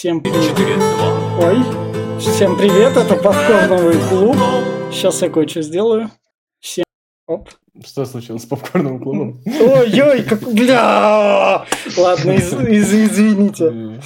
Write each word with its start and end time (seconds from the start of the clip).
Всем 0.00 0.22
привет. 0.22 0.56
Ой, 1.42 2.20
всем 2.20 2.56
привет, 2.56 2.96
это 2.96 3.16
попкорновый 3.16 3.98
клуб. 4.08 4.34
Сейчас 4.90 5.20
я 5.20 5.28
кое-что 5.28 5.60
сделаю. 5.60 6.10
Всем... 6.58 6.84
Оп. 7.26 7.50
Что 7.84 8.06
случилось 8.06 8.44
с 8.44 8.46
попкорновым 8.46 9.02
клубом? 9.02 9.42
Ой-ой, 9.44 10.22
как... 10.22 10.40
Бля! 10.54 11.66
Ладно, 11.98 12.30
из, 12.30 12.50
из, 12.50 12.94
извините. 12.94 14.00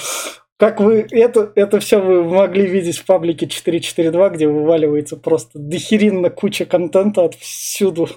Как 0.57 0.81
вы... 0.81 1.07
Это, 1.13 1.53
это 1.55 1.79
все 1.79 2.01
вы 2.01 2.25
могли 2.25 2.67
видеть 2.67 2.99
в 2.99 3.07
паблике 3.07 3.47
442, 3.47 4.31
где 4.31 4.49
вываливается 4.49 5.17
просто 5.17 5.61
дохеринно 5.61 6.29
куча 6.29 6.65
контента 6.65 7.23
отсюду. 7.23 8.09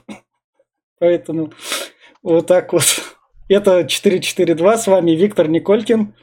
Поэтому 0.97 1.53
вот 2.23 2.47
так 2.47 2.73
вот. 2.73 3.03
Это 3.49 3.87
442, 3.87 4.77
с 4.79 4.87
вами 4.87 5.11
Виктор 5.11 5.47
Николькин, 5.47 6.15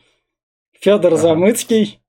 Федор 0.80 1.14
ага. 1.14 1.22
Замыцкий 1.22 2.00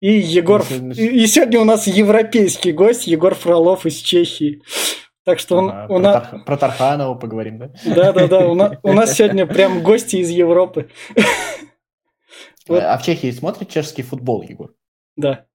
и 0.00 0.12
Егор... 0.12 0.64
И, 0.70 1.22
и 1.22 1.26
сегодня 1.26 1.60
у 1.60 1.64
нас 1.64 1.86
европейский 1.86 2.72
гость, 2.72 3.06
Егор 3.06 3.34
Фролов 3.34 3.86
из 3.86 3.96
Чехии. 3.96 4.62
Так 5.24 5.38
что 5.38 5.56
он, 5.58 5.70
ага, 5.70 5.94
у 5.94 5.98
нас... 5.98 6.28
Про, 6.28 6.38
про 6.40 6.56
Тарханова 6.56 7.14
поговорим, 7.14 7.58
да? 7.58 7.70
Да-да-да, 7.84 8.48
у, 8.48 8.54
на... 8.54 8.80
у 8.82 8.92
нас 8.92 9.14
сегодня 9.14 9.46
прям 9.46 9.82
гости 9.82 10.16
из 10.16 10.30
Европы. 10.30 10.90
Вот. 12.68 12.80
А 12.80 12.96
в 12.96 13.02
Чехии 13.02 13.28
смотрит 13.32 13.70
чешский 13.70 14.02
футбол, 14.02 14.42
Егор? 14.42 14.72
Да. 15.16 15.46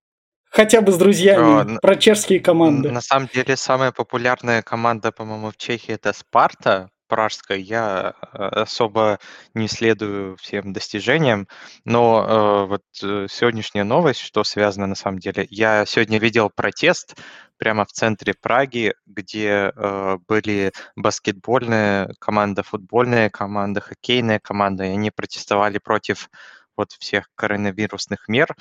Хотя 0.49 0.81
бы 0.81 0.91
с 0.91 0.97
друзьями, 0.97 1.77
О, 1.77 1.79
про 1.79 1.95
чешские 1.95 2.41
команды. 2.41 2.91
На 2.91 2.99
самом 2.99 3.29
деле, 3.33 3.55
самая 3.55 3.93
популярная 3.93 4.61
команда, 4.61 5.13
по-моему, 5.13 5.51
в 5.51 5.57
Чехии 5.57 5.93
это 5.93 6.11
Спарта 6.11 6.89
пражская. 7.07 7.57
Я 7.57 8.13
э, 8.33 8.37
особо 8.37 9.19
не 9.53 9.67
следую 9.67 10.37
всем 10.37 10.73
достижениям, 10.73 11.47
но 11.85 12.25
э, 12.27 12.65
вот 12.67 12.83
э, 13.03 13.27
сегодняшняя 13.29 13.83
новость, 13.83 14.19
что 14.19 14.43
связано 14.43 14.87
на 14.87 14.95
самом 14.95 15.19
деле, 15.19 15.47
я 15.49 15.85
сегодня 15.85 16.19
видел 16.19 16.49
протест 16.49 17.15
прямо 17.57 17.85
в 17.85 17.91
центре 17.91 18.33
Праги, 18.39 18.93
где 19.05 19.71
э, 19.75 20.17
были 20.27 20.71
баскетбольная 20.95 22.13
команда, 22.19 22.63
футбольная 22.63 23.29
команда, 23.29 23.81
хоккейная 23.81 24.39
команда, 24.39 24.85
и 24.85 24.89
они 24.89 25.11
протестовали 25.11 25.79
против 25.79 26.29
вот 26.75 26.91
всех 26.93 27.29
коронавирусных 27.35 28.27
мер, 28.27 28.55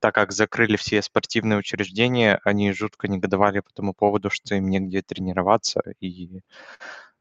так 0.00 0.14
как 0.14 0.32
закрыли 0.32 0.76
все 0.76 1.02
спортивные 1.02 1.58
учреждения, 1.58 2.40
они 2.44 2.72
жутко 2.72 3.06
негодовали 3.06 3.60
по 3.60 3.70
тому 3.72 3.94
поводу, 3.94 4.30
что 4.30 4.54
им 4.54 4.68
негде 4.68 5.02
тренироваться, 5.02 5.82
и 6.00 6.42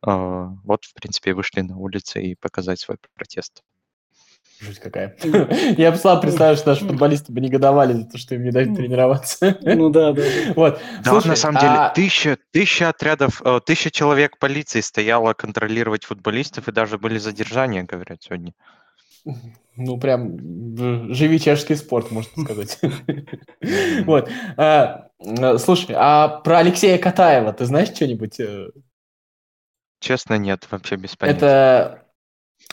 вот, 0.02 0.86
в 0.86 0.94
принципе, 0.94 1.34
вышли 1.34 1.62
на 1.62 1.78
улицы 1.78 2.22
и 2.22 2.36
показать 2.36 2.80
свой 2.80 2.98
протест. 3.16 3.64
Жуть 4.62 4.80
какая. 4.80 5.16
Я 5.78 5.92
бы 5.92 5.98
сам 5.98 6.20
представил, 6.20 6.58
что 6.58 6.70
наши 6.70 6.86
футболисты 6.86 7.32
бы 7.32 7.40
негодовали 7.40 7.94
за 7.94 8.06
то, 8.06 8.18
что 8.18 8.36
им 8.36 8.44
не 8.44 8.52
дают 8.52 8.76
тренироваться. 8.76 9.58
Ну 9.62 9.90
да, 9.90 10.12
да. 10.12 10.22
Вот. 10.56 10.82
Да, 11.02 11.12
Слушай, 11.12 11.28
на 11.30 11.36
самом 11.38 11.62
деле, 11.62 11.72
а 11.72 11.90
тысяча, 11.90 12.38
тысяча 12.52 12.90
отрядов, 12.90 13.42
э, 13.46 13.62
тысяча 13.66 13.90
человек 13.90 14.38
полиции 14.38 14.82
стояло 14.82 15.34
контролировать 15.34 16.04
футболистов, 16.04 16.68
и 16.68 16.74
даже 16.74 16.98
были 16.98 17.18
задержания, 17.20 17.84
говорят, 17.84 18.22
сегодня. 18.22 18.54
Ну, 19.78 19.98
прям 19.98 21.14
живи 21.14 21.40
чешский 21.40 21.76
спорт, 21.76 22.12
можно 22.12 22.32
сказать. 22.44 22.80
Вот. 24.06 24.30
А, 24.58 25.08
слушай, 25.58 25.96
а 25.98 26.40
про 26.44 26.58
Алексея 26.58 26.98
Катаева 26.98 27.54
ты 27.54 27.64
знаешь 27.64 27.96
что-нибудь? 27.96 28.42
Честно, 30.00 30.38
нет, 30.38 30.66
вообще 30.72 30.96
без 30.96 31.16
понятия. 31.16 31.38
Это, 31.38 32.06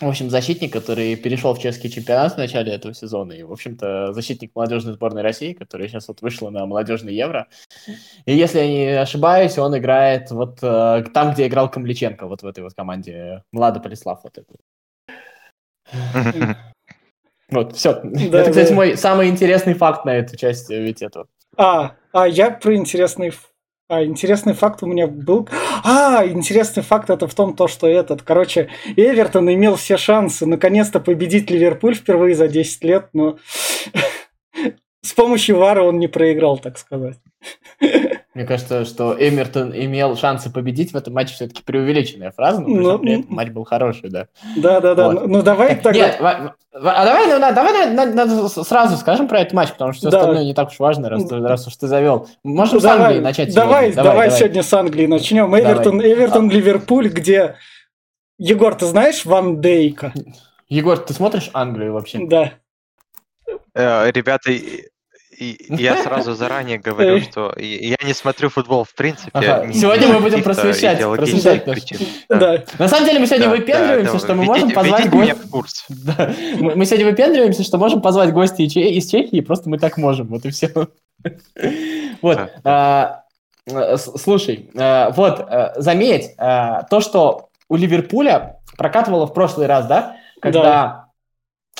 в 0.00 0.08
общем, 0.08 0.30
защитник, 0.30 0.72
который 0.72 1.16
перешел 1.16 1.54
в 1.54 1.58
чешский 1.58 1.90
чемпионат 1.90 2.34
в 2.34 2.38
начале 2.38 2.72
этого 2.72 2.94
сезона. 2.94 3.32
И, 3.32 3.42
в 3.42 3.52
общем-то, 3.52 4.12
защитник 4.12 4.52
молодежной 4.54 4.94
сборной 4.94 5.22
России, 5.22 5.52
который 5.52 5.88
сейчас 5.88 6.06
вот 6.08 6.22
вышла 6.22 6.50
на 6.50 6.66
молодежный 6.66 7.14
Евро. 7.14 7.48
И 8.26 8.36
если 8.36 8.58
я 8.58 8.68
не 8.68 8.86
ошибаюсь, 9.00 9.58
он 9.58 9.76
играет 9.76 10.30
вот 10.30 10.58
э, 10.62 11.04
там, 11.12 11.32
где 11.32 11.46
играл 11.46 11.70
Камличенко, 11.70 12.26
вот 12.26 12.42
в 12.42 12.46
этой 12.46 12.62
вот 12.62 12.74
команде. 12.74 13.42
Млада 13.52 13.80
Полислав 13.80 14.20
вот 14.22 14.38
этой. 14.38 14.56
Вот, 17.48 17.76
все. 17.76 18.00
Да, 18.02 18.40
это, 18.40 18.50
кстати, 18.50 18.70
да. 18.70 18.74
мой 18.74 18.96
самый 18.96 19.28
интересный 19.28 19.74
факт 19.74 20.04
на 20.04 20.16
эту 20.16 20.36
часть 20.36 20.68
э, 20.68 20.82
ведь 20.82 21.00
этого. 21.00 21.28
А, 21.56 21.94
а 22.12 22.26
я 22.26 22.50
про 22.50 22.74
интересный 22.74 23.32
а, 23.88 24.04
интересный 24.04 24.54
факт 24.54 24.82
у 24.82 24.86
меня 24.86 25.06
был... 25.06 25.48
А, 25.84 26.26
интересный 26.26 26.82
факт 26.82 27.08
это 27.10 27.28
в 27.28 27.34
том, 27.34 27.54
то, 27.54 27.68
что 27.68 27.86
этот, 27.86 28.22
короче, 28.22 28.68
Эвертон 28.96 29.52
имел 29.52 29.76
все 29.76 29.96
шансы 29.96 30.44
наконец-то 30.46 30.98
победить 30.98 31.50
Ливерпуль 31.50 31.94
впервые 31.94 32.34
за 32.34 32.48
10 32.48 32.84
лет, 32.84 33.08
но 33.12 33.38
с 35.02 35.12
помощью 35.12 35.58
Вара 35.58 35.82
он 35.82 35.98
не 35.98 36.08
проиграл, 36.08 36.58
так 36.58 36.78
сказать. 36.78 37.18
Мне 38.36 38.44
кажется, 38.44 38.84
что 38.84 39.16
Эмертон 39.18 39.72
имел 39.74 40.14
шансы 40.14 40.52
победить 40.52 40.92
в 40.92 40.96
этом 40.98 41.14
матче 41.14 41.32
все-таки 41.32 41.62
преувеличенная 41.62 42.32
фраза, 42.32 42.60
но 42.60 42.68
ну, 42.68 42.98
при 42.98 43.20
этом 43.20 43.34
матч 43.34 43.48
был 43.48 43.64
хороший, 43.64 44.10
да. 44.10 44.26
Да, 44.58 44.78
да, 44.82 44.94
да. 44.94 45.08
Вот. 45.08 45.26
Ну 45.26 45.42
давай 45.42 45.70
так, 45.70 45.84
тогда. 45.84 45.98
Нет, 45.98 46.16
а 46.20 47.04
давай, 47.06 47.26
ну, 47.28 47.40
давай 47.40 47.90
на, 47.94 48.04
на, 48.04 48.26
на, 48.26 48.48
сразу 48.48 48.98
скажем 48.98 49.26
про 49.26 49.40
этот 49.40 49.54
матч, 49.54 49.72
потому 49.72 49.94
что 49.94 50.00
все 50.00 50.10
да. 50.10 50.18
остальное 50.18 50.44
не 50.44 50.52
так 50.52 50.68
уж 50.68 50.78
важно, 50.78 51.08
раз, 51.08 51.30
раз 51.30 51.66
уж 51.66 51.76
ты 51.76 51.86
завел. 51.86 52.28
Можем 52.44 52.74
ну, 52.74 52.80
с 52.80 52.82
давай, 52.82 53.06
Англии 53.06 53.20
начать. 53.20 53.54
Давай, 53.54 53.92
давай, 53.94 53.94
давай, 53.94 54.26
давай 54.26 54.30
сегодня 54.38 54.62
с 54.62 54.74
Англии 54.74 55.06
начнем. 55.06 55.58
Эвертон, 55.58 55.96
давай. 55.96 56.12
Эвертон, 56.12 56.50
Ливерпуль, 56.50 57.08
где 57.08 57.56
Егор, 58.36 58.74
ты 58.74 58.84
знаешь 58.84 59.24
Ван 59.24 59.62
Дейка? 59.62 60.12
Егор, 60.68 60.98
ты 60.98 61.14
смотришь 61.14 61.48
Англию 61.54 61.94
вообще? 61.94 62.18
Да. 62.26 62.52
Э, 63.74 64.10
ребята, 64.10 64.50
и 65.38 65.66
я 65.82 66.02
сразу 66.02 66.34
заранее 66.34 66.78
говорю, 66.78 67.20
что 67.20 67.54
я 67.58 67.96
не 68.04 68.14
смотрю 68.14 68.48
футбол 68.48 68.84
в 68.84 68.94
принципе. 68.94 69.30
Ага. 69.32 69.72
Сегодня 69.72 70.08
мы 70.08 70.20
будем 70.20 70.42
просвещать. 70.42 71.00
просвещать 71.00 71.64
да. 71.64 71.76
Да. 72.36 72.64
На 72.78 72.88
самом 72.88 73.06
деле 73.06 73.20
мы 73.20 73.26
сегодня 73.26 73.46
да, 73.46 73.52
выпендриваемся, 73.52 74.12
да, 74.12 74.18
что 74.18 74.34
мы 74.34 74.44
можем 74.44 74.70
позвать 74.70 75.10
гостя. 75.10 75.84
Да. 76.06 76.34
Мы 76.60 76.86
сегодня 76.86 77.06
выпендриваемся, 77.06 77.62
что 77.62 77.78
можем 77.78 78.00
позвать 78.00 78.32
гостей 78.32 78.66
из 78.66 79.10
Чехии, 79.10 79.40
просто 79.40 79.68
мы 79.68 79.78
так 79.78 79.96
можем. 79.98 80.28
Вот 80.28 80.44
и 80.44 80.50
все. 80.50 80.70
Вот. 82.22 82.38
А, 82.64 83.22
слушай, 83.96 84.70
а, 84.76 85.10
вот, 85.10 85.40
а, 85.40 85.74
заметь, 85.76 86.32
а, 86.38 86.84
то, 86.84 87.00
что 87.00 87.48
у 87.68 87.76
Ливерпуля 87.76 88.60
прокатывало 88.76 89.26
в 89.26 89.34
прошлый 89.34 89.66
раз, 89.66 89.86
да? 89.86 90.16
Когда... 90.40 91.06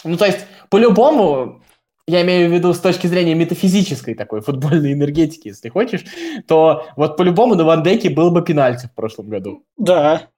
Ну, 0.05 0.17
то 0.17 0.27
есть, 0.27 0.41
по-любому, 0.69 1.63
я 2.07 2.23
имею 2.23 2.49
в 2.49 2.53
виду 2.53 2.73
с 2.73 2.79
точки 2.79 3.07
зрения 3.07 3.35
метафизической 3.35 4.15
такой 4.15 4.41
футбольной 4.41 4.93
энергетики, 4.93 5.49
если 5.49 5.69
хочешь, 5.69 6.05
то 6.47 6.87
вот 6.97 7.17
по-любому 7.17 7.55
на 7.55 7.65
Вандеке 7.65 8.11
был 8.11 8.31
бы 8.31 8.43
пенальти 8.43 8.87
в 8.87 8.95
прошлом 8.95 9.29
году. 9.29 9.65
Да. 9.77 10.29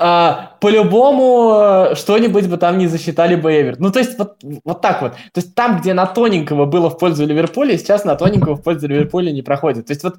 А, 0.00 0.56
по-любому 0.60 1.90
э, 1.90 1.94
что-нибудь 1.96 2.46
бы 2.46 2.56
там 2.56 2.78
не 2.78 2.86
засчитали 2.86 3.34
бы 3.34 3.50
Эверт. 3.50 3.80
Ну, 3.80 3.90
то 3.90 3.98
есть 3.98 4.16
вот, 4.16 4.36
вот 4.64 4.80
так 4.80 5.02
вот. 5.02 5.14
То 5.14 5.40
есть 5.40 5.56
там, 5.56 5.80
где 5.80 5.92
на 5.92 6.06
тоненького 6.06 6.66
было 6.66 6.88
в 6.88 6.98
пользу 6.98 7.26
Ливерпуля, 7.26 7.76
сейчас 7.76 8.04
на 8.04 8.14
тоненького 8.14 8.54
в 8.54 8.62
пользу 8.62 8.86
Ливерпуля 8.86 9.32
не 9.32 9.42
проходит. 9.42 9.86
То 9.86 9.92
есть 9.92 10.04
вот 10.04 10.18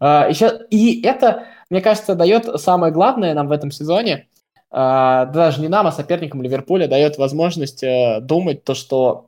а, 0.00 0.28
еще... 0.30 0.60
И 0.70 1.02
это, 1.02 1.44
мне 1.68 1.82
кажется, 1.82 2.14
дает 2.14 2.58
самое 2.58 2.90
главное 2.90 3.34
нам 3.34 3.48
в 3.48 3.52
этом 3.52 3.70
сезоне, 3.70 4.28
а, 4.70 5.26
даже 5.26 5.60
не 5.60 5.68
нам, 5.68 5.86
а 5.86 5.92
соперникам 5.92 6.40
Ливерпуля, 6.40 6.88
дает 6.88 7.18
возможность 7.18 7.84
а, 7.84 8.20
думать 8.20 8.64
то, 8.64 8.74
что 8.74 9.27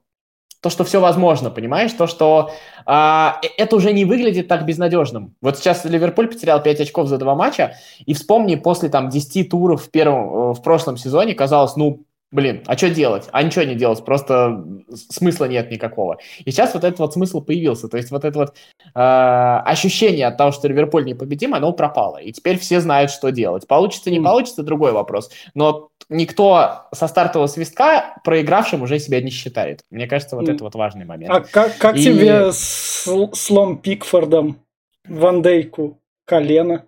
то, 0.60 0.69
что 0.69 0.84
все 0.84 1.00
возможно, 1.00 1.50
понимаешь? 1.50 1.93
То, 1.93 2.06
что 2.06 2.50
а, 2.84 3.41
э, 3.43 3.47
это 3.56 3.76
уже 3.76 3.93
не 3.93 4.04
выглядит 4.04 4.47
так 4.47 4.66
безнадежным. 4.66 5.34
Вот 5.41 5.56
сейчас 5.56 5.84
Ливерпуль 5.84 6.28
потерял 6.28 6.62
5 6.62 6.81
очков 6.81 7.09
за 7.09 7.16
два 7.19 7.34
матча, 7.34 7.76
и 8.04 8.12
вспомни, 8.12 8.56
после 8.56 8.91
там 8.91 9.09
10 9.09 9.48
туров 9.48 9.84
в, 9.84 9.91
первом, 9.91 10.50
э, 10.50 10.53
в 10.54 10.62
прошлом 10.62 10.97
сезоне 10.98 11.34
казалось, 11.34 11.77
ну, 11.77 12.04
блин, 12.32 12.62
а 12.66 12.77
что 12.77 12.91
делать? 12.91 13.28
А 13.32 13.42
ничего 13.42 13.65
не 13.65 13.74
делать, 13.74 14.04
просто 14.04 14.65
смысла 15.10 15.47
нет 15.47 15.71
никакого. 15.71 16.18
И 16.44 16.50
сейчас 16.50 16.74
вот 16.74 16.84
этот 16.84 16.98
вот 17.00 17.12
смысл 17.12 17.41
появился, 17.41 17.88
то 17.88 17.97
есть 17.97 18.10
вот 18.10 18.24
это 18.24 18.38
вот 18.38 18.54
э, 18.94 19.00
ощущение 19.00 20.27
от 20.27 20.36
того, 20.36 20.53
что 20.53 20.68
Ливерпуль 20.68 21.04
непобедим, 21.04 21.54
оно 21.54 21.72
пропало. 21.72 22.18
И 22.18 22.32
теперь 22.32 22.59
все 22.59 22.80
знают, 22.80 23.10
что 23.10 23.30
делать. 23.30 23.66
Получится, 23.66 24.10
не 24.10 24.21
получится, 24.21 24.62
другой 24.62 24.92
вопрос. 24.92 25.30
Но 25.54 25.91
никто 26.09 26.86
со 26.92 27.09
стартового 27.09 27.48
свистка 27.48 28.15
проигравшим 28.24 28.82
уже 28.82 28.98
себя 28.98 29.21
не 29.21 29.30
считает. 29.30 29.84
Мне 29.91 30.06
кажется, 30.06 30.36
вот 30.36 30.48
это 30.48 30.62
вот 30.62 30.74
важный 30.74 31.04
момент. 31.04 31.32
А 31.34 31.41
как, 31.41 31.77
как 31.78 31.97
И... 31.97 32.04
тебе 32.04 32.53
слом 32.53 33.78
Пикфордом, 33.78 34.60
Ван 35.06 35.42
Дейку, 35.42 36.00
колено? 36.24 36.86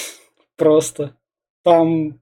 Просто. 0.56 1.16
Там 1.64 2.20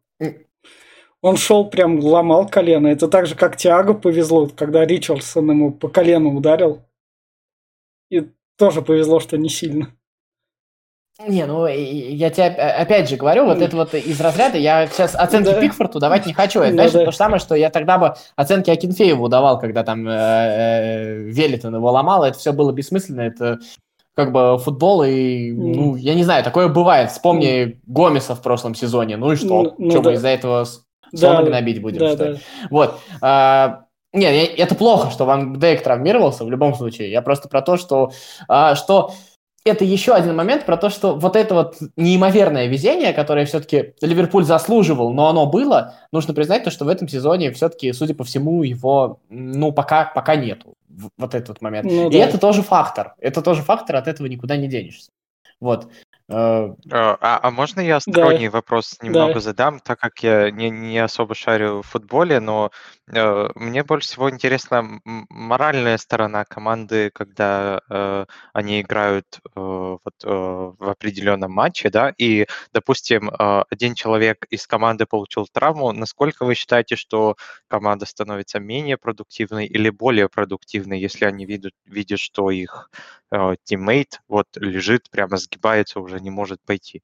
он 1.23 1.37
шел 1.37 1.65
прям 1.65 2.01
ломал 2.01 2.49
колено. 2.49 2.89
Это 2.89 3.09
так 3.09 3.27
же, 3.27 3.37
как 3.37 3.57
Тиаго 3.57 3.95
повезло, 3.95 4.49
когда 4.49 4.85
Ричардсон 4.85 5.51
ему 5.51 5.73
по 5.73 5.89
колену 5.89 6.35
ударил. 6.35 6.83
И 8.11 8.29
тоже 8.59 8.83
повезло, 8.83 9.21
что 9.21 9.39
не 9.39 9.49
сильно. 9.49 9.95
Не, 11.29 11.47
ну 11.47 11.67
я 11.67 12.31
тебе 12.31 12.47
опять 12.47 13.09
же 13.09 13.17
говорю, 13.17 13.45
вот 13.45 13.61
это 13.61 13.77
вот 13.77 13.95
из 13.95 14.21
разряда, 14.21 14.59
я 14.59 14.87
сейчас 14.87 15.15
оценки 15.15 15.51
да. 15.51 15.61
Пикфорту 15.61 16.01
давать 16.01 16.27
не 16.27 16.33
хочу. 16.33 16.61
Это, 16.61 16.71
ну, 16.71 16.75
знаешь, 16.75 16.93
да. 16.93 17.05
то 17.05 17.11
же 17.13 17.17
самое, 17.17 17.39
что 17.39 17.55
я 17.55 17.71
тогда 17.71 17.99
бы 17.99 18.15
оценки 18.35 18.71
Акинфееву 18.71 19.29
давал, 19.29 19.61
когда 19.61 19.85
там 19.85 20.09
э, 20.09 20.13
э, 20.13 21.19
Велитон 21.25 21.77
его 21.77 21.93
ломал, 21.93 22.25
это 22.25 22.39
все 22.39 22.53
было 22.53 22.73
бессмысленно, 22.73 23.21
это 23.21 23.61
как 24.15 24.33
бы 24.33 24.59
футбол, 24.59 25.05
и, 25.05 25.53
ну, 25.53 25.97
я 25.97 26.15
не 26.15 26.25
знаю, 26.25 26.43
такое 26.45 26.69
бывает. 26.69 27.11
Вспомни 27.11 27.65
mm. 27.65 27.79
Гомеса 27.87 28.35
в 28.35 28.43
прошлом 28.43 28.75
сезоне, 28.75 29.17
ну 29.17 29.33
и 29.33 29.37
что? 29.37 29.63
Ну, 29.63 29.75
ну, 29.79 29.91
что 29.91 30.01
да. 30.01 30.15
из-за 30.15 30.29
этого 30.29 30.67
слона 31.15 31.43
да, 31.43 31.49
гнобить 31.49 31.81
будем, 31.81 31.99
да, 32.01 32.13
что 32.13 32.25
ли? 32.25 32.35
Да. 32.35 32.41
Вот. 32.71 33.01
А, 33.21 33.85
нет, 34.13 34.51
это 34.59 34.75
плохо, 34.75 35.11
что 35.11 35.25
Ван 35.25 35.59
Дейк 35.59 35.83
травмировался 35.83 36.45
в 36.45 36.51
любом 36.51 36.75
случае. 36.75 37.11
Я 37.11 37.23
просто 37.23 37.49
про 37.49 37.63
то, 37.63 37.77
что, 37.77 38.13
а, 38.49 38.75
что 38.75 39.13
это 39.65 39.85
еще 39.85 40.13
один 40.13 40.35
момент 40.35 40.67
про 40.67 40.77
то, 40.77 40.91
что 40.91 41.15
вот 41.15 41.37
это 41.37 41.55
вот 41.55 41.77
неимоверное 41.97 42.67
везение, 42.67 43.13
которое 43.13 43.47
все-таки 43.47 43.95
Ливерпуль 44.01 44.45
заслуживал, 44.45 45.13
но 45.13 45.29
оно 45.29 45.47
было, 45.47 45.95
нужно 46.11 46.35
признать 46.35 46.65
то, 46.65 46.71
что 46.71 46.85
в 46.85 46.89
этом 46.89 47.09
сезоне 47.09 47.53
все-таки, 47.53 47.93
судя 47.93 48.15
по 48.15 48.25
всему, 48.25 48.63
его, 48.63 49.21
ну, 49.29 49.73
пока, 49.73 50.07
пока 50.07 50.37
нету, 50.37 50.75
вот 51.17 51.35
этот 51.35 51.63
момент. 51.63 51.87
Ну, 51.91 52.09
И 52.11 52.19
да. 52.19 52.19
это 52.19 52.39
тоже 52.39 52.63
фактор, 52.63 53.15
это 53.19 53.41
тоже 53.41 53.63
фактор, 53.63 53.97
от 53.97 54.09
этого 54.09 54.27
никуда 54.27 54.57
не 54.57 54.69
денешься. 54.69 55.11
Вот. 55.61 55.87
Э, 56.29 56.75
а, 56.91 57.19
а, 57.21 57.41
а 57.43 57.51
можно 57.51 57.81
я 57.81 58.01
сторонний 58.01 58.49
да. 58.49 58.53
вопрос 58.53 58.99
немного 59.03 59.35
да. 59.35 59.41
задам, 59.41 59.81
так 59.81 59.99
как 59.99 60.23
я 60.23 60.51
не, 60.51 60.71
не 60.71 60.99
особо 60.99 61.35
шарю 61.35 61.83
в 61.83 61.87
футболе, 61.87 62.41
но 62.41 62.71
мне 63.09 63.83
больше 63.83 64.09
всего 64.09 64.31
интересна 64.31 65.01
моральная 65.05 65.99
сторона 65.99 66.45
команды, 66.45 67.11
когда 67.13 67.81
э, 67.91 68.27
они 68.53 68.81
играют 68.81 69.27
э, 69.45 69.51
вот, 69.57 70.15
э, 70.25 70.29
в 70.29 70.89
определенном 70.89 71.51
матче, 71.53 71.91
да, 71.91 72.15
и, 72.17 72.47
допустим, 72.73 73.29
э, 73.29 73.65
один 73.71 73.95
человек 73.95 74.47
из 74.51 74.67
команды 74.69 75.05
получил 75.07 75.47
травму, 75.53 75.93
насколько 75.93 76.45
вы 76.45 76.55
считаете, 76.55 76.95
что 76.97 77.37
команда 77.69 78.07
становится 78.07 78.61
менее 78.61 78.97
продуктивной 78.99 79.67
или 79.67 79.91
более 79.91 80.29
продуктивной, 80.29 81.01
если 81.01 81.25
они 81.25 81.45
видят, 81.45 81.73
видят 81.87 82.21
что 82.21 82.51
их 82.51 82.91
э, 83.33 83.57
тиммейт 83.65 84.21
вот 84.29 84.47
лежит, 84.57 85.11
прямо 85.11 85.37
сгибается, 85.39 85.99
уже 86.01 86.21
не 86.21 86.31
может 86.31 86.61
пойти. 86.65 87.03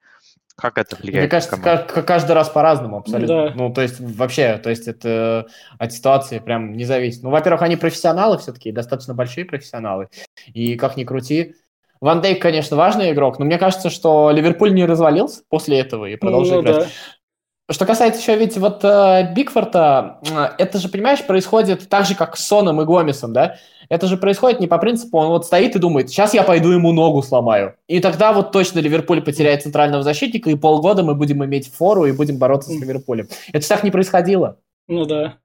Как 0.58 0.76
это 0.76 0.96
влияет? 0.96 1.22
Мне 1.22 1.28
кажется, 1.28 1.56
как, 1.56 2.04
каждый 2.04 2.32
раз 2.32 2.48
по-разному 2.48 2.98
абсолютно. 2.98 3.50
Да. 3.50 3.54
Ну, 3.54 3.72
то 3.72 3.80
есть 3.80 4.00
вообще, 4.00 4.58
то 4.58 4.70
есть 4.70 4.88
это 4.88 5.46
от 5.78 5.92
ситуации 5.92 6.40
прям 6.40 6.72
не 6.72 6.84
зависит. 6.84 7.22
Ну, 7.22 7.30
во-первых, 7.30 7.62
они 7.62 7.76
профессионалы 7.76 8.38
все-таки, 8.38 8.72
достаточно 8.72 9.14
большие 9.14 9.44
профессионалы. 9.44 10.08
И 10.52 10.74
как 10.74 10.96
ни 10.96 11.04
крути, 11.04 11.54
Ван 12.00 12.20
Дейк, 12.20 12.42
конечно, 12.42 12.76
важный 12.76 13.12
игрок, 13.12 13.38
но 13.38 13.44
мне 13.44 13.56
кажется, 13.56 13.88
что 13.88 14.32
Ливерпуль 14.32 14.74
не 14.74 14.84
развалился 14.84 15.42
после 15.48 15.78
этого 15.78 16.06
и 16.06 16.16
продолжил 16.16 16.56
ну, 16.56 16.62
играть. 16.62 16.76
Да. 16.76 17.74
Что 17.74 17.86
касается 17.86 18.20
еще, 18.20 18.36
ведь 18.36 18.56
вот 18.56 18.82
э, 18.82 19.32
Бигфорта, 19.34 20.20
э, 20.28 20.48
это 20.58 20.78
же, 20.78 20.88
понимаешь, 20.88 21.24
происходит 21.24 21.88
так 21.88 22.06
же, 22.06 22.14
как 22.14 22.36
с 22.36 22.44
Соном 22.44 22.80
и 22.80 22.84
Гомесом, 22.84 23.32
да? 23.32 23.56
Это 23.88 24.06
же 24.06 24.16
происходит 24.16 24.60
не 24.60 24.66
по 24.66 24.78
принципу, 24.78 25.18
он 25.18 25.28
вот 25.28 25.46
стоит 25.46 25.76
и 25.76 25.78
думает, 25.78 26.10
сейчас 26.10 26.34
я 26.34 26.42
пойду 26.42 26.70
ему 26.70 26.92
ногу 26.92 27.22
сломаю. 27.22 27.74
И 27.86 28.00
тогда 28.00 28.32
вот 28.32 28.52
точно 28.52 28.80
Ливерпуль 28.80 29.22
потеряет 29.22 29.62
центрального 29.62 30.02
защитника, 30.02 30.50
и 30.50 30.56
полгода 30.56 31.02
мы 31.02 31.14
будем 31.14 31.44
иметь 31.44 31.72
фору 31.72 32.04
и 32.04 32.12
будем 32.12 32.38
бороться 32.38 32.70
с 32.70 32.80
Ливерпулем. 32.80 33.28
Это 33.52 33.68
так 33.68 33.84
не 33.84 33.90
происходило. 33.90 34.58
Ну 34.86 35.04
да. 35.04 35.38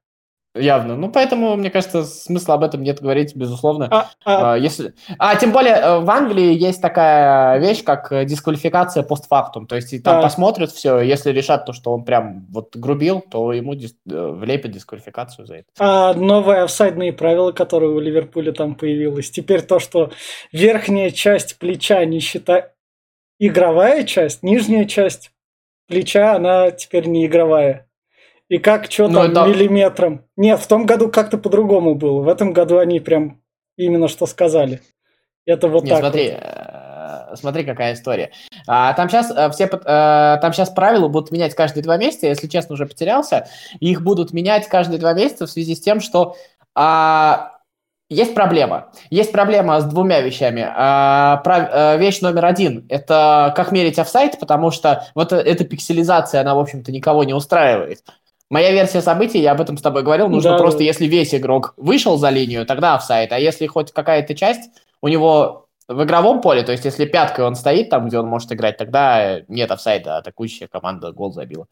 Явно. 0.54 0.96
Ну, 0.96 1.10
поэтому, 1.10 1.56
мне 1.56 1.68
кажется, 1.68 2.04
смысла 2.04 2.54
об 2.54 2.62
этом 2.62 2.82
нет 2.82 3.00
говорить, 3.00 3.34
безусловно. 3.34 3.88
А, 3.90 4.10
а... 4.24 4.52
а 4.52 4.56
если... 4.56 4.94
а 5.18 5.34
тем 5.34 5.50
более 5.50 5.74
э, 5.74 5.98
в 5.98 6.08
Англии 6.08 6.54
есть 6.54 6.80
такая 6.80 7.58
вещь, 7.58 7.82
как 7.82 8.12
э, 8.12 8.24
дисквалификация 8.24 9.02
постфактум. 9.02 9.66
То 9.66 9.74
есть 9.74 10.02
там 10.04 10.20
а... 10.20 10.22
посмотрят 10.22 10.70
все, 10.70 11.00
если 11.00 11.32
решат 11.32 11.66
то, 11.66 11.72
что 11.72 11.92
он 11.92 12.04
прям 12.04 12.46
вот 12.50 12.76
грубил, 12.76 13.20
то 13.20 13.52
ему 13.52 13.74
дис... 13.74 13.96
Э, 14.08 14.28
влепят 14.28 14.70
дисквалификацию 14.70 15.46
за 15.46 15.56
это. 15.56 15.66
А 15.80 16.14
новые 16.14 16.62
офсайдные 16.62 17.12
правила, 17.12 17.50
которые 17.50 17.90
у 17.90 17.98
Ливерпуля 17.98 18.52
там 18.52 18.76
появилось. 18.76 19.30
Теперь 19.30 19.62
то, 19.62 19.80
что 19.80 20.12
верхняя 20.52 21.10
часть 21.10 21.58
плеча 21.58 22.04
не 22.04 22.20
считает 22.20 22.70
игровая 23.40 24.04
часть, 24.04 24.44
нижняя 24.44 24.84
часть 24.84 25.32
плеча, 25.88 26.36
она 26.36 26.70
теперь 26.70 27.08
не 27.08 27.26
игровая. 27.26 27.88
И 28.48 28.58
как, 28.58 28.90
что 28.90 29.08
ну, 29.08 29.14
там, 29.14 29.30
это... 29.30 29.46
миллиметром. 29.46 30.24
Нет, 30.36 30.60
в 30.60 30.66
том 30.66 30.86
году 30.86 31.10
как-то 31.10 31.38
по-другому 31.38 31.94
было. 31.94 32.22
В 32.22 32.28
этом 32.28 32.52
году 32.52 32.78
они 32.78 33.00
прям 33.00 33.40
именно 33.76 34.08
что 34.08 34.26
сказали. 34.26 34.82
Это 35.46 35.68
вот 35.68 35.84
Нет, 35.84 35.92
так 35.92 36.00
смотри, 36.00 36.30
вот. 36.30 36.40
Э, 36.42 37.36
смотри, 37.36 37.64
какая 37.64 37.94
история. 37.94 38.30
А, 38.66 38.92
там 38.94 39.08
сейчас 39.08 39.30
э, 39.30 39.50
все, 39.50 39.68
а, 39.84 40.38
там 40.38 40.52
сейчас 40.52 40.70
правила 40.70 41.08
будут 41.08 41.30
менять 41.30 41.54
каждые 41.54 41.82
два 41.82 41.96
месяца. 41.96 42.26
Если 42.26 42.48
честно, 42.48 42.74
уже 42.74 42.86
потерялся. 42.86 43.46
Их 43.80 44.02
будут 44.02 44.32
менять 44.32 44.68
каждые 44.68 44.98
два 44.98 45.12
месяца 45.14 45.46
в 45.46 45.50
связи 45.50 45.74
с 45.74 45.80
тем, 45.80 46.00
что 46.00 46.36
а, 46.74 47.52
есть 48.10 48.34
проблема. 48.34 48.92
Есть 49.10 49.32
проблема 49.32 49.80
с 49.80 49.84
двумя 49.84 50.20
вещами. 50.20 50.66
А, 50.66 51.38
прав, 51.38 51.68
а, 51.70 51.96
вещь 51.96 52.20
номер 52.20 52.44
один– 52.44 52.86
это 52.88 53.52
как 53.56 53.72
мерить 53.72 53.98
офсайт, 53.98 54.38
потому 54.38 54.70
что 54.70 55.06
вот 55.14 55.32
эта 55.32 55.64
пикселизация, 55.64 56.42
она, 56.42 56.54
в 56.54 56.58
общем-то, 56.58 56.92
никого 56.92 57.24
не 57.24 57.34
устраивает. 57.34 58.00
Моя 58.50 58.72
версия 58.72 59.00
событий, 59.00 59.40
я 59.40 59.52
об 59.52 59.60
этом 59.60 59.76
с 59.76 59.82
тобой 59.82 60.02
говорил, 60.02 60.28
нужно 60.28 60.52
да, 60.52 60.58
просто, 60.58 60.78
да. 60.80 60.84
если 60.84 61.06
весь 61.06 61.34
игрок 61.34 61.74
вышел 61.76 62.16
за 62.18 62.30
линию, 62.30 62.66
тогда 62.66 62.94
офсайд, 62.94 63.32
а 63.32 63.38
если 63.38 63.66
хоть 63.66 63.92
какая-то 63.92 64.34
часть 64.34 64.70
у 65.00 65.08
него 65.08 65.66
в 65.88 66.02
игровом 66.04 66.40
поле, 66.40 66.62
то 66.62 66.72
есть 66.72 66.84
если 66.84 67.04
пяткой 67.04 67.46
он 67.46 67.54
стоит 67.54 67.90
там, 67.90 68.08
где 68.08 68.18
он 68.18 68.26
может 68.26 68.52
играть, 68.52 68.76
тогда 68.76 69.40
нет 69.48 69.70
офсайда, 69.70 70.18
атакующая 70.18 70.68
команда 70.68 71.12
гол 71.12 71.32
забила. 71.32 71.66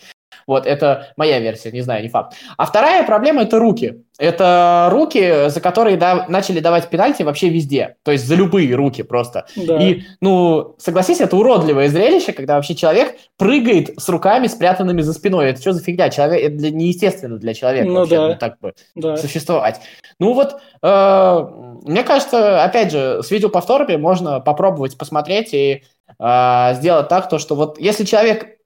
Вот, 0.46 0.66
это 0.66 1.12
моя 1.16 1.38
версия, 1.40 1.72
не 1.72 1.80
знаю, 1.80 2.02
не 2.02 2.08
факт. 2.08 2.34
А 2.56 2.66
вторая 2.66 3.04
проблема– 3.04 3.42
это 3.42 3.58
руки. 3.58 4.04
Это 4.18 4.88
руки, 4.90 5.48
за 5.48 5.60
которые 5.60 5.96
да, 5.96 6.26
начали 6.28 6.60
давать 6.60 6.88
пенальти 6.88 7.22
вообще 7.22 7.48
везде. 7.48 7.96
То 8.04 8.12
есть 8.12 8.26
за 8.26 8.34
любые 8.34 8.74
руки 8.74 9.02
просто. 9.02 9.46
Да. 9.56 9.82
И, 9.82 10.02
ну, 10.20 10.76
согласись, 10.78 11.20
это 11.20 11.36
уродливое 11.36 11.88
зрелище, 11.88 12.32
когда 12.32 12.56
вообще 12.56 12.74
человек 12.74 13.16
прыгает 13.36 13.98
с 13.98 14.08
руками, 14.08 14.46
спрятанными 14.46 15.00
за 15.00 15.12
спиной. 15.12 15.50
Это 15.50 15.60
что 15.60 15.72
за 15.72 15.82
фигня? 15.82 16.10
Человек, 16.10 16.52
это 16.52 16.70
неестественно 16.70 17.38
для 17.38 17.54
человека 17.54 17.88
ну, 17.88 17.94
вообще 17.94 18.16
да. 18.16 18.28
ну, 18.28 18.36
так 18.36 18.60
бы 18.60 18.74
да. 18.94 19.16
существовать. 19.16 19.80
Ну 20.18 20.34
вот, 20.34 20.60
э, 20.82 21.46
мне 21.82 22.02
кажется, 22.04 22.62
опять 22.62 22.92
же, 22.92 23.22
с 23.22 23.30
видеоповторами 23.30 23.96
можно 23.96 24.40
попробовать 24.40 24.96
посмотреть 24.96 25.52
и 25.52 25.82
э, 26.18 26.74
сделать 26.74 27.08
так, 27.08 27.28
то, 27.28 27.38
что 27.38 27.54
вот 27.54 27.78
если 27.80 28.04
человек 28.04 28.58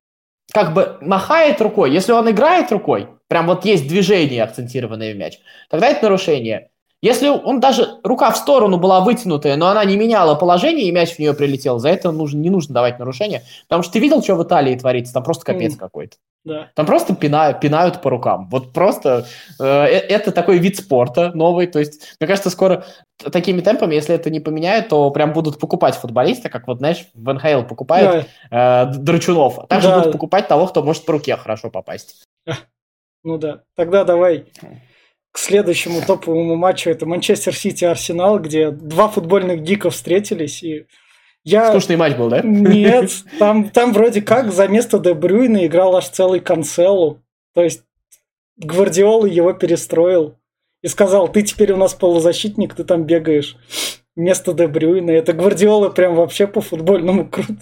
как 0.52 0.74
бы 0.74 0.98
махает 1.00 1.60
рукой, 1.60 1.90
если 1.90 2.12
он 2.12 2.30
играет 2.30 2.70
рукой, 2.72 3.08
прям 3.28 3.46
вот 3.46 3.64
есть 3.64 3.88
движение, 3.88 4.42
акцентированное 4.42 5.12
в 5.12 5.16
мяч, 5.16 5.38
тогда 5.70 5.88
это 5.88 6.04
нарушение. 6.04 6.70
Если 7.02 7.28
он 7.28 7.60
даже 7.60 8.00
рука 8.02 8.30
в 8.30 8.36
сторону 8.36 8.78
была 8.78 9.00
вытянутая, 9.00 9.56
но 9.56 9.68
она 9.68 9.84
не 9.84 9.96
меняла 9.96 10.34
положение, 10.34 10.86
и 10.86 10.92
мяч 10.92 11.14
в 11.14 11.18
нее 11.18 11.34
прилетел, 11.34 11.78
за 11.78 11.90
это 11.90 12.10
нужно, 12.10 12.38
не 12.38 12.50
нужно 12.50 12.74
давать 12.74 12.98
нарушение. 12.98 13.42
Потому 13.68 13.82
что 13.82 13.92
ты 13.92 13.98
видел, 13.98 14.22
что 14.22 14.36
в 14.36 14.42
Италии 14.42 14.76
творится? 14.76 15.12
Там 15.12 15.22
просто 15.22 15.44
капец 15.44 15.74
mm. 15.74 15.78
какой-то. 15.78 16.16
Да. 16.44 16.70
Там 16.74 16.86
просто 16.86 17.14
пинают, 17.14 17.60
пинают 17.60 18.00
по 18.00 18.08
рукам. 18.08 18.48
Вот 18.48 18.72
просто 18.72 19.26
э, 19.60 19.64
э, 19.64 19.98
это 19.98 20.30
такой 20.30 20.58
вид 20.58 20.76
спорта 20.76 21.32
новый. 21.34 21.66
То 21.66 21.80
есть, 21.80 22.16
мне 22.20 22.28
кажется, 22.28 22.50
скоро 22.50 22.84
такими 23.18 23.60
темпами, 23.60 23.94
если 23.94 24.14
это 24.14 24.30
не 24.30 24.40
поменяют, 24.40 24.88
то 24.88 25.10
прям 25.10 25.32
будут 25.32 25.58
покупать 25.58 25.96
футболиста, 25.96 26.48
как 26.48 26.66
вот, 26.68 26.78
знаешь, 26.78 27.08
в 27.14 27.32
НХЛ 27.32 27.62
покупают 27.68 28.28
да. 28.50 28.84
э, 28.84 28.94
драчунов. 28.96 29.58
А 29.58 29.66
также 29.66 29.88
да. 29.88 29.98
будут 29.98 30.12
покупать 30.12 30.46
того, 30.48 30.68
кто 30.68 30.82
может 30.82 31.04
по 31.04 31.12
руке 31.12 31.36
хорошо 31.36 31.68
попасть. 31.68 32.24
Ну 33.24 33.38
да. 33.38 33.62
Тогда 33.74 34.04
давай 34.04 34.46
к 35.36 35.38
следующему 35.38 36.00
топовому 36.00 36.56
матчу. 36.56 36.88
Это 36.88 37.04
Манчестер 37.04 37.54
Сити-Арсенал, 37.54 38.38
где 38.38 38.70
два 38.70 39.08
футбольных 39.08 39.60
гика 39.60 39.90
встретились 39.90 40.62
и 40.62 40.86
я... 41.44 41.68
Скучный 41.68 41.96
матч 41.96 42.16
был, 42.16 42.30
да? 42.30 42.40
Нет, 42.40 43.10
там, 43.38 43.68
там 43.68 43.92
вроде 43.92 44.22
как 44.22 44.50
за 44.50 44.66
место 44.66 44.98
Де 44.98 45.12
Брюйна 45.12 45.66
играл 45.66 45.94
аж 45.94 46.08
целый 46.08 46.40
Канцелу. 46.40 47.20
То 47.54 47.62
есть 47.62 47.82
Гвардиола 48.56 49.26
его 49.26 49.52
перестроил 49.52 50.36
и 50.80 50.88
сказал, 50.88 51.28
ты 51.28 51.42
теперь 51.42 51.72
у 51.72 51.76
нас 51.76 51.92
полузащитник, 51.92 52.74
ты 52.74 52.84
там 52.84 53.04
бегаешь 53.04 53.58
вместо 54.16 54.54
Де 54.54 54.66
Брюйна. 54.66 55.10
Это 55.10 55.34
Гвардиола 55.34 55.90
прям 55.90 56.14
вообще 56.14 56.46
по 56.46 56.62
футбольному 56.62 57.28
круто. 57.28 57.60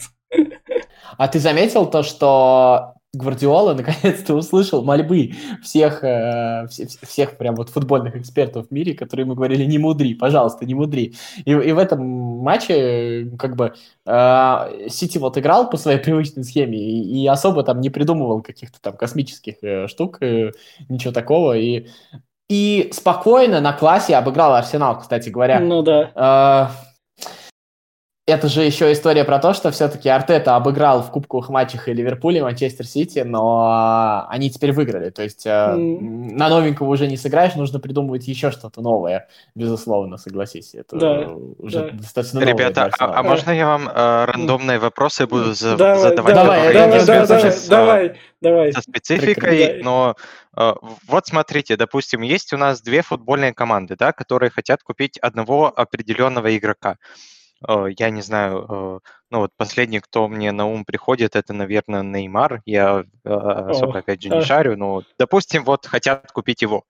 А 1.19 1.27
ты 1.27 1.41
заметил 1.41 1.87
то, 1.87 2.05
что 2.05 2.95
Гвардиола 3.15 3.75
наконец-то 3.75 4.35
услышал 4.35 4.85
мольбы 4.85 5.33
всех, 5.63 6.03
э, 6.05 6.67
всех 7.03 7.37
прям 7.37 7.55
вот 7.55 7.71
футбольных 7.71 8.17
экспертов 8.17 8.69
в 8.69 8.71
мире, 8.71 8.95
которые 8.95 9.25
ему 9.25 9.35
говорили, 9.35 9.65
не 9.65 9.79
мудри, 9.79 10.15
пожалуйста, 10.15 10.67
не 10.67 10.75
мудри. 10.75 11.15
И, 11.45 11.51
и 11.51 11.73
в 11.73 11.79
этом 11.79 12.05
матче 12.05 13.31
как 13.39 13.57
бы 13.57 13.75
э, 14.07 14.89
Сити 14.89 15.19
вот 15.19 15.39
играл 15.39 15.71
по 15.71 15.77
своей 15.77 15.99
привычной 16.05 16.45
схеме 16.45 16.79
и, 16.79 17.23
и 17.23 17.27
особо 17.27 17.63
там 17.63 17.81
не 17.81 17.91
придумывал 17.91 18.43
каких-то 18.43 18.81
там 18.81 18.97
космических 18.97 19.57
э, 19.63 19.89
штук, 19.89 20.19
э, 20.21 20.53
ничего 20.89 21.13
такого. 21.13 21.57
И, 21.57 21.87
и 22.49 22.91
спокойно 22.93 23.61
на 23.61 23.73
классе 23.73 24.17
обыграл 24.17 24.55
Арсенал, 24.55 24.99
кстати 24.99 25.29
говоря. 25.31 25.61
Ну 25.61 25.83
да. 25.83 26.71
Э, 28.27 28.33
это 28.33 28.49
же 28.49 28.63
еще 28.63 28.93
история 28.93 29.25
про 29.25 29.39
то, 29.39 29.55
что 29.55 29.71
все-таки 29.71 30.09
Артета 30.09 30.57
обыграл 30.57 31.03
в 31.03 31.11
кубковых 31.11 31.49
матчах 31.51 31.89
и 31.89 31.93
Ливерпуль, 31.93 32.39
и 32.39 32.43
Манчестер 32.43 32.87
Сити, 32.87 33.21
но 33.21 34.27
они 34.29 34.51
теперь 34.51 34.73
выиграли. 34.73 35.11
То 35.11 35.23
есть 35.23 35.47
mm. 35.47 36.35
на 36.35 36.49
новенького 36.49 36.89
уже 36.89 37.07
не 37.07 37.17
сыграешь, 37.17 37.55
нужно 37.55 37.81
придумывать 37.81 38.27
еще 38.27 38.51
что-то 38.51 38.81
новое, 38.81 39.29
безусловно, 39.55 40.17
согласись. 40.17 40.75
Это 40.75 40.97
да, 40.97 41.29
уже 41.59 41.91
да. 41.91 41.99
достаточно 41.99 42.41
Ребята, 42.41 42.91
а, 42.99 43.21
а 43.21 43.23
можно 43.23 43.51
я 43.51 43.67
вам 43.67 43.89
э, 43.89 44.25
рандомные 44.25 44.79
вопросы 44.79 45.27
буду 45.27 45.53
за- 45.55 45.77
давай, 45.77 46.01
задавать? 46.01 46.35
Давай, 46.35 46.73
Давай, 46.73 47.05
давай, 47.05 47.27
давай, 47.27 47.53
с, 47.53 47.69
давай, 47.69 48.17
давай. 48.41 48.73
со 48.73 48.81
спецификой, 48.81 49.35
Прекрати. 49.35 49.83
но 49.83 50.17
э, 50.57 50.73
вот 51.07 51.27
смотрите, 51.27 51.77
допустим, 51.77 52.23
есть 52.23 52.53
у 52.53 52.57
нас 52.57 52.81
две 52.81 53.03
футбольные 53.03 53.53
команды, 53.53 53.97
да, 53.99 54.13
которые 54.13 54.51
хотят 54.51 54.83
купить 54.83 55.19
одного 55.19 55.73
определенного 55.75 56.57
игрока. 56.57 56.97
Э, 57.69 57.87
Я 57.99 58.11
не 58.11 58.23
знаю, 58.23 58.67
э, 58.69 59.01
ну 59.31 59.39
вот 59.39 59.51
последний, 59.57 60.01
кто 60.01 60.29
мне 60.29 60.53
на 60.53 60.67
ум 60.67 60.85
приходит, 60.85 61.37
это, 61.37 61.53
наверное, 61.53 62.03
Неймар. 62.03 62.63
Я 62.67 63.05
э, 63.25 63.31
особо, 63.31 63.99
опять 63.99 64.23
же, 64.23 64.29
не 64.29 64.41
шарю, 64.43 64.77
но, 64.77 65.03
допустим, 65.19 65.65
вот 65.65 65.87
хотят 65.87 66.31
купить 66.33 66.63
его. 66.63 66.85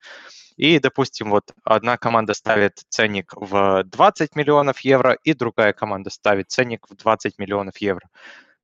И, 0.57 0.79
допустим, 0.79 1.31
вот 1.31 1.53
одна 1.65 1.97
команда 1.97 2.33
ставит 2.35 2.79
ценник 2.89 3.33
в 3.37 3.83
20 3.85 4.37
миллионов 4.37 4.81
евро, 4.81 5.19
и 5.25 5.35
другая 5.35 5.73
команда 5.73 6.11
ставит 6.11 6.51
ценник 6.51 6.87
в 6.89 6.95
20 6.97 7.39
миллионов 7.39 7.79
евро. 7.79 8.09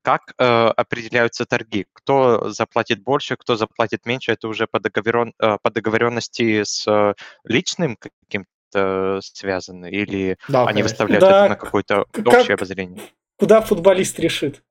Как 0.02 0.34
э, 0.38 0.44
определяются 0.44 1.44
торги? 1.44 1.86
Кто 1.92 2.50
заплатит 2.50 3.02
больше, 3.02 3.36
кто 3.36 3.56
заплатит 3.56 4.06
меньше? 4.06 4.32
Это 4.32 4.48
уже 4.48 4.66
по, 4.66 4.80
договорен, 4.80 5.34
э, 5.38 5.58
по 5.62 5.70
договоренности 5.70 6.62
с 6.62 6.86
э, 6.86 7.14
личным 7.44 7.96
каким-то 7.96 8.48
связано? 9.22 9.86
Или 9.86 10.36
Да, 10.48 10.60
они 10.62 10.82
конечно. 10.82 10.84
выставляют 10.84 11.20
Да, 11.22 11.40
это 11.46 11.48
на 11.50 11.56
какое-то 11.56 12.04
как- 12.12 12.26
общее 12.26 12.54
обозрение? 12.54 13.00
Куда 13.38 13.60
футболист 13.60 14.18
решит? 14.18 14.62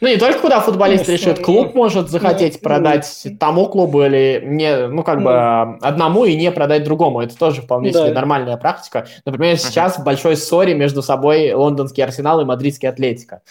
Ну, 0.00 0.08
не 0.08 0.16
только 0.16 0.38
куда 0.38 0.60
футболист 0.60 1.06
Ну, 1.06 1.12
решит, 1.12 1.38
ну, 1.38 1.44
клуб 1.44 1.74
может 1.74 2.08
захотеть 2.08 2.54
ну, 2.54 2.60
продать 2.68 3.26
тому 3.38 3.66
клубу 3.66 4.02
или 4.02 4.42
не, 4.46 4.86
ну, 4.88 5.02
как 5.02 5.22
бы 5.22 5.76
одному 5.82 6.24
и 6.24 6.36
не 6.36 6.50
продать 6.50 6.84
другому. 6.84 7.20
Это 7.20 7.36
тоже 7.36 7.60
вполне 7.60 7.90
Да. 7.92 8.04
себе 8.06 8.14
нормальная 8.14 8.56
практика. 8.56 9.06
Например, 9.26 9.58
сейчас 9.58 9.98
в 9.98 10.04
большой 10.04 10.36
ссоре 10.36 10.74
между 10.74 11.02
собой 11.02 11.52
лондонский 11.52 12.02
Арсенал 12.02 12.40
и 12.40 12.44
мадридский 12.46 12.88
Атлетика. 12.88 13.42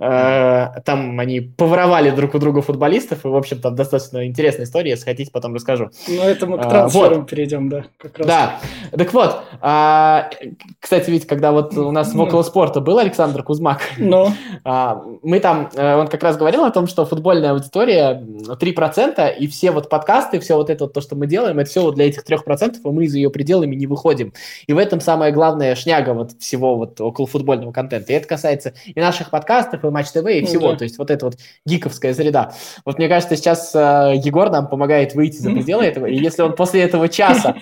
Э, 0.00 0.80
Там 0.84 1.18
они 1.18 1.40
поворовали 1.40 2.10
друг 2.10 2.34
у 2.34 2.38
друга 2.38 2.62
футболистов, 2.62 3.24
и, 3.24 3.28
в 3.28 3.34
общем-то, 3.36 3.70
достаточно 3.70 4.26
интересная 4.26 4.66
история. 4.66 4.90
Если 4.90 5.04
хотите, 5.06 5.32
потом 5.32 5.54
расскажу. 5.54 5.90
Ну, 6.06 6.22
это 6.22 6.46
мы 6.46 6.58
к 6.58 6.66
А, 6.66 6.70
трансферам 6.70 7.20
вот. 7.20 7.30
перейдем, 7.30 7.68
да, 7.68 7.84
как 7.98 8.18
раз. 8.18 8.26
Да, 8.28 8.60
так 8.96 9.12
вот, 9.12 9.40
а, 9.60 10.30
кстати, 10.78 11.10
ведь 11.10 11.26
когда 11.26 11.50
вот 11.50 11.76
у 11.76 11.90
нас 11.90 12.12
в 12.12 12.14
Ну. 12.14 12.22
около 12.24 12.42
спорта 12.42 12.80
был 12.80 12.98
Александр 12.98 13.42
Кузмак, 13.42 13.80
Но, 13.98 14.32
а, 14.64 15.02
Мы 15.36 15.40
там, 15.40 15.68
э, 15.74 15.94
он 15.96 16.08
как 16.08 16.22
раз 16.22 16.38
говорил 16.38 16.64
о 16.64 16.70
том, 16.70 16.86
что 16.86 17.04
футбольная 17.04 17.50
аудитория 17.50 18.12
м, 18.12 18.56
3%, 18.58 19.36
и 19.38 19.46
все 19.48 19.70
вот 19.70 19.90
подкасты, 19.90 20.40
все 20.40 20.56
вот 20.56 20.70
это, 20.70 20.84
вот 20.84 20.94
то, 20.94 21.02
что 21.02 21.14
мы 21.14 21.26
делаем, 21.26 21.58
это 21.58 21.68
все 21.68 21.82
вот 21.82 21.94
для 21.94 22.08
этих 22.08 22.24
3%, 22.24 22.76
и 22.82 22.88
мы 22.88 23.06
за 23.06 23.18
ее 23.18 23.28
пределами 23.28 23.74
не 23.76 23.86
выходим. 23.86 24.32
И 24.66 24.72
в 24.72 24.78
этом 24.78 24.98
самая 25.02 25.32
главная 25.32 25.74
шняга 25.74 26.14
вот 26.14 26.32
всего 26.38 26.76
вот 26.76 27.02
около 27.02 27.26
футбольного 27.26 27.70
контента. 27.70 28.14
И 28.14 28.16
это 28.16 28.26
касается 28.26 28.72
и 28.86 28.98
наших 28.98 29.28
подкастов, 29.28 29.84
и 29.84 29.90
Матч 29.90 30.06
ТВ, 30.08 30.26
и 30.26 30.40
Ну 30.40 30.46
всего. 30.46 30.70
да. 30.72 30.78
То 30.78 30.84
есть 30.84 30.96
вот 30.96 31.10
это 31.10 31.26
вот 31.26 31.36
гиковская 31.66 32.14
среда. 32.14 32.54
Вот 32.86 32.96
мне 32.96 33.06
кажется, 33.06 33.36
сейчас 33.36 33.74
э, 33.74 34.14
Егор 34.24 34.48
нам 34.48 34.68
помогает 34.68 35.14
выйти 35.14 35.36
за 35.36 35.50
пределы 35.54 35.84
этого, 35.84 36.06
и 36.06 36.16
если 36.16 36.40
он 36.40 36.54
после 36.56 36.80
этого 36.80 37.10
часа 37.10 37.56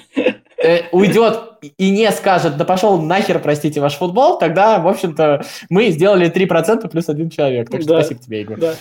уйдет 0.93 1.41
и 1.79 1.91
не 1.91 2.11
скажет, 2.13 2.57
да 2.59 2.65
пошел 2.65 3.01
нахер, 3.01 3.39
простите, 3.39 3.81
ваш 3.81 3.97
футбол, 3.97 4.39
тогда, 4.39 4.79
в 4.81 4.87
общем-то, 4.89 5.45
мы 5.71 5.89
сделали 5.89 6.31
3% 6.31 6.89
плюс 6.89 7.09
один 7.09 7.31
человек. 7.31 7.71
Так 7.71 7.81
что 7.83 7.91
Да. 7.95 8.01
спасибо 8.01 8.21
тебе, 8.21 8.41
Егор. 8.41 8.59
да. 8.59 8.75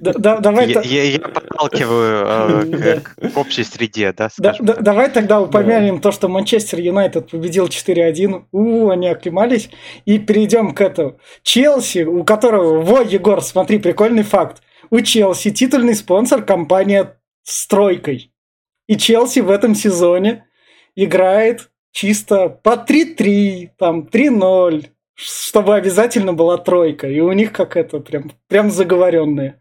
Да- 0.00 0.12
да- 0.12 0.38
Давай 0.38 0.68
Я, 0.68 0.74
та- 0.74 0.88
я- 0.88 1.04
я 1.04 1.18
подталкиваю 1.18 2.26
э, 2.70 3.00
к, 3.00 3.32
к 3.32 3.36
общей 3.36 3.64
среде, 3.64 4.12
да, 4.12 4.28
Да- 4.38 4.50
скажем 4.52 4.66
да- 4.66 4.74
давай 4.80 5.10
тогда 5.10 5.40
упомянем 5.40 6.00
то, 6.00 6.12
что 6.12 6.28
Манчестер 6.28 6.78
Юнайтед 6.80 7.30
победил 7.30 7.66
4-1. 7.68 8.44
У, 8.52 8.88
они 8.90 9.08
оклемались. 9.08 9.70
И 10.04 10.18
перейдем 10.18 10.72
к 10.74 10.80
этому. 10.80 11.18
Челси, 11.42 12.04
у 12.04 12.22
которого... 12.24 12.80
Во, 12.82 13.00
Егор, 13.00 13.42
смотри, 13.42 13.78
прикольный 13.78 14.22
факт. 14.22 14.62
У 14.90 15.00
Челси 15.00 15.50
титульный 15.50 15.94
спонсор 15.94 16.42
компания 16.44 17.16
с 17.42 17.66
тройкой. 17.66 18.30
И 18.86 18.96
Челси 18.96 19.40
в 19.40 19.50
этом 19.50 19.74
сезоне 19.74 20.44
играет 20.96 21.70
чисто 21.92 22.48
по 22.48 22.74
3-3, 22.76 23.70
там 23.78 24.08
3-0, 24.10 24.86
чтобы 25.14 25.74
обязательно 25.76 26.32
была 26.32 26.58
тройка. 26.58 27.08
И 27.08 27.20
у 27.20 27.32
них 27.32 27.52
как 27.52 27.76
это, 27.76 28.00
прям, 28.00 28.32
прям 28.48 28.70
заговоренные. 28.70 29.60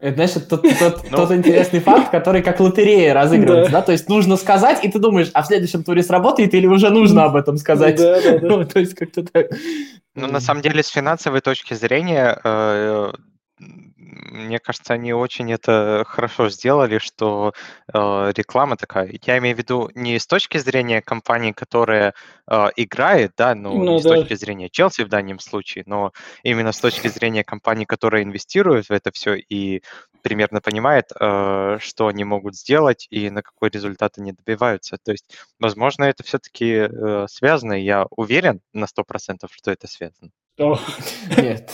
Это, 0.00 0.14
знаешь, 0.16 0.32
тот, 0.48 0.62
тот- 0.78 1.10
Ну. 1.10 1.16
тот 1.16 1.30
интересный 1.32 1.80
факт, 1.80 2.10
который 2.10 2.42
как 2.42 2.60
лотерея 2.60 3.14
разыгрывается, 3.14 3.72
Да. 3.72 3.78
да. 3.80 3.86
То 3.86 3.92
есть 3.92 4.08
нужно 4.08 4.36
сказать, 4.36 4.84
и 4.84 4.88
ты 4.90 4.98
думаешь, 4.98 5.30
а 5.32 5.42
в 5.42 5.46
следующем 5.46 5.82
туре 5.82 6.02
сработает 6.02 6.52
или 6.52 6.66
уже 6.66 6.90
нужно 6.90 7.24
об 7.24 7.36
этом 7.36 7.56
сказать? 7.56 7.96
Да, 7.96 8.20
да, 8.20 8.38
да. 8.38 8.64
То 8.72 8.80
есть 8.80 8.94
как-то 8.94 9.22
так. 9.24 9.46
Ну, 10.14 10.26
на 10.26 10.40
самом 10.40 10.60
деле, 10.62 10.82
с 10.82 10.88
финансовой 10.88 11.40
точки 11.40 11.74
зрения, 11.74 12.38
э, 12.44 13.12
мне 14.24 14.58
кажется, 14.58 14.94
они 14.94 15.12
очень 15.12 15.52
это 15.52 16.04
хорошо 16.06 16.48
сделали, 16.48 16.98
что 16.98 17.52
э, 17.92 18.32
реклама 18.36 18.76
такая. 18.76 19.12
Я 19.22 19.38
имею 19.38 19.54
в 19.56 19.58
виду 19.58 19.90
не 19.94 20.18
с 20.18 20.26
точки 20.26 20.58
зрения 20.58 21.02
компании, 21.02 21.52
которая 21.52 22.14
э, 22.50 22.66
играет, 22.76 23.32
да, 23.36 23.54
ну, 23.54 23.74
Ну 23.74 23.94
не 23.94 24.00
с 24.00 24.04
да. 24.04 24.16
точки 24.16 24.34
зрения 24.34 24.68
Челси 24.70 25.02
в 25.02 25.08
данном 25.08 25.38
случае, 25.38 25.84
но 25.86 26.12
именно 26.42 26.72
с 26.72 26.80
точки 26.80 27.08
зрения 27.08 27.44
компании, 27.44 27.84
которая 27.84 28.22
инвестирует 28.22 28.88
в 28.88 28.92
это 28.92 29.10
все 29.12 29.34
и 29.34 29.82
примерно 30.22 30.60
понимает, 30.60 31.06
э, 31.18 31.78
что 31.80 32.06
они 32.08 32.24
могут 32.24 32.56
сделать 32.56 33.06
и 33.10 33.30
на 33.30 33.42
какой 33.42 33.70
результат 33.70 34.18
они 34.18 34.32
добиваются. 34.32 34.96
То 35.02 35.12
есть, 35.12 35.36
возможно, 35.58 36.04
это 36.04 36.22
все-таки 36.22 36.88
связано, 37.28 37.80
и 37.80 37.84
я 37.84 38.06
уверен 38.10 38.60
на 38.72 38.86
100%, 38.86 39.48
что 39.50 39.70
это 39.70 39.86
связано. 39.86 40.30
О, 40.56 40.78
Нет. 41.36 41.68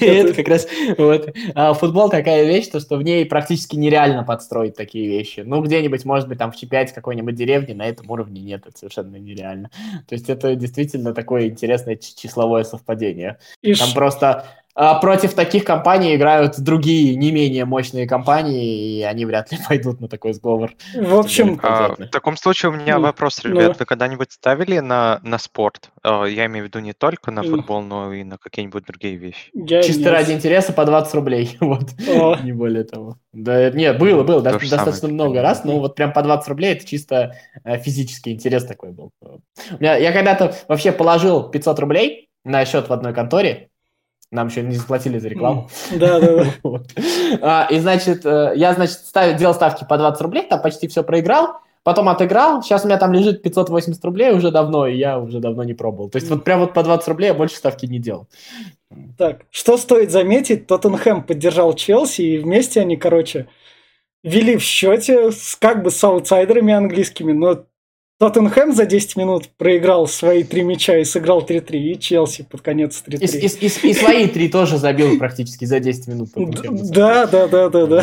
Это 0.00 0.32
как 0.32 0.48
раз 0.48 0.66
вот. 0.96 1.28
А 1.54 1.74
Футбол 1.74 2.08
такая 2.08 2.44
вещь, 2.44 2.68
то, 2.68 2.80
что 2.80 2.96
в 2.96 3.02
ней 3.02 3.26
практически 3.26 3.76
нереально 3.76 4.24
подстроить 4.24 4.76
такие 4.76 5.06
вещи. 5.08 5.40
Ну, 5.40 5.60
где-нибудь, 5.60 6.06
может 6.06 6.26
быть, 6.26 6.38
там 6.38 6.52
в 6.52 6.54
Ч5 6.54 6.94
какой-нибудь 6.94 7.34
деревне 7.34 7.74
на 7.74 7.86
этом 7.86 8.10
уровне 8.10 8.40
нет, 8.40 8.62
это 8.66 8.78
совершенно 8.78 9.16
нереально. 9.16 9.70
То 10.08 10.14
есть 10.14 10.30
это 10.30 10.54
действительно 10.54 11.12
такое 11.12 11.48
интересное 11.48 11.96
числовое 11.96 12.64
совпадение. 12.64 13.38
и 13.60 13.74
Там 13.74 13.92
просто 13.92 14.46
против 14.74 15.34
таких 15.34 15.64
компаний 15.64 16.16
играют 16.16 16.58
другие 16.58 17.14
не 17.16 17.30
менее 17.32 17.64
мощные 17.66 18.06
компании, 18.08 18.98
и 18.98 19.02
они 19.02 19.26
вряд 19.26 19.52
ли 19.52 19.58
пойдут 19.68 20.00
на 20.00 20.08
такой 20.08 20.32
сговор. 20.32 20.72
В 20.94 21.14
общем, 21.18 21.60
А, 21.62 21.94
в 21.98 22.06
таком 22.08 22.36
случае 22.36 22.70
у 22.70 22.74
меня 22.74 22.96
Ну, 22.98 23.02
вопрос, 23.04 23.40
ну. 23.44 23.50
ребят. 23.50 23.78
Вы 23.78 23.84
когда-нибудь 23.84 24.32
ставили 24.32 24.78
на, 24.78 25.20
на 25.22 25.38
спорт? 25.38 25.90
А, 26.02 26.24
Я 26.24 26.46
имею 26.46 26.64
в 26.64 26.68
виду 26.68 26.78
не 26.78 26.92
только 26.94 27.30
на 27.30 27.42
Ну. 27.42 27.50
футбол, 27.56 27.82
но 27.82 28.12
и 28.14 28.24
на 28.24 28.38
какие-нибудь 28.38 28.84
другие 28.84 29.16
вещи. 29.16 29.50
я 29.52 29.82
Чисто 29.82 30.00
нет. 30.04 30.10
ради 30.12 30.32
интереса 30.32 30.72
по 30.72 30.84
20 30.84 31.14
рублей. 31.14 31.56
Вот. 31.60 31.90
О. 32.08 32.36
Не 32.42 32.52
более 32.52 32.84
того. 32.84 33.16
Да, 33.32 33.70
нет, 33.70 33.98
было, 33.98 34.22
было, 34.24 34.42
То 34.42 34.52
до- 34.52 34.58
же 34.60 34.68
самое 34.68 34.84
достаточно 34.86 35.08
много 35.08 35.42
раз, 35.42 35.64
но 35.64 35.78
вот 35.80 35.94
прям 35.94 36.12
по 36.12 36.22
20 36.22 36.48
рублей 36.48 36.72
это 36.74 36.86
чисто 36.86 37.34
э, 37.64 37.78
физический 37.78 38.32
интерес 38.32 38.64
такой 38.64 38.92
был. 38.92 39.10
У 39.22 39.40
меня- 39.80 39.96
я 39.96 40.12
когда-то 40.12 40.54
вообще 40.68 40.92
положил 40.92 41.48
500 41.50 41.78
рублей 41.78 42.28
на 42.44 42.64
счет 42.64 42.88
в 42.88 42.92
одной 42.92 43.14
конторе, 43.14 43.68
нам 44.32 44.48
еще 44.48 44.62
не 44.62 44.74
заплатили 44.74 45.18
за 45.18 45.28
рекламу. 45.28 45.68
Да, 45.92 46.18
да, 46.18 46.46
да. 46.62 47.64
И, 47.70 47.78
значит, 47.78 48.24
э, 48.24 48.54
я, 48.56 48.72
значит, 48.72 48.96
ставил, 48.96 49.36
делал 49.36 49.54
ставки 49.54 49.86
по 49.88 49.98
20 49.98 50.20
рублей, 50.22 50.46
там 50.48 50.60
почти 50.60 50.88
все 50.88 51.04
проиграл, 51.04 51.60
потом 51.82 52.08
отыграл, 52.08 52.62
сейчас 52.62 52.84
у 52.84 52.88
меня 52.88 52.98
там 52.98 53.12
лежит 53.12 53.42
580 53.42 54.02
рублей 54.04 54.32
уже 54.32 54.50
давно, 54.50 54.86
и 54.86 54.96
я 54.96 55.18
уже 55.18 55.38
давно 55.38 55.64
не 55.64 55.74
пробовал. 55.74 56.08
То 56.08 56.16
есть 56.16 56.30
вот 56.30 56.44
прям 56.44 56.60
вот 56.60 56.72
по 56.72 56.82
20 56.82 57.08
рублей 57.08 57.26
я 57.28 57.34
больше 57.34 57.56
ставки 57.56 57.86
не 57.86 57.98
делал. 57.98 58.26
Так, 59.18 59.42
что 59.50 59.76
стоит 59.76 60.10
заметить, 60.10 60.66
Тоттенхэм 60.66 61.24
поддержал 61.24 61.74
Челси, 61.74 62.22
и 62.22 62.38
вместе 62.38 62.80
они, 62.80 62.96
короче, 62.96 63.48
вели 64.22 64.56
в 64.56 64.62
счете 64.62 65.30
как 65.58 65.82
бы 65.82 65.90
с 65.90 66.02
аутсайдерами 66.02 66.72
английскими, 66.72 67.32
но 67.32 67.64
Тоттенхэм 68.22 68.72
за 68.72 68.86
10 68.86 69.16
минут 69.16 69.48
проиграл 69.58 70.06
свои 70.06 70.44
три 70.44 70.62
мяча 70.62 70.96
и 70.96 71.02
сыграл 71.04 71.42
3-3, 71.44 71.76
и 71.76 71.98
Челси 71.98 72.44
под 72.48 72.60
конец 72.60 73.02
3-3. 73.04 73.18
И, 73.24 73.66
и- 73.66 73.66
и- 73.66 73.90
и 73.90 73.94
свои 73.94 74.28
три 74.28 74.48
тоже 74.48 74.78
забил 74.78 75.18
практически 75.18 75.64
за 75.64 75.80
10 75.80 76.06
минут. 76.06 76.28
Да, 76.94 77.26
да, 77.26 77.48
да, 77.48 77.68
да, 77.68 77.86
да. 77.86 78.02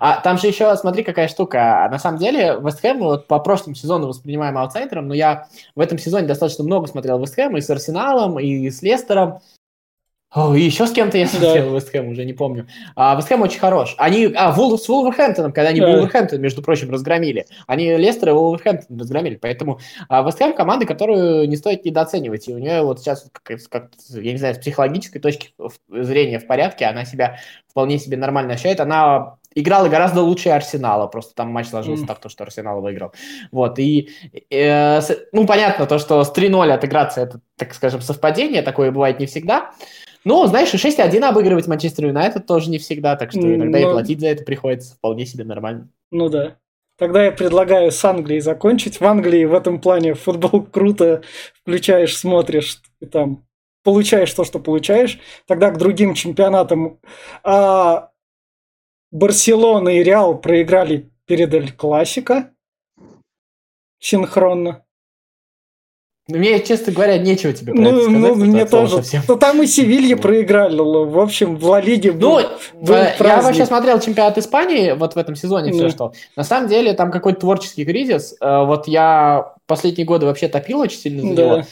А 0.00 0.18
там 0.22 0.38
же 0.38 0.46
еще, 0.46 0.74
смотри, 0.76 1.02
какая 1.02 1.28
штука. 1.28 1.86
На 1.92 1.98
самом 1.98 2.18
деле, 2.18 2.56
Вест 2.62 2.80
Хэм, 2.80 3.00
вот 3.00 3.26
по 3.26 3.38
прошлому 3.38 3.74
сезону 3.74 4.06
воспринимаем 4.08 4.56
аутсайдером, 4.56 5.08
но 5.08 5.12
я 5.14 5.46
в 5.76 5.80
этом 5.80 5.98
сезоне 5.98 6.26
достаточно 6.26 6.64
много 6.64 6.86
смотрел 6.86 7.18
Вест 7.20 7.34
Хэм 7.34 7.54
и 7.58 7.60
с 7.60 7.68
Арсеналом, 7.68 8.40
и 8.40 8.70
с 8.70 8.80
Лестером. 8.80 9.40
О, 10.30 10.54
и 10.54 10.60
еще 10.60 10.86
с 10.86 10.92
кем-то 10.92 11.16
я 11.16 11.26
смотрел 11.26 11.70
да. 11.70 11.74
Вест 11.74 11.90
Хэм, 11.90 12.08
уже 12.08 12.26
не 12.26 12.34
помню. 12.34 12.68
А, 12.94 13.16
Вест 13.16 13.28
Хэм 13.28 13.40
очень 13.40 13.60
хорош. 13.60 13.94
Они, 13.96 14.30
а, 14.36 14.52
Вул, 14.52 14.78
с 14.78 14.86
Вулверхэмптоном, 14.86 15.52
когда 15.52 15.70
они 15.70 15.80
да. 15.80 15.90
Вулверхэмптон, 15.90 16.38
между 16.38 16.60
прочим, 16.60 16.90
разгромили. 16.90 17.46
Они 17.66 17.96
Лестер 17.96 18.28
и 18.28 18.32
Вулверхэмптон 18.32 18.98
разгромили. 18.98 19.36
Поэтому 19.36 19.80
а, 20.10 20.22
Вест 20.22 20.38
Хэм 20.38 20.52
команда, 20.52 20.84
которую 20.84 21.48
не 21.48 21.56
стоит 21.56 21.86
недооценивать. 21.86 22.46
И 22.46 22.54
у 22.54 22.58
нее 22.58 22.82
вот 22.82 23.00
сейчас, 23.00 23.26
как, 23.32 23.58
как, 23.70 23.90
я 24.10 24.32
не 24.32 24.38
знаю, 24.38 24.54
с 24.54 24.58
психологической 24.58 25.18
точки 25.18 25.54
зрения 25.88 26.38
в 26.38 26.46
порядке, 26.46 26.84
она 26.84 27.06
себя 27.06 27.38
вполне 27.70 27.98
себе 27.98 28.18
нормально 28.18 28.52
ощущает. 28.52 28.80
Она 28.80 29.38
играла 29.54 29.88
гораздо 29.88 30.20
лучше 30.20 30.50
Арсенала, 30.50 31.06
просто 31.06 31.34
там 31.34 31.48
матч 31.48 31.68
сложился 31.68 32.04
mm. 32.04 32.06
так, 32.06 32.20
то, 32.20 32.28
что 32.28 32.44
Арсенал 32.44 32.82
выиграл. 32.82 33.12
Вот, 33.50 33.78
и, 33.78 34.10
э, 34.50 35.00
с, 35.00 35.16
ну, 35.32 35.46
понятно, 35.46 35.86
то, 35.86 35.98
что 35.98 36.22
с 36.22 36.32
3-0 36.32 36.70
отыграться, 36.70 37.22
это, 37.22 37.40
так 37.56 37.74
скажем, 37.74 38.02
совпадение, 38.02 38.62
такое 38.62 38.90
бывает 38.90 39.18
не 39.18 39.26
всегда, 39.26 39.72
ну, 40.24 40.46
знаешь, 40.46 40.72
и 40.74 40.76
6-1 40.76 41.24
обыгрывать 41.24 41.66
Манчестер 41.66 42.06
Юнайтед 42.06 42.46
тоже 42.46 42.70
не 42.70 42.78
всегда, 42.78 43.16
так 43.16 43.30
что 43.30 43.54
иногда 43.54 43.78
Но... 43.78 43.88
и 43.88 43.92
платить 43.92 44.20
за 44.20 44.28
это 44.28 44.44
приходится 44.44 44.94
вполне 44.94 45.26
себе 45.26 45.44
нормально. 45.44 45.88
Ну 46.10 46.28
да. 46.28 46.56
Тогда 46.98 47.24
я 47.24 47.32
предлагаю 47.32 47.92
с 47.92 48.04
Англией 48.04 48.40
закончить. 48.40 49.00
В 49.00 49.04
Англии 49.04 49.44
в 49.44 49.54
этом 49.54 49.80
плане 49.80 50.14
футбол 50.14 50.62
круто. 50.72 51.22
Включаешь, 51.54 52.16
смотришь, 52.16 52.82
и 53.00 53.06
там 53.06 53.46
получаешь 53.84 54.32
то, 54.32 54.44
что 54.44 54.58
получаешь. 54.58 55.20
Тогда 55.46 55.70
к 55.70 55.78
другим 55.78 56.14
чемпионатам. 56.14 56.98
А 57.44 58.10
Барселона 59.12 59.90
и 59.90 60.02
Реал 60.02 60.38
проиграли 60.38 61.08
перед 61.26 61.54
Эль 61.54 61.72
Классика 61.72 62.50
синхронно. 64.00 64.84
Мне, 66.28 66.60
честно 66.60 66.92
говоря, 66.92 67.16
нечего 67.16 67.54
тебе 67.54 67.72
про 67.72 67.80
ну, 67.80 67.88
это 67.88 68.02
сказать. 68.02 68.20
Ну, 68.20 68.34
мне 68.34 68.66
тоже. 68.66 68.96
Совсем. 68.96 69.22
Ну, 69.26 69.36
там 69.36 69.62
и 69.62 69.66
Севилья 69.66 70.14
проиграли. 70.14 70.78
В 70.78 71.18
общем, 71.18 71.56
в 71.56 71.64
Ла 71.64 71.80
Лиге 71.80 72.12
был, 72.12 72.40
Ну, 72.40 72.84
был 72.84 72.94
э, 72.94 73.14
я 73.18 73.40
вообще 73.40 73.64
смотрел 73.64 73.98
чемпионат 73.98 74.36
Испании 74.36 74.92
вот 74.92 75.14
в 75.14 75.16
этом 75.16 75.34
сезоне, 75.34 75.72
все 75.72 75.88
что. 75.88 76.12
На 76.36 76.44
самом 76.44 76.68
деле, 76.68 76.92
там 76.92 77.10
какой-то 77.10 77.40
творческий 77.40 77.86
кризис. 77.86 78.36
Э, 78.42 78.64
вот 78.66 78.86
я 78.86 79.54
последние 79.66 80.04
годы 80.04 80.26
вообще 80.26 80.48
топил 80.48 80.80
очень 80.80 80.98
сильно 80.98 81.22
за 81.22 81.34
да. 81.34 81.42
него. 81.42 81.64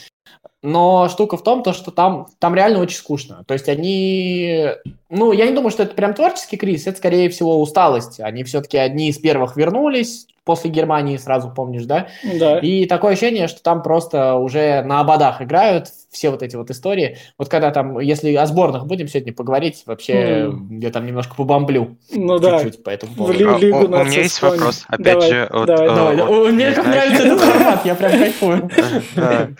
Но 0.67 1.09
штука 1.09 1.37
в 1.37 1.45
том, 1.45 1.63
то, 1.63 1.73
что 1.73 1.93
там, 1.93 2.27
там 2.41 2.57
реально 2.57 2.81
очень 2.81 2.97
скучно. 2.97 3.45
То 3.47 3.55
есть 3.55 3.69
они... 3.69 4.67
Ну, 5.09 5.31
я 5.31 5.47
не 5.47 5.55
думаю, 5.55 5.71
что 5.71 5.85
это 5.85 5.95
прям 5.95 6.13
творческий 6.13 6.57
кризис, 6.57 6.89
это, 6.89 6.99
скорее 6.99 7.31
всего, 7.31 7.61
усталость. 7.61 8.19
Они 8.19 8.43
все-таки 8.43 8.77
одни 8.77 9.09
из 9.09 9.19
первых 9.19 9.57
вернулись, 9.57 10.27
после 10.47 10.71
Германии 10.71 11.17
сразу 11.19 11.51
помнишь, 11.51 11.85
да? 11.85 12.07
Да. 12.39 12.59
И 12.61 12.87
такое 12.87 13.13
ощущение, 13.13 13.49
что 13.49 13.63
там 13.63 13.83
просто 13.83 14.37
уже 14.37 14.83
на 14.83 15.01
ободах 15.01 15.43
играют 15.43 15.89
все 16.13 16.31
вот 16.31 16.43
эти 16.43 16.55
вот 16.55 16.71
истории. 16.71 17.19
Вот 17.37 17.49
когда 17.49 17.73
там, 17.73 17.99
если 17.99 18.33
о 18.35 18.47
сборных 18.47 18.87
будем 18.87 19.09
сегодня 19.09 19.35
поговорить, 19.35 19.83
вообще 19.87 20.47
mm. 20.47 20.81
я 20.81 20.91
там 20.91 21.05
немножко 21.05 21.35
побомблю. 21.35 21.99
Ну 22.13 22.39
да. 22.39 22.63
Чуть-чуть 22.63 22.85
по 22.85 22.91
этому 22.91 23.15
поводу. 23.17 23.49
А, 23.51 23.57
у, 23.57 23.57
у 23.57 24.05
меня 24.05 24.23
есть 24.23 24.41
вопрос. 24.41 24.85
Опять 24.87 25.15
давай, 25.15 25.29
же, 25.29 25.49
вот, 25.53 25.67
давай, 25.67 25.89
давай. 25.89 26.17
Вот, 26.17 26.53
Мне 26.53 26.73
как 26.73 26.87
нравится 26.87 27.23
этот 27.27 27.41
формат, 27.41 27.85
я 27.85 27.95
прям 27.95 28.13
кайфую. 28.13 28.71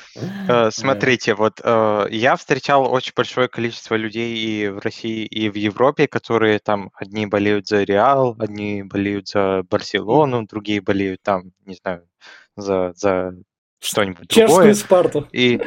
Э, 0.49 0.71
смотрите, 0.97 1.35
вот 1.35 1.61
э, 1.63 2.07
я 2.11 2.37
встречал 2.37 2.93
очень 2.93 3.13
большое 3.15 3.49
количество 3.49 3.95
людей 3.95 4.37
и 4.37 4.69
в 4.69 4.79
России, 4.79 5.25
и 5.25 5.49
в 5.49 5.55
Европе, 5.55 6.07
которые 6.09 6.59
там 6.59 6.91
одни 6.95 7.27
болеют 7.27 7.69
за 7.69 7.83
Реал, 7.83 8.37
одни 8.39 8.83
болеют 8.83 9.29
за 9.29 9.63
Барселону, 9.71 10.47
другие 10.47 10.81
болеют 10.81 11.23
там, 11.23 11.53
не 11.65 11.75
знаю, 11.75 12.09
за, 12.57 12.93
за 12.95 13.35
что-нибудь 13.81 14.29
Чешскую 14.29 14.49
другое. 14.49 14.75
Спарту. 14.75 15.29
И, 15.33 15.61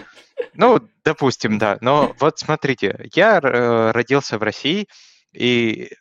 ну, 0.54 0.80
допустим, 1.04 1.58
да. 1.58 1.78
Но 1.82 2.16
вот 2.20 2.40
смотрите, 2.40 3.08
я 3.14 3.40
э, 3.40 3.92
родился 3.92 4.38
в 4.38 4.44
России, 4.44 4.88
и 5.34 5.92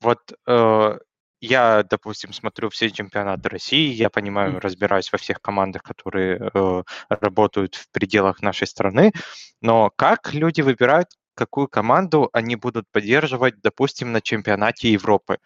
вот 0.00 0.20
э, 0.46 0.98
я, 1.46 1.82
допустим, 1.82 2.32
смотрю 2.32 2.68
все 2.70 2.90
чемпионаты 2.90 3.48
России, 3.48 3.92
я 3.92 4.10
понимаю, 4.10 4.60
разбираюсь 4.60 5.10
во 5.12 5.18
всех 5.18 5.40
командах, 5.40 5.82
которые 5.82 6.50
э, 6.52 6.82
работают 7.08 7.74
в 7.74 7.90
пределах 7.90 8.42
нашей 8.42 8.66
страны, 8.66 9.12
но 9.60 9.90
как 9.96 10.34
люди 10.34 10.60
выбирают, 10.60 11.08
какую 11.34 11.68
команду 11.68 12.30
они 12.32 12.56
будут 12.56 12.84
поддерживать, 12.90 13.60
допустим, 13.62 14.12
на 14.12 14.20
чемпионате 14.20 14.92
Европы? 14.92 15.38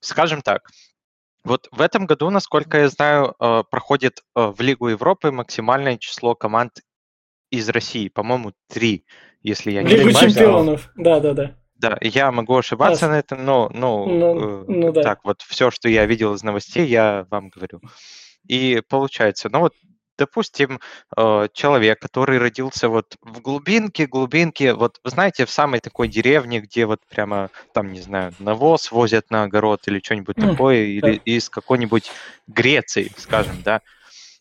Скажем 0.00 0.42
так, 0.42 0.70
вот 1.44 1.68
в 1.72 1.80
этом 1.80 2.06
году, 2.06 2.30
насколько 2.30 2.78
я 2.78 2.88
знаю, 2.88 3.34
э, 3.38 3.62
проходит 3.70 4.20
э, 4.36 4.46
в 4.46 4.60
Лигу 4.60 4.88
Европы 4.88 5.30
максимальное 5.30 5.96
число 5.96 6.34
команд 6.34 6.80
из 7.50 7.68
России. 7.68 8.08
По-моему, 8.08 8.52
три, 8.68 9.04
если 9.42 9.72
я 9.72 9.82
не 9.82 9.90
Лигу 9.90 10.10
ошибаюсь. 10.10 10.34
чемпионов, 10.34 10.90
да-да-да. 10.96 11.59
Да, 11.80 11.96
я 12.02 12.30
могу 12.30 12.56
ошибаться 12.56 13.06
да. 13.06 13.12
на 13.12 13.18
этом, 13.18 13.44
но 13.44 13.70
ну, 13.72 14.06
ну, 14.06 14.64
ну, 14.68 14.92
да. 14.92 15.02
так 15.02 15.24
вот, 15.24 15.40
все, 15.40 15.70
что 15.70 15.88
я 15.88 16.04
видел 16.04 16.34
из 16.34 16.42
новостей, 16.42 16.86
я 16.86 17.26
вам 17.30 17.48
говорю. 17.48 17.80
И 18.46 18.82
получается, 18.88 19.48
ну 19.48 19.60
вот 19.60 19.74
допустим, 20.18 20.80
э, 21.16 21.48
человек, 21.54 21.98
который 21.98 22.36
родился 22.36 22.90
вот 22.90 23.16
в 23.22 23.40
глубинке, 23.40 24.06
глубинке, 24.06 24.74
вот 24.74 25.00
вы 25.02 25.10
знаете, 25.10 25.46
в 25.46 25.50
самой 25.50 25.80
такой 25.80 26.08
деревне, 26.08 26.60
где 26.60 26.84
вот 26.84 27.00
прямо 27.08 27.48
там, 27.72 27.90
не 27.90 28.02
знаю, 28.02 28.34
навоз 28.38 28.92
возят 28.92 29.30
на 29.30 29.44
огород 29.44 29.80
или 29.88 30.00
что-нибудь 30.04 30.36
mm, 30.36 30.50
такое, 30.50 30.82
или 30.84 31.14
из 31.24 31.48
какой-нибудь 31.48 32.10
Греции, 32.46 33.10
скажем, 33.16 33.62
да. 33.64 33.80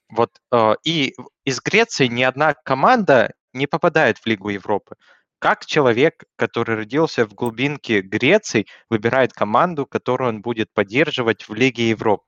Вот 0.09 0.31
э, 0.51 0.73
и 0.83 1.15
из 1.45 1.61
Греции 1.61 2.07
ни 2.07 2.23
одна 2.23 2.53
команда 2.53 3.31
не 3.53 3.65
попадает 3.65 4.17
в 4.17 4.25
Лигу 4.25 4.49
Европы. 4.49 4.95
Как 5.39 5.65
человек, 5.65 6.25
который 6.35 6.75
родился 6.75 7.25
в 7.25 7.33
глубинке 7.33 8.01
Греции, 8.01 8.67
выбирает 8.89 9.31
команду, 9.31 9.85
которую 9.85 10.29
он 10.29 10.41
будет 10.41 10.73
поддерживать 10.73 11.47
в 11.47 11.53
Лиге 11.53 11.89
Европы? 11.89 12.25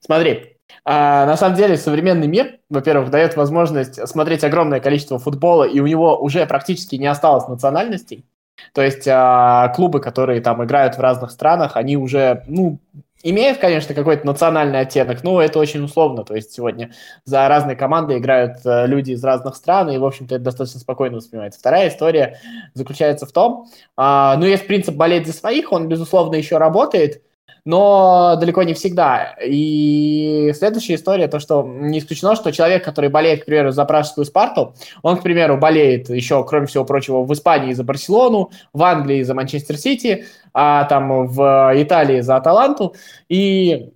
Смотри, 0.00 0.58
а, 0.84 1.26
на 1.26 1.36
самом 1.36 1.56
деле 1.56 1.76
современный 1.76 2.26
мир, 2.26 2.58
во-первых, 2.68 3.10
дает 3.10 3.36
возможность 3.36 4.06
смотреть 4.08 4.42
огромное 4.42 4.80
количество 4.80 5.18
футбола, 5.18 5.64
и 5.64 5.78
у 5.78 5.86
него 5.86 6.20
уже 6.20 6.44
практически 6.46 6.96
не 6.96 7.06
осталось 7.06 7.46
национальностей. 7.48 8.24
То 8.72 8.82
есть 8.82 9.06
а, 9.08 9.68
клубы, 9.68 10.00
которые 10.00 10.40
там 10.40 10.64
играют 10.64 10.96
в 10.96 11.00
разных 11.00 11.30
странах, 11.30 11.76
они 11.76 11.96
уже, 11.96 12.44
ну, 12.46 12.78
имеют, 13.22 13.58
конечно, 13.58 13.94
какой-то 13.94 14.26
национальный 14.26 14.80
оттенок, 14.80 15.24
но 15.24 15.40
это 15.40 15.58
очень 15.58 15.82
условно. 15.82 16.24
То 16.24 16.34
есть 16.34 16.52
сегодня 16.52 16.92
за 17.24 17.48
разные 17.48 17.76
команды 17.76 18.18
играют 18.18 18.58
а, 18.64 18.86
люди 18.86 19.12
из 19.12 19.24
разных 19.24 19.56
стран, 19.56 19.90
и, 19.90 19.98
в 19.98 20.04
общем-то, 20.04 20.36
это 20.36 20.44
достаточно 20.44 20.80
спокойно 20.80 21.16
воспринимается. 21.16 21.58
Вторая 21.58 21.88
история 21.88 22.38
заключается 22.74 23.26
в 23.26 23.32
том, 23.32 23.66
а, 23.96 24.36
ну, 24.36 24.46
есть 24.46 24.66
принцип 24.66 24.94
болеть 24.94 25.26
за 25.26 25.32
своих, 25.32 25.72
он, 25.72 25.88
безусловно, 25.88 26.36
еще 26.36 26.58
работает, 26.58 27.22
но 27.66 28.36
далеко 28.36 28.62
не 28.62 28.72
всегда. 28.72 29.34
И 29.44 30.52
следующая 30.56 30.94
история, 30.94 31.26
то, 31.26 31.40
что 31.40 31.64
не 31.64 31.98
исключено, 31.98 32.36
что 32.36 32.52
человек, 32.52 32.84
который 32.84 33.10
болеет, 33.10 33.42
к 33.42 33.44
примеру, 33.44 33.72
за 33.72 33.84
пражскую 33.84 34.24
Спарту, 34.24 34.74
он, 35.02 35.18
к 35.18 35.22
примеру, 35.22 35.58
болеет 35.58 36.08
еще, 36.08 36.42
кроме 36.44 36.68
всего 36.68 36.84
прочего, 36.84 37.24
в 37.24 37.32
Испании 37.32 37.74
за 37.74 37.82
Барселону, 37.82 38.50
в 38.72 38.82
Англии 38.84 39.22
за 39.24 39.34
Манчестер 39.34 39.76
Сити, 39.76 40.26
а 40.54 40.84
там 40.84 41.26
в 41.26 41.72
Италии 41.74 42.20
за 42.20 42.36
Аталанту, 42.36 42.94
и 43.28 43.90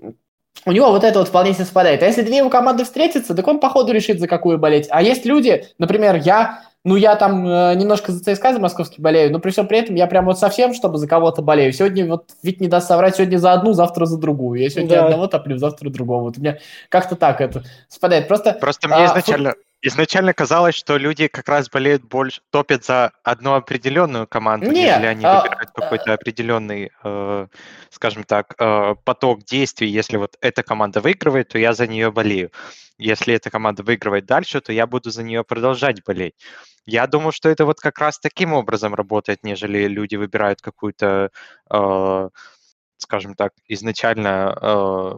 у 0.66 0.72
него 0.72 0.90
вот 0.90 1.04
это 1.04 1.20
вот 1.20 1.28
вполне 1.28 1.54
себе 1.54 1.64
совпадает. 1.64 2.02
А 2.02 2.06
если 2.06 2.22
две 2.22 2.38
его 2.38 2.50
команды 2.50 2.84
встретятся, 2.84 3.34
так 3.34 3.46
он 3.46 3.60
по 3.60 3.70
ходу 3.70 3.92
решит, 3.92 4.18
за 4.18 4.26
какую 4.26 4.58
болеть. 4.58 4.88
А 4.90 5.00
есть 5.00 5.24
люди, 5.24 5.64
например, 5.78 6.16
я 6.16 6.64
ну, 6.82 6.96
я 6.96 7.16
там 7.16 7.46
э, 7.46 7.74
немножко 7.74 8.10
за 8.10 8.20
ЦСКА, 8.20 8.54
за 8.54 8.58
московский 8.58 9.02
болею, 9.02 9.30
но 9.32 9.38
при 9.38 9.50
всем 9.50 9.66
при 9.66 9.78
этом 9.78 9.94
я 9.96 10.06
прям 10.06 10.24
вот 10.24 10.38
совсем, 10.38 10.72
чтобы 10.72 10.96
за 10.96 11.06
кого-то 11.06 11.42
болею. 11.42 11.72
Сегодня 11.72 12.06
вот 12.06 12.30
ведь 12.42 12.60
не 12.60 12.68
даст 12.68 12.88
соврать, 12.88 13.16
сегодня 13.16 13.36
за 13.36 13.52
одну, 13.52 13.74
завтра 13.74 14.06
за 14.06 14.16
другую. 14.18 14.60
Я 14.60 14.70
сегодня 14.70 14.96
да. 14.96 15.04
одного 15.04 15.26
топлю, 15.26 15.58
завтра 15.58 15.90
другого. 15.90 16.22
Вот 16.22 16.38
у 16.38 16.40
меня 16.40 16.58
как-то 16.88 17.16
так 17.16 17.42
это 17.42 17.64
совпадает. 17.88 18.28
Просто, 18.28 18.52
Просто 18.54 18.88
мне 18.88 18.96
а, 18.96 19.06
изначально... 19.06 19.50
Фу... 19.50 19.56
Изначально 19.82 20.34
казалось, 20.34 20.74
что 20.74 20.98
люди 20.98 21.26
как 21.26 21.48
раз 21.48 21.70
болеют 21.70 22.04
больше, 22.04 22.42
топят 22.50 22.84
за 22.84 23.12
одну 23.24 23.54
определенную 23.54 24.26
команду, 24.26 24.66
Нет, 24.66 24.74
нежели 24.74 25.06
они 25.06 25.24
а... 25.24 25.40
выбирают 25.40 25.70
какой-то 25.70 26.12
определенный, 26.12 26.90
э, 27.02 27.46
скажем 27.88 28.24
так, 28.24 28.54
э, 28.58 28.94
поток 29.04 29.42
действий. 29.44 29.88
Если 29.88 30.18
вот 30.18 30.36
эта 30.42 30.62
команда 30.62 31.00
выигрывает, 31.00 31.48
то 31.48 31.58
я 31.58 31.72
за 31.72 31.86
нее 31.86 32.12
болею. 32.12 32.50
Если 32.98 33.32
эта 33.32 33.48
команда 33.48 33.82
выигрывает 33.82 34.26
дальше, 34.26 34.60
то 34.60 34.70
я 34.70 34.86
буду 34.86 35.10
за 35.10 35.22
нее 35.22 35.42
продолжать 35.44 36.04
болеть. 36.04 36.34
Я 36.90 37.06
думаю, 37.06 37.30
что 37.32 37.48
это 37.48 37.64
вот 37.66 37.80
как 37.80 37.98
раз 38.00 38.18
таким 38.18 38.52
образом 38.52 38.94
работает, 38.94 39.44
нежели 39.44 39.86
люди 39.86 40.16
выбирают 40.16 40.60
какую-то, 40.60 41.30
э, 41.70 42.28
скажем 42.98 43.34
так, 43.34 43.52
изначально 43.68 44.56
э, 44.60 45.12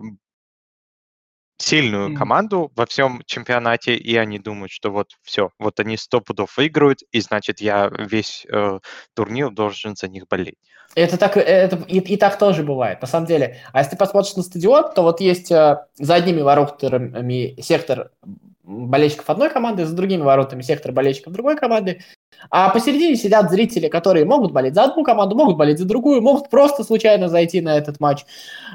сильную 1.62 2.16
команду 2.16 2.70
во 2.75 2.87
всем 2.87 3.22
чемпионате, 3.27 3.94
и 3.94 4.16
они 4.16 4.38
думают, 4.38 4.72
что 4.72 4.90
вот 4.90 5.12
все, 5.22 5.51
вот 5.59 5.81
они 5.81 5.96
сто 5.96 6.20
пудов 6.20 6.57
выиграют, 6.57 7.01
и 7.12 7.20
значит 7.20 7.61
я 7.61 7.90
весь 7.98 8.46
э, 8.53 8.81
турнир 9.14 9.51
должен 9.51 9.96
за 9.96 10.09
них 10.09 10.25
болеть. 10.29 10.59
Это 10.94 11.16
так, 11.16 11.37
это 11.37 11.77
и, 11.88 11.98
и 12.01 12.16
так 12.16 12.38
тоже 12.38 12.62
бывает, 12.62 13.01
на 13.01 13.09
самом 13.09 13.27
деле. 13.27 13.61
А 13.72 13.79
если 13.79 13.92
ты 13.92 13.96
посмотришь 13.96 14.37
на 14.37 14.42
стадион, 14.42 14.92
то 14.92 15.03
вот 15.03 15.20
есть 15.20 15.51
э, 15.51 15.87
за 15.94 16.14
одними 16.14 16.40
воротами 16.42 17.61
сектор 17.61 18.11
болельщиков 18.62 19.29
одной 19.31 19.51
команды, 19.51 19.87
за 19.87 19.94
другими 19.94 20.22
воротами 20.22 20.62
сектор 20.62 20.92
болельщиков 20.92 21.33
другой 21.33 21.57
команды. 21.57 22.03
А 22.51 22.71
посередине 22.71 23.16
сидят 23.16 23.51
зрители, 23.51 23.88
которые 23.88 24.25
могут 24.25 24.53
болеть 24.53 24.75
за 24.75 24.85
одну 24.85 25.05
команду, 25.05 25.37
могут 25.37 25.57
болеть 25.57 25.79
за 25.79 25.85
другую, 25.85 26.23
могут 26.23 26.51
просто 26.51 26.85
случайно 26.85 27.29
зайти 27.29 27.61
на 27.61 27.77
этот 27.77 28.01
матч. 28.01 28.25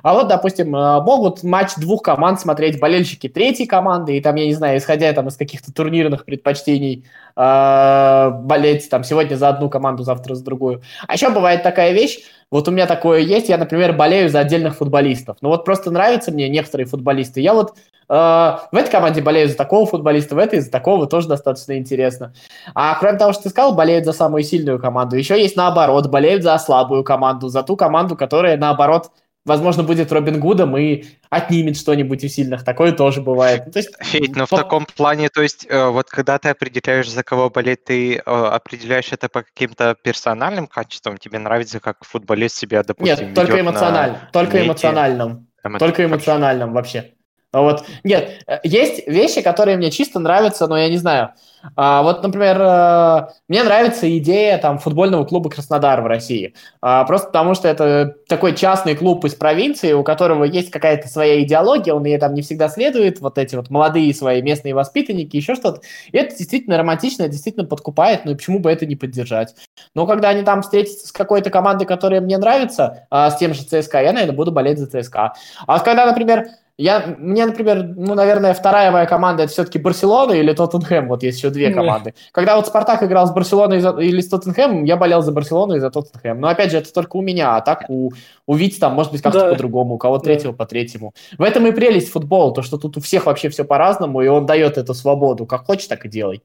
А 0.04 0.14
вот, 0.14 0.28
допустим, 0.28 0.76
э, 0.76 1.02
могут 1.02 1.44
матч 1.44 1.76
двух 1.76 2.02
команд 2.02 2.40
смотреть 2.40 2.80
болельщики 2.80 3.28
третьей 3.28 3.66
команды, 3.66 4.18
и 4.18 4.22
там, 4.22 4.36
я 4.36 4.46
не 4.46 4.54
знаю, 4.54 4.78
исходя 4.78 5.12
там 5.14 5.28
из 5.28 5.38
каких-то 5.38 5.74
турнирных 5.74 6.26
предпочтений, 6.26 7.06
э, 7.36 8.30
болеть 8.44 8.90
там 8.90 9.04
сегодня 9.04 9.36
за 9.36 9.50
одну 9.50 9.70
команду, 9.70 10.04
завтра 10.04 10.36
за 10.36 10.44
другую. 10.44 10.82
А 11.08 11.14
еще 11.14 11.30
бывает 11.30 11.64
такая 11.64 11.92
вещь, 11.92 12.20
вот 12.50 12.68
у 12.68 12.72
меня 12.72 12.88
такое 12.88 13.20
есть, 13.20 13.50
я, 13.50 13.58
например, 13.58 13.94
болею 13.94 14.30
за 14.30 14.40
отдельных 14.40 14.76
футболистов. 14.76 15.38
Ну 15.42 15.50
вот 15.50 15.66
просто 15.66 15.92
нравятся 15.92 16.32
мне 16.32 16.48
некоторые 16.48 16.88
футболисты. 16.88 17.42
Я 17.42 17.54
вот 17.54 17.72
э, 17.72 18.14
в 18.14 18.70
этой 18.72 18.90
команде 18.90 19.22
болею 19.22 19.50
за 19.50 19.58
такого 19.58 19.86
футболиста, 19.86 20.36
в 20.36 20.38
этой 20.38 20.62
за 20.62 20.72
такого 20.72 21.08
тоже 21.08 21.28
достаточно 21.28 21.78
интересно. 21.78 22.34
А 22.74 22.96
кроме 22.96 23.18
того, 23.18 23.34
что 23.34 23.44
ты 23.44 23.50
сказал, 23.50 23.76
болеют 23.76 24.06
за 24.06 24.14
самую 24.14 24.44
сильную 24.44 24.80
команду. 24.80 25.18
Еще 25.18 25.42
есть 25.42 25.58
наоборот, 25.58 26.08
болеют 26.08 26.44
за 26.44 26.58
слабую 26.58 27.04
команду, 27.04 27.50
за 27.50 27.64
ту 27.64 27.76
команду, 27.76 28.16
которая 28.16 28.56
наоборот 28.56 29.12
возможно, 29.48 29.84
будет 29.84 30.12
Робин 30.12 30.40
Гудом 30.40 30.78
и 30.78 31.06
отнимет 31.30 31.78
что-нибудь 31.78 32.24
у 32.24 32.28
сильных. 32.28 32.64
Такое 32.64 32.92
тоже 32.92 33.22
бывает. 33.22 33.64
Ну, 33.66 33.72
то 33.72 33.80
есть, 33.80 33.92
Федь, 34.02 34.36
но 34.36 34.46
по... 34.46 34.58
в 34.58 34.60
таком 34.60 34.86
плане, 34.86 35.30
то 35.30 35.42
есть, 35.42 35.66
э, 35.70 35.88
вот 35.88 36.10
когда 36.10 36.38
ты 36.38 36.50
определяешь, 36.50 37.10
за 37.10 37.24
кого 37.24 37.50
болеть, 37.50 37.86
ты 37.86 38.18
э, 38.18 38.20
определяешь 38.22 39.12
это 39.12 39.30
по 39.30 39.44
каким-то 39.44 39.96
персональным 40.02 40.68
качествам? 40.68 41.18
Тебе 41.18 41.40
нравится, 41.40 41.80
как 41.80 42.04
футболист 42.04 42.58
себя, 42.58 42.84
допустим, 42.84 43.28
Нет, 43.28 43.34
только 43.34 43.62
эмоционально. 43.62 44.14
На 44.14 44.30
только 44.32 44.66
эмоциональным. 44.66 45.48
Эмо... 45.64 45.80
Только 45.80 46.06
эмоциональным 46.06 46.74
вообще. 46.74 47.14
Вот. 47.54 47.86
Нет, 48.04 48.44
э, 48.48 48.60
есть 48.64 49.08
вещи, 49.08 49.42
которые 49.42 49.78
мне 49.78 49.92
чисто 49.92 50.20
нравятся, 50.20 50.68
но 50.68 50.78
я 50.78 50.90
не 50.90 50.98
знаю. 50.98 51.34
А, 51.76 52.02
вот, 52.02 52.24
например, 52.24 52.58
э, 52.62 53.28
мне 53.48 53.64
нравится 53.64 54.18
идея 54.18 54.58
там 54.58 54.80
футбольного 54.80 55.26
клуба 55.26 55.50
Краснодар 55.50 56.02
в 56.02 56.08
России. 56.08 56.54
А, 56.82 57.04
просто 57.04 57.28
потому 57.28 57.54
что 57.54 57.68
это 57.68 58.16
такой 58.28 58.56
частный 58.56 58.96
клуб 58.96 59.26
из 59.26 59.36
провинции, 59.36 59.94
у 59.94 60.04
которого 60.04 60.44
есть 60.44 60.72
какая-то 60.72 61.08
своя 61.08 61.42
идеология, 61.44 61.94
он 61.94 62.06
ей 62.06 62.18
там 62.18 62.34
не 62.34 62.42
всегда 62.42 62.70
следует, 62.70 63.20
вот 63.20 63.38
эти 63.38 63.56
вот 63.56 63.70
молодые 63.70 64.14
свои 64.14 64.42
местные 64.42 64.74
воспитанники, 64.74 65.38
еще 65.38 65.56
что-то. 65.56 65.82
И 66.12 66.18
это 66.18 66.36
действительно 66.36 66.78
романтично, 66.78 67.24
это 67.24 67.32
действительно 67.32 67.66
подкупает, 67.66 68.26
ну 68.26 68.32
и 68.32 68.36
почему 68.36 68.60
бы 68.60 68.72
это 68.72 68.86
не 68.86 68.96
поддержать? 68.96 69.56
Но 69.94 70.06
когда 70.06 70.30
они 70.30 70.44
там 70.44 70.62
встретятся 70.62 71.08
с 71.08 71.12
какой-то 71.12 71.50
командой, 71.50 71.86
которая 71.86 72.22
мне 72.22 72.38
нравится, 72.38 73.08
а, 73.10 73.32
с 73.32 73.38
тем 73.38 73.54
же 73.54 73.64
ЦСКА, 73.64 74.02
я, 74.02 74.14
наверное, 74.14 74.36
буду 74.36 74.52
болеть 74.52 74.80
за 74.80 74.88
ЦСКА. 74.88 75.34
А 75.66 75.80
когда, 75.80 76.06
например, 76.06 76.48
я, 76.78 77.16
мне, 77.18 77.46
например, 77.48 77.84
ну, 77.96 78.14
наверное, 78.14 78.54
вторая 78.54 78.92
моя 78.92 79.08
команда 79.08 79.44
это 79.44 79.52
все-таки 79.52 79.80
Барселона 79.80 80.34
или 80.34 80.54
Тоттенхэм, 80.54 81.08
вот 81.08 81.24
есть 81.24 81.40
еще 81.40 81.50
две 81.50 81.74
команды. 81.74 82.14
Когда 82.32 82.56
вот 82.56 82.68
Спартак 82.68 83.02
играл 83.02 83.26
с 83.26 83.32
Барселоной 83.32 83.80
или 83.80 84.22
с 84.22 84.30
Тоттенхэмом, 84.30 84.84
я 84.84 84.96
болел 84.96 85.24
за 85.24 85.32
Барселону 85.32 85.76
и 85.76 85.80
за 85.80 85.90
Тоттенхэм. 85.90 86.40
Но 86.40 86.48
опять 86.50 86.70
же, 86.70 86.78
это 86.78 86.94
только 86.94 87.18
у 87.18 87.22
меня, 87.22 87.56
а 87.56 87.62
так 87.62 87.86
у, 87.90 88.12
у 88.46 88.54
Вити 88.54 88.80
там 88.80 88.94
может 88.94 89.12
быть 89.12 89.24
как-то 89.24 89.40
да. 89.40 89.50
по-другому, 89.50 89.96
у 89.96 89.98
кого 89.98 90.20
третьего 90.20 90.52
да. 90.52 90.58
по 90.58 90.66
третьему. 90.68 91.14
В 91.40 91.42
этом 91.42 91.66
и 91.66 91.72
прелесть 91.72 92.12
футбола, 92.12 92.54
то, 92.54 92.62
что 92.62 92.78
тут 92.78 92.98
у 92.98 93.02
всех 93.02 93.26
вообще 93.26 93.50
все 93.50 93.64
по-разному, 93.64 94.22
и 94.22 94.28
он 94.28 94.46
дает 94.46 94.78
эту 94.78 94.94
свободу. 94.94 95.48
Как 95.48 95.66
хочешь, 95.66 95.88
так 95.88 96.06
и 96.06 96.10
делай. 96.10 96.44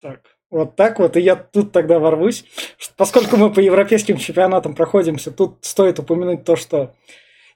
Так, 0.00 0.20
вот 0.50 0.74
так 0.74 0.98
вот, 1.00 1.18
и 1.18 1.20
я 1.20 1.36
тут 1.36 1.72
тогда 1.72 1.98
ворвусь. 1.98 2.46
Поскольку 2.96 3.36
мы 3.36 3.52
по 3.52 3.60
европейским 3.60 4.16
чемпионатам 4.16 4.74
проходимся, 4.74 5.30
тут 5.30 5.58
стоит 5.60 5.98
упомянуть 5.98 6.44
то, 6.44 6.56
что 6.56 6.94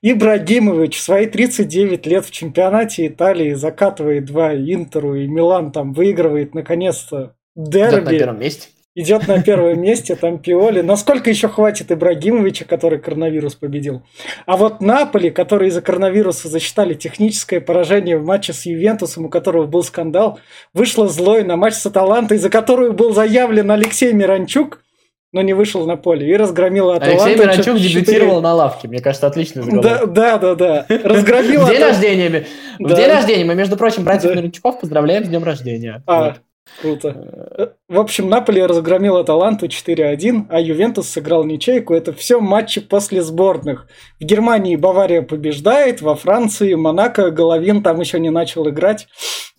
Ибрагимович 0.02 0.98
в 0.98 1.00
свои 1.00 1.26
39 1.26 2.06
лет 2.06 2.26
в 2.26 2.32
чемпионате 2.32 3.06
Италии 3.06 3.52
закатывает 3.52 4.24
два 4.24 4.52
Интеру, 4.52 5.14
и 5.14 5.28
Милан 5.28 5.70
там 5.70 5.92
выигрывает 5.92 6.54
наконец-то 6.54 7.36
дерби. 7.54 7.94
Идет 7.94 8.04
на 8.04 8.10
первом 8.10 8.40
месте. 8.40 8.68
Идет 8.94 9.28
на 9.28 9.42
первом 9.42 9.80
месте, 9.80 10.16
там 10.16 10.38
Пиоли. 10.38 10.80
Насколько 10.82 11.30
еще 11.30 11.48
хватит 11.48 11.92
Ибрагимовича, 11.92 12.64
который 12.66 12.98
коронавирус 12.98 13.54
победил? 13.54 14.02
А 14.44 14.56
вот 14.56 14.82
Наполи, 14.82 15.30
которые 15.30 15.68
из-за 15.70 15.80
коронавируса 15.80 16.48
засчитали 16.48 16.92
техническое 16.94 17.60
поражение 17.60 18.18
в 18.18 18.24
матче 18.26 18.52
с 18.52 18.66
Ювентусом, 18.66 19.26
у 19.26 19.28
которого 19.30 19.66
был 19.66 19.84
скандал, 19.84 20.40
вышло 20.74 21.08
злой 21.08 21.44
на 21.44 21.56
матч 21.56 21.74
с 21.74 21.86
Аталантой, 21.86 22.36
за 22.36 22.50
которую 22.50 22.92
был 22.92 23.14
заявлен 23.14 23.70
Алексей 23.70 24.12
Миранчук– 24.12 24.82
но 25.32 25.42
не 25.42 25.54
вышел 25.54 25.86
на 25.86 25.96
поле 25.96 26.28
и 26.28 26.36
разгромил 26.36 26.90
Аталанту. 26.90 27.24
Алексей 27.24 27.42
Миранчук 27.42 27.78
дебютировал 27.78 28.40
на 28.42 28.54
лавке, 28.54 28.88
мне 28.88 29.00
кажется, 29.00 29.26
отличный 29.26 29.62
заголовок. 29.62 30.12
Да, 30.12 30.38
да, 30.38 30.54
да, 30.54 30.86
да. 30.88 30.98
Разгромил 31.02 31.62
В 31.62 31.70
день 31.70 31.80
рождения. 31.80 32.46
В 32.78 32.94
день 32.94 33.06
рождения 33.06 33.44
мы, 33.44 33.54
между 33.54 33.76
прочим, 33.76 34.04
братьев 34.04 34.34
Миранчуков 34.34 34.80
поздравляем 34.80 35.24
с 35.24 35.28
днем 35.28 35.42
рождения. 35.42 36.02
А, 36.06 36.36
Круто. 36.80 37.76
В 37.88 37.98
общем, 37.98 38.28
Наполи 38.28 38.62
разгромил 38.62 39.16
Аталанту 39.16 39.66
4-1, 39.66 40.46
а 40.48 40.60
Ювентус 40.60 41.08
сыграл 41.08 41.44
ничейку. 41.44 41.92
Это 41.92 42.12
все 42.12 42.40
матчи 42.40 42.80
после 42.80 43.22
сборных. 43.22 43.88
В 44.20 44.24
Германии 44.24 44.76
Бавария 44.76 45.22
побеждает, 45.22 46.00
во 46.00 46.14
Франции 46.14 46.74
Монако, 46.74 47.30
Головин 47.30 47.82
там 47.82 48.00
еще 48.00 48.18
не 48.20 48.30
начал 48.30 48.68
играть. 48.68 49.08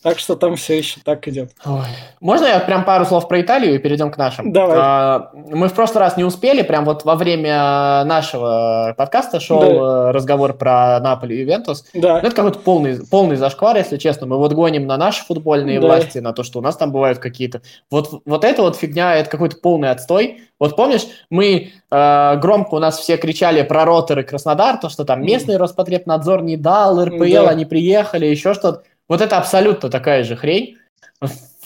Так 0.03 0.19
что 0.19 0.35
там 0.35 0.57
все 0.57 0.77
еще 0.77 0.99
так 1.03 1.25
идет. 1.29 1.51
Ой. 1.65 1.85
Можно 2.19 2.45
я 2.47 2.59
прям 2.59 2.83
пару 2.83 3.05
слов 3.05 3.29
про 3.29 3.39
Италию 3.39 3.75
и 3.75 3.77
перейдем 3.77 4.11
к 4.11 4.17
нашим? 4.17 4.51
Давай. 4.51 4.77
А, 4.77 5.31
мы 5.33 5.69
в 5.69 5.73
прошлый 5.73 6.01
раз 6.01 6.17
не 6.17 6.25
успели, 6.25 6.61
прям 6.61 6.83
вот 6.83 7.05
во 7.05 7.15
время 7.15 8.03
нашего 8.03 8.93
подкаста 8.97 9.39
шел 9.39 9.61
да. 9.61 9.67
Э, 9.67 10.11
разговор 10.11 10.53
про 10.53 10.99
Наполи 10.99 11.37
и 11.37 11.41
Ювентус. 11.41 11.85
Да. 11.93 12.19
Ну, 12.21 12.27
это 12.27 12.35
какой-то 12.35 12.59
полный, 12.59 12.99
полный 13.07 13.37
зашквар, 13.37 13.77
если 13.77 13.95
честно. 13.97 14.27
Мы 14.27 14.37
вот 14.37 14.51
гоним 14.51 14.87
на 14.87 14.97
наши 14.97 15.23
футбольные 15.23 15.79
да. 15.79 15.87
власти, 15.87 16.17
на 16.17 16.33
то, 16.33 16.43
что 16.43 16.59
у 16.59 16.61
нас 16.61 16.75
там 16.75 16.91
бывают 16.91 17.19
какие-то... 17.19 17.61
Вот, 17.89 18.21
вот 18.25 18.43
это 18.43 18.61
вот 18.61 18.75
фигня, 18.75 19.15
это 19.15 19.29
какой-то 19.29 19.55
полный 19.57 19.89
отстой. 19.89 20.41
Вот 20.59 20.75
помнишь, 20.75 21.07
мы 21.29 21.71
э, 21.91 22.35
громко 22.37 22.75
у 22.75 22.79
нас 22.79 22.97
все 22.97 23.17
кричали 23.17 23.63
про 23.63 23.85
Ротор 23.85 24.19
и 24.19 24.23
Краснодар, 24.23 24.77
то, 24.77 24.89
что 24.89 25.03
там 25.05 25.21
местный 25.21 25.57
Роспотребнадзор 25.57 26.41
не 26.43 26.57
дал, 26.57 27.03
РПЛ, 27.03 27.45
да. 27.45 27.49
они 27.49 27.65
приехали, 27.65 28.25
еще 28.25 28.53
что-то. 28.53 28.83
Вот 29.13 29.21
это 29.21 29.37
абсолютно 29.37 29.91
такая 29.91 30.23
же 30.23 30.35
хрень. 30.35 30.77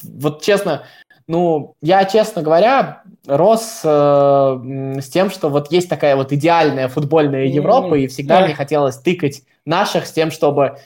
Вот 0.03 0.41
честно, 0.41 0.83
ну, 1.27 1.75
я, 1.81 2.03
честно 2.03 2.41
говоря, 2.41 3.03
рос 3.25 3.79
э, 3.85 4.97
с 5.01 5.07
тем, 5.07 5.29
что 5.29 5.47
вот 5.47 5.71
есть 5.71 5.87
такая 5.87 6.17
вот 6.17 6.33
идеальная 6.33 6.89
футбольная 6.89 7.45
Европа, 7.45 7.95
mm-hmm. 7.95 8.01
и 8.01 8.07
всегда 8.07 8.41
yeah. 8.41 8.45
мне 8.47 8.53
хотелось 8.53 8.97
тыкать 8.97 9.43
наших 9.65 10.07
с 10.07 10.11
тем, 10.11 10.29
чтобы 10.29 10.79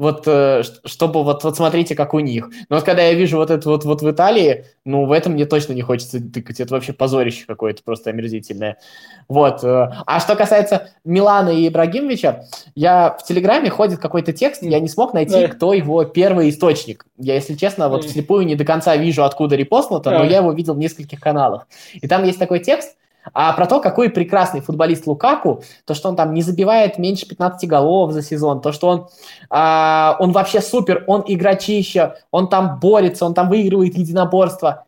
вот 0.00 0.24
э, 0.26 0.62
чтобы 0.84 1.22
вот, 1.22 1.44
вот 1.44 1.56
смотрите, 1.56 1.94
как 1.94 2.14
у 2.14 2.18
них. 2.20 2.50
Но 2.68 2.76
вот 2.76 2.84
когда 2.84 3.02
я 3.02 3.14
вижу 3.14 3.36
вот 3.36 3.50
это 3.50 3.68
вот, 3.68 3.84
вот 3.84 4.02
в 4.02 4.10
Италии, 4.10 4.64
ну, 4.84 5.04
в 5.04 5.12
этом 5.12 5.34
мне 5.34 5.46
точно 5.46 5.74
не 5.74 5.82
хочется 5.82 6.20
тыкать. 6.20 6.58
Это 6.58 6.74
вообще 6.74 6.92
позорище 6.92 7.44
какое-то 7.46 7.82
просто 7.84 8.10
омерзительное. 8.10 8.78
Вот. 9.28 9.62
Э. 9.62 9.92
А 10.06 10.20
что 10.20 10.34
касается 10.36 10.90
Милана 11.04 11.50
и 11.50 11.68
Ибрагимовича, 11.68 12.44
я 12.74 13.16
в 13.18 13.24
Телеграме 13.24 13.70
ходит 13.70 14.00
какой-то 14.00 14.32
текст, 14.32 14.62
я 14.62 14.80
не 14.80 14.88
смог 14.88 15.12
найти, 15.12 15.46
кто 15.46 15.72
его 15.74 16.04
первый 16.04 16.48
источник. 16.48 17.06
Я, 17.18 17.34
если 17.34 17.54
честно, 17.54 17.88
вот 17.88 18.04
вслепую 18.04 18.46
не 18.46 18.56
до 18.56 18.64
конца 18.64 18.96
вижу, 18.96 19.24
откуда 19.24 19.54
репостнуто, 19.56 20.10
но 20.10 20.24
я 20.24 20.38
его 20.38 20.52
видел 20.52 20.74
в 20.74 20.78
нескольких 20.78 21.20
каналах. 21.20 21.66
И 21.94 22.08
там 22.08 22.24
есть 22.24 22.38
такой 22.38 22.60
текст, 22.60 22.96
а 23.32 23.52
про 23.52 23.66
то, 23.66 23.80
какой 23.80 24.10
прекрасный 24.10 24.60
футболист 24.60 25.06
Лукаку, 25.06 25.62
то, 25.84 25.94
что 25.94 26.08
он 26.08 26.16
там 26.16 26.34
не 26.34 26.42
забивает 26.42 26.98
меньше 26.98 27.26
15 27.26 27.68
голов 27.68 28.12
за 28.12 28.22
сезон, 28.22 28.60
то, 28.60 28.72
что 28.72 28.88
он, 28.88 29.08
а, 29.50 30.16
он 30.18 30.32
вообще 30.32 30.60
супер, 30.60 31.04
он 31.06 31.24
игрочище, 31.26 32.14
он 32.30 32.48
там 32.48 32.78
борется, 32.80 33.24
он 33.26 33.34
там 33.34 33.48
выигрывает 33.48 33.96
единоборство. 33.96 34.86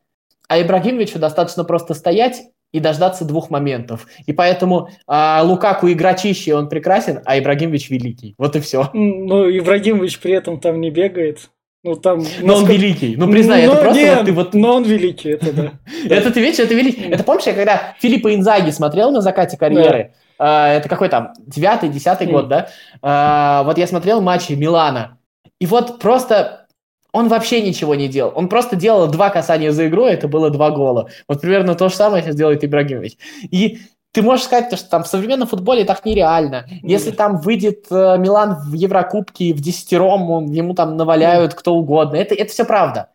А 0.49 0.61
Ибрагимовичу 0.61 1.19
достаточно 1.19 1.65
просто 1.65 1.95
стоять 1.95 2.43
и 2.73 2.81
дождаться 2.81 3.25
двух 3.25 3.51
моментов. 3.51 4.07
И 4.27 4.33
поэтому 4.33 4.89
а, 5.07 5.43
Лукаку 5.45 5.91
игрочище, 5.91 6.55
он 6.55 6.69
прекрасен, 6.69 7.21
а 7.25 7.39
Ибрагимович 7.39 7.91
великий. 7.91 8.35
Вот 8.39 8.57
и 8.57 8.61
все. 8.61 8.91
Ну, 8.93 9.49
Ибрагимович 9.49 10.21
при 10.21 10.33
этом 10.33 10.59
там 10.59 10.81
не 10.81 10.91
бегает. 10.91 11.51
Ну, 11.85 11.97
там, 11.97 12.19
но 12.19 12.25
насколько... 12.25 12.53
он 12.53 12.67
великий. 12.67 13.17
Ну, 13.17 13.31
признай, 13.31 13.67
но, 13.67 13.73
это 13.73 13.83
просто 13.83 14.01
нет, 14.01 14.17
вот 14.17 14.27
ты 14.27 14.33
вот... 14.33 14.55
Но 14.55 14.77
он 14.77 14.85
великий, 14.85 15.31
это 15.31 15.53
да. 15.53 15.73
Это 16.09 16.31
ты 16.31 16.41
видишь, 16.41 16.61
это 16.61 16.75
великий. 16.75 17.03
Это 17.09 17.25
помнишь, 17.25 17.47
я 17.47 17.55
когда 17.55 17.95
Филиппа 17.99 18.33
Инзаги 18.33 18.71
смотрел 18.71 19.11
на 19.11 19.21
закате 19.21 19.57
карьеры, 19.57 20.15
а, 20.39 20.69
это 20.69 20.89
какой 20.89 21.09
там, 21.09 21.33
девятый, 21.41 21.89
десятый 21.89 22.29
год, 22.29 22.49
да? 22.49 22.69
А, 23.03 23.65
вот 23.65 23.79
я 23.79 23.89
смотрел 23.89 24.21
матчи 24.21 24.53
Милана, 24.53 25.19
и 25.59 25.67
вот 25.67 25.99
просто 25.99 26.67
он 27.13 27.29
вообще 27.29 27.61
ничего 27.61 27.95
не 27.95 28.09
делал. 28.09 28.33
Он 28.35 28.49
просто 28.49 28.75
делал 28.75 29.07
два 29.09 29.31
касания 29.31 29.71
за 29.71 29.89
игру, 29.89 30.07
это 30.07 30.29
было 30.29 30.51
два 30.51 30.71
гола. 30.71 31.09
Вот 31.29 31.41
примерно 31.41 31.75
то 31.75 31.89
же 31.89 31.95
самое 31.95 32.23
сейчас 32.23 32.37
делает 32.37 32.65
Ибрагимович. 32.65 33.17
И 33.51 33.81
ты 34.13 34.23
можешь 34.23 34.45
сказать, 34.45 34.77
что 34.77 34.89
там 34.89 35.05
в 35.05 35.09
современном 35.09 35.49
футболе 35.49 35.85
так 35.85 36.05
нереально. 36.05 36.67
Если 36.83 37.11
там 37.11 37.39
выйдет 37.39 37.87
э, 37.91 38.19
Милан 38.19 38.57
в 38.57 38.75
Еврокубке 38.75 39.55
в 39.55 39.61
десятером, 39.61 40.31
он, 40.31 40.51
ему 40.51 40.75
там 40.75 40.97
наваляют 40.99 41.55
кто 41.55 41.75
угодно. 41.75 42.17
Это, 42.17 42.35
это 42.35 42.53
все 42.53 42.65
правда. 42.67 43.09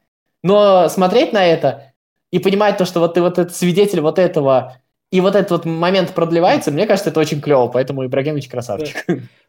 Но 0.43 0.89
смотреть 0.89 1.33
на 1.33 1.45
это 1.45 1.93
и 2.31 2.39
понимать 2.39 2.77
то, 2.77 2.86
что 2.86 2.99
вот 2.99 3.13
ты 3.13 3.21
вот 3.21 3.38
этот 3.38 3.55
свидетель 3.55 4.01
вот 4.01 4.17
этого, 4.17 4.77
и 5.12 5.21
вот 5.21 5.36
этот 5.36 5.51
вот 5.51 5.65
момент 5.65 6.13
продлевается, 6.13 6.71
мне 6.71 6.88
кажется, 6.88 7.12
это 7.12 7.19
очень 7.19 7.41
клево, 7.41 7.67
поэтому 7.67 8.05
Ибрагимович 8.05 8.49
красавчик. 8.49 9.05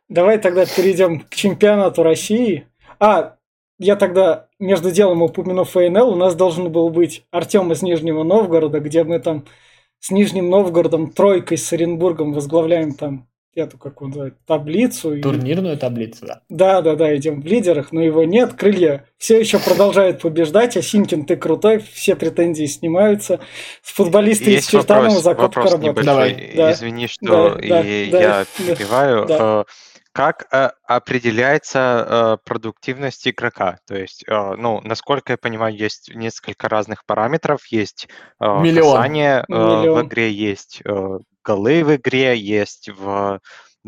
Давай 0.08 0.38
тогда 0.38 0.64
перейдем 0.64 1.20
к 1.20 1.34
чемпионату 1.34 2.02
России. 2.02 2.66
А, 3.00 3.37
я 3.78 3.96
тогда 3.96 4.46
между 4.58 4.90
делом 4.90 5.22
упомянув 5.22 5.70
ФНЛ, 5.70 6.11
у 6.11 6.16
нас 6.16 6.34
должен 6.34 6.70
был 6.70 6.90
быть 6.90 7.24
Артем 7.30 7.72
из 7.72 7.82
Нижнего 7.82 8.22
Новгорода, 8.22 8.80
где 8.80 9.04
мы 9.04 9.18
там 9.18 9.44
с 10.00 10.11
Нижним 10.11 10.50
Новгородом, 10.50 11.11
тройкой 11.11 11.58
с 11.58 11.72
Оренбургом 11.72 12.32
возглавляем 12.32 12.94
там 12.94 13.28
эту, 13.58 13.78
как 13.78 14.00
он 14.02 14.11
называет, 14.11 14.34
таблицу. 14.46 15.20
Турнирную 15.20 15.74
и... 15.74 15.78
таблицу, 15.78 16.26
да. 16.26 16.42
Да, 16.48 16.80
да, 16.80 16.94
да, 16.94 17.16
идем 17.16 17.40
в 17.40 17.46
лидерах, 17.46 17.92
но 17.92 18.02
его 18.02 18.24
нет. 18.24 18.54
Крылья 18.54 19.06
все 19.16 19.38
еще 19.38 19.58
продолжают 19.58 20.20
побеждать. 20.22 20.76
А 20.76 20.82
Синкин, 20.82 21.24
ты 21.24 21.37
крутой, 21.37 21.78
все 21.78 22.14
претензии 22.14 22.66
снимаются. 22.66 23.40
С 23.82 23.92
футболисты 23.92 24.54
из 24.54 24.66
Чертанова 24.66 25.20
закупка 25.20 25.62
работает. 25.62 26.06
Давай. 26.06 26.52
Да. 26.54 26.72
Извини, 26.72 27.08
что 27.08 27.56
да, 27.56 27.80
и 27.80 28.11
да, 28.11 28.20
я 28.20 28.28
да, 28.28 28.46
перебиваю. 28.56 29.26
Да. 29.26 29.64
Как 30.18 30.48
э, 30.50 30.70
определяется 30.83 31.78
э, 31.78 32.37
продуктивность 32.44 33.28
игрока? 33.28 33.78
То 33.87 33.94
есть, 33.94 34.24
э, 34.26 34.54
ну, 34.57 34.81
насколько 34.81 35.35
я 35.35 35.37
понимаю, 35.37 35.76
есть 35.76 36.12
несколько 36.12 36.68
разных 36.68 37.07
параметров. 37.07 37.64
Есть 37.66 38.09
э, 38.40 38.61
Миллион. 38.61 38.96
касание 38.96 39.44
э, 39.48 39.54
в 39.54 40.02
игре, 40.02 40.33
есть 40.33 40.83
э, 40.85 41.18
голы 41.44 41.85
в 41.85 41.94
игре, 41.94 42.37
есть 42.37 42.88
в 42.88 43.38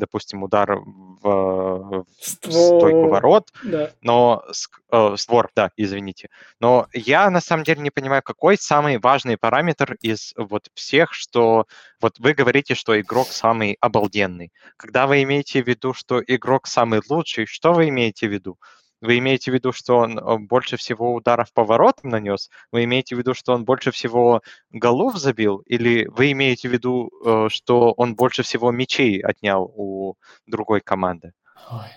допустим, 0.00 0.42
удар 0.42 0.74
в, 0.74 1.22
в 1.22 2.04
стойку 2.50 3.08
ворот, 3.08 3.48
да. 3.62 3.90
но 4.02 4.42
э, 4.90 5.14
створ, 5.16 5.50
да, 5.54 5.70
извините. 5.76 6.28
Но 6.58 6.88
я 6.92 7.30
на 7.30 7.40
самом 7.40 7.62
деле 7.62 7.80
не 7.82 7.90
понимаю, 7.90 8.22
какой 8.22 8.58
самый 8.58 8.98
важный 8.98 9.36
параметр 9.36 9.96
из 10.00 10.34
вот 10.36 10.68
всех, 10.74 11.12
что 11.12 11.66
вот 12.00 12.18
вы 12.18 12.32
говорите, 12.32 12.74
что 12.74 13.00
игрок 13.00 13.28
самый 13.28 13.76
обалденный. 13.80 14.52
Когда 14.76 15.06
вы 15.06 15.22
имеете 15.22 15.62
в 15.62 15.68
виду, 15.68 15.94
что 15.94 16.20
игрок 16.26 16.66
самый 16.66 17.00
лучший, 17.08 17.46
что 17.46 17.72
вы 17.72 17.88
имеете 17.90 18.26
в 18.26 18.32
виду? 18.32 18.58
Вы 19.00 19.18
имеете 19.18 19.50
в 19.50 19.54
виду, 19.54 19.72
что 19.72 19.98
он 19.98 20.18
э, 20.18 20.38
больше 20.38 20.76
всего 20.76 21.14
ударов 21.14 21.52
по 21.52 21.64
воротам 21.64 22.10
нанес? 22.10 22.50
Вы 22.70 22.84
имеете 22.84 23.14
в 23.14 23.18
виду, 23.18 23.34
что 23.34 23.52
он 23.54 23.64
больше 23.64 23.90
всего 23.90 24.42
голов 24.70 25.16
забил? 25.16 25.58
Или 25.66 26.06
вы 26.06 26.32
имеете 26.32 26.68
в 26.68 26.72
виду, 26.72 27.10
э, 27.24 27.48
что 27.50 27.92
он 27.92 28.14
больше 28.14 28.42
всего 28.42 28.70
мячей 28.70 29.20
отнял 29.20 29.64
у 29.74 30.14
другой 30.46 30.80
команды? 30.80 31.32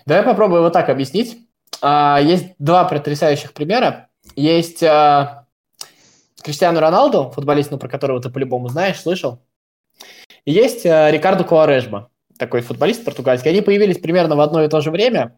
Давай 0.06 0.24
попробую 0.24 0.62
вот 0.62 0.72
так 0.72 0.88
объяснить. 0.88 1.38
А, 1.82 2.18
есть 2.20 2.54
два 2.58 2.84
потрясающих 2.84 3.52
примера. 3.52 4.08
Есть 4.36 4.82
а, 4.82 5.46
Криштиану 6.42 6.80
Роналду, 6.80 7.30
футболист, 7.34 7.70
ну, 7.70 7.78
про 7.78 7.88
которого 7.88 8.20
ты 8.20 8.30
по-любому 8.30 8.68
знаешь, 8.68 9.00
слышал. 9.00 9.42
И 10.44 10.52
есть 10.52 10.86
а, 10.86 11.10
Рикардо 11.10 11.44
Куарешма 11.44 12.10
такой 12.38 12.62
футболист 12.62 13.04
португальский, 13.04 13.50
они 13.50 13.60
появились 13.60 13.98
примерно 13.98 14.36
в 14.36 14.40
одно 14.40 14.62
и 14.64 14.68
то 14.68 14.80
же 14.80 14.90
время, 14.90 15.36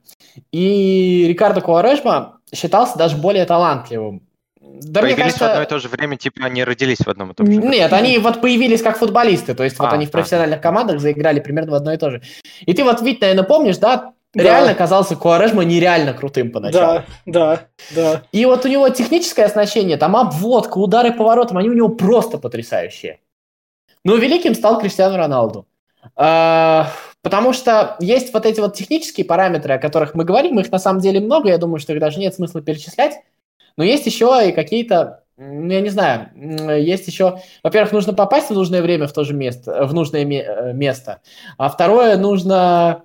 и 0.53 1.27
Рикардо 1.29 1.61
Куарешма 1.61 2.39
считался 2.55 2.99
даже 2.99 3.17
более 3.17 3.45
талантливым. 3.45 4.23
Да, 4.61 5.01
появились 5.01 5.35
кажется... 5.35 5.45
в 5.45 5.49
одно 5.49 5.63
и 5.63 5.67
то 5.67 5.79
же 5.79 5.89
время, 5.89 6.17
типа 6.17 6.45
они 6.45 6.63
родились 6.65 6.99
в 6.99 7.09
одном 7.09 7.31
и 7.31 7.35
том 7.35 7.47
же. 7.47 7.53
Нет, 7.53 7.93
они 7.93 8.19
вот 8.19 8.41
появились 8.41 8.83
как 8.83 8.99
футболисты, 8.99 9.55
то 9.55 9.65
есть 9.65 9.77
а, 9.79 9.85
вот 9.85 9.93
они 9.93 10.07
в 10.07 10.11
профессиональных 10.11 10.59
а. 10.59 10.63
командах 10.63 11.01
заиграли 11.01 11.41
примерно 11.41 11.73
в 11.73 11.75
одно 11.75 11.93
и 11.93 11.97
то 11.97 12.11
же. 12.11 12.23
И 12.61 12.75
ты 12.75 12.85
вот, 12.85 13.01
ведь, 13.01 13.21
наверное, 13.21 13.45
помнишь, 13.45 13.79
да, 13.79 14.13
да. 14.35 14.43
реально 14.43 14.75
казался 14.75 15.17
Куарешма 15.17 15.65
нереально 15.65 16.13
крутым 16.13 16.51
поначалу. 16.51 17.03
Да, 17.25 17.61
да, 17.95 17.95
да. 17.95 18.23
И 18.33 18.45
вот 18.45 18.65
у 18.65 18.69
него 18.69 18.89
техническое 18.91 19.45
оснащение, 19.45 19.97
там 19.97 20.15
обводка, 20.15 20.79
удары 20.79 21.13
поворотом, 21.13 21.57
они 21.59 21.71
у 21.71 21.75
него 21.75 21.89
просто 21.89 22.39
потрясающие. 22.39 23.21
Но 24.05 24.17
великим 24.17 24.55
стал 24.55 24.79
Криштиану 24.79 25.17
Роналду. 25.17 25.67
А, 26.15 26.91
потому 27.23 27.53
что 27.53 27.97
есть 28.01 28.33
вот 28.33 28.47
эти 28.47 28.61
вот 28.61 28.75
технические 28.75 29.27
параметры, 29.27 29.75
о 29.75 29.79
которых 29.79 30.15
мы 30.15 30.25
говорим, 30.25 30.59
их 30.61 30.71
на 30.71 30.79
самом 30.79 31.01
деле 31.01 31.21
много, 31.21 31.49
я 31.49 31.59
думаю, 31.59 31.79
что 31.79 31.93
их 31.93 32.01
даже 32.01 32.21
нет 32.21 32.35
смысла 32.35 32.61
перечислять, 32.61 33.21
но 33.77 33.85
есть 33.85 34.07
еще 34.07 34.49
и 34.49 34.53
какие-то, 34.53 35.25
ну, 35.37 35.71
я 35.71 35.81
не 35.81 35.89
знаю, 35.89 36.31
есть 36.81 37.07
еще, 37.09 37.41
во-первых, 37.63 37.93
нужно 37.93 38.15
попасть 38.15 38.51
в 38.51 38.55
нужное 38.55 38.83
время 38.83 39.07
в 39.07 39.13
то 39.13 39.25
же 39.25 39.35
место, 39.35 39.87
в 39.87 39.95
нужное 39.95 40.25
э, 40.25 40.73
место, 40.73 41.21
а 41.59 41.69
второе, 41.69 42.17
нужно 42.17 43.05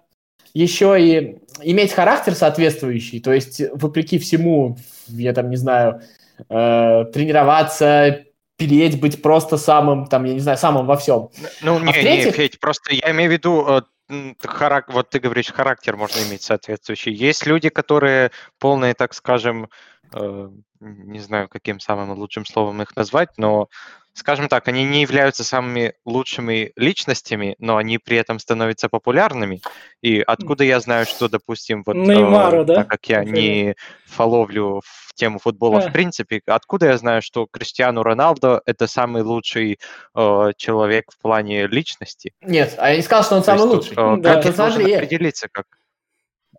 еще 0.54 1.02
и 1.02 1.38
иметь 1.62 1.94
характер 1.94 2.34
соответствующий, 2.36 3.20
то 3.20 3.34
есть, 3.34 3.62
вопреки 3.74 4.20
всему, 4.20 4.78
я 5.08 5.34
там 5.34 5.50
не 5.50 5.58
знаю, 5.58 6.02
э, 6.50 7.06
тренироваться, 7.14 8.26
переть, 8.62 9.00
быть 9.02 9.22
просто 9.22 9.58
самым, 9.58 10.06
там, 10.06 10.24
я 10.26 10.34
не 10.34 10.40
знаю, 10.40 10.58
самым 10.58 10.86
во 10.86 10.96
всем. 10.96 11.30
Ну, 11.64 11.78
а 11.78 11.80
не, 11.80 12.26
не, 12.26 12.32
Федь, 12.32 12.60
просто 12.60 12.94
я 12.94 13.10
имею 13.10 13.30
в 13.30 13.34
виду, 13.34 13.66
э, 13.68 14.34
харак... 14.40 14.94
вот 14.94 15.10
ты 15.10 15.20
говоришь, 15.20 15.52
характер 15.52 15.98
можно 15.98 16.20
иметь 16.30 16.44
соответствующий. 16.44 17.12
Есть 17.12 17.48
люди, 17.48 17.70
которые 17.70 18.32
полные, 18.60 18.94
так 18.94 19.16
скажем, 19.16 19.68
э, 20.14 20.50
не 20.80 21.20
знаю, 21.20 21.50
каким 21.50 21.80
самым 21.80 22.12
лучшим 22.12 22.46
словом 22.46 22.84
их 22.84 22.96
назвать, 22.96 23.30
но 23.38 23.68
скажем 24.14 24.48
так, 24.48 24.68
они 24.68 24.84
не 24.84 25.02
являются 25.02 25.44
самыми 25.44 25.94
лучшими 26.06 26.72
личностями, 26.76 27.56
но 27.60 27.78
они 27.78 27.98
при 27.98 28.18
этом 28.18 28.40
становятся 28.40 28.90
популярными. 28.90 29.62
И 30.02 30.22
откуда 30.22 30.64
я 30.64 30.80
знаю, 30.80 31.06
что, 31.06 31.30
допустим, 31.30 31.84
вот 31.86 31.96
Неймару, 31.96 32.62
э, 32.62 32.66
да? 32.66 32.76
так 32.76 32.88
как 32.88 33.06
я 33.08 33.24
не 33.24 33.76
фоловлю 34.08 34.82
в 34.84 35.14
тему 35.14 35.40
футбола 35.40 35.80
а. 35.80 35.90
в 35.90 35.94
принципе, 35.94 36.42
откуда 36.46 36.88
я 36.88 36.98
знаю, 36.98 37.22
что 37.22 37.48
Криштиану 37.50 38.04
Роналдо 38.04 38.62
это 38.66 38.88
самый 38.88 39.24
лучший 39.24 39.80
э, 40.16 40.52
человек 40.58 41.06
в 41.12 41.22
плане 41.22 41.68
личности? 41.68 42.34
Нет, 42.42 42.76
а 42.78 42.90
я 42.90 42.98
не 42.98 43.04
сказал, 43.04 43.24
что 43.24 43.36
он 43.36 43.44
самый 43.44 43.64
лучший. 43.64 43.94
Э, 43.98 44.18
да. 44.18 44.42
Как 44.42 44.54
смотри, 44.54 44.94
определиться 44.94 45.48
как? 45.52 45.66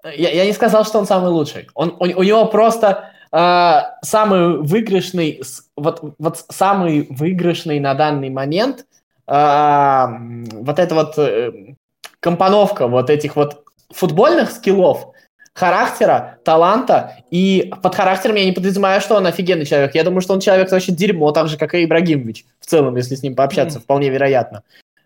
Я, 0.05 0.31
я 0.31 0.47
не 0.47 0.53
сказал, 0.53 0.85
что 0.85 0.99
он 0.99 1.07
самый 1.07 1.31
лучший. 1.31 1.69
Он, 1.75 1.91
у, 1.91 2.05
у 2.05 2.23
него 2.23 2.47
просто 2.47 3.12
э, 3.21 3.22
самый 3.33 4.59
выигрышный, 4.59 5.42
вот, 5.75 6.14
вот 6.18 6.45
самый 6.51 7.07
выигрышный 7.09 7.81
на 7.81 7.95
данный 7.95 8.29
момент 8.29 8.85
э, 9.27 10.07
вот 10.53 10.79
эта 10.79 10.95
вот 10.95 11.14
э, 11.16 11.75
компоновка 12.21 12.88
вот 12.88 13.09
этих 13.09 13.37
вот 13.37 13.64
футбольных 13.90 14.51
скиллов, 14.51 15.09
характера, 15.55 16.38
таланта, 16.45 17.16
и 17.31 17.73
под 17.83 17.95
характером 17.95 18.37
я 18.37 18.45
не 18.45 18.53
подразумеваю, 18.53 19.01
что 19.01 19.16
он 19.16 19.27
офигенный 19.27 19.66
человек. 19.66 19.95
Я 19.95 20.05
думаю, 20.05 20.21
что 20.21 20.35
он 20.35 20.40
человек 20.40 20.71
вообще 20.71 20.92
дерьмо, 20.92 21.33
так 21.33 21.49
же, 21.49 21.57
как 21.57 21.75
и 21.75 21.85
Ибрагимович 21.85 22.45
в 22.61 22.66
целом, 22.66 22.97
если 22.97 23.14
с 23.14 23.23
ним 23.23 23.35
пообщаться, 23.35 23.79
mm. 23.79 23.83
вполне 23.83 24.11
вероятно. 24.11 24.62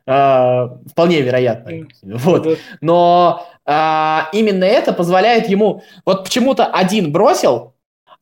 Uh, 0.09 0.79
вполне 0.89 1.21
вероятно. 1.21 1.71
Mm. 1.71 1.89
Вот. 2.05 2.47
Mm. 2.47 2.59
Но 2.81 3.47
uh, 3.67 4.23
именно 4.33 4.65
это 4.65 4.93
позволяет 4.93 5.49
ему... 5.49 5.83
Вот 6.05 6.25
почему-то 6.25 6.67
один 6.67 7.11
бросил, 7.11 7.75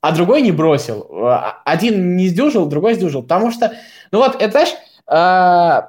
а 0.05 0.13
другой 0.13 0.43
не 0.43 0.53
бросил. 0.53 1.09
А, 1.13 1.63
один 1.65 2.15
не 2.15 2.29
сдюжил, 2.29 2.67
другой 2.67 2.93
сдюжил. 2.93 3.23
Потому 3.23 3.51
что, 3.51 3.73
ну 4.13 4.19
вот, 4.19 4.37
это, 4.39 4.51
знаешь, 4.51 4.75
э, 5.07 5.89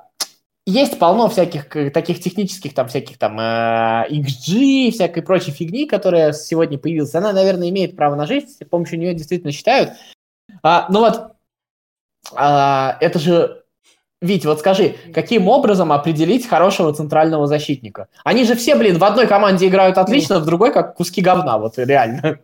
есть 0.65 0.97
полно 0.99 1.28
всяких 1.28 1.67
таких 1.91 2.21
технических, 2.21 2.73
там, 2.73 2.88
всяких 2.88 3.17
там 3.17 3.38
э, 3.38 4.06
XG, 4.10 4.91
всякой 4.91 5.21
прочей 5.21 5.51
фигни, 5.51 5.86
которая 5.86 6.32
сегодня 6.32 6.78
появилась. 6.78 7.13
Она, 7.13 7.34
наверное, 7.34 7.67
имеет 7.67 7.97
право 7.97 8.15
на 8.15 8.25
жизнь, 8.25 8.47
с 8.47 8.65
помощью 8.65 8.99
нее 8.99 9.13
действительно 9.13 9.51
считают. 9.51 9.91
А, 10.63 10.88
ну 10.89 11.01
вот, 11.01 11.34
а, 12.34 12.97
это 13.01 13.19
же 13.19 13.63
Вить, 14.21 14.45
вот 14.45 14.60
скажи, 14.60 14.95
каким 15.13 15.49
образом 15.49 15.91
определить 15.91 16.47
хорошего 16.47 16.93
центрального 16.93 17.47
защитника? 17.47 18.08
Они 18.23 18.45
же 18.45 18.56
все, 18.56 18.78
блин, 18.78 18.97
в 18.97 19.04
одной 19.04 19.28
команде 19.28 19.67
играют 19.67 19.97
отлично, 19.97 20.39
в 20.39 20.45
другой 20.45 20.71
как 20.71 20.95
куски 20.95 21.21
говна, 21.21 21.58
вот 21.58 21.78
реально. 21.78 22.39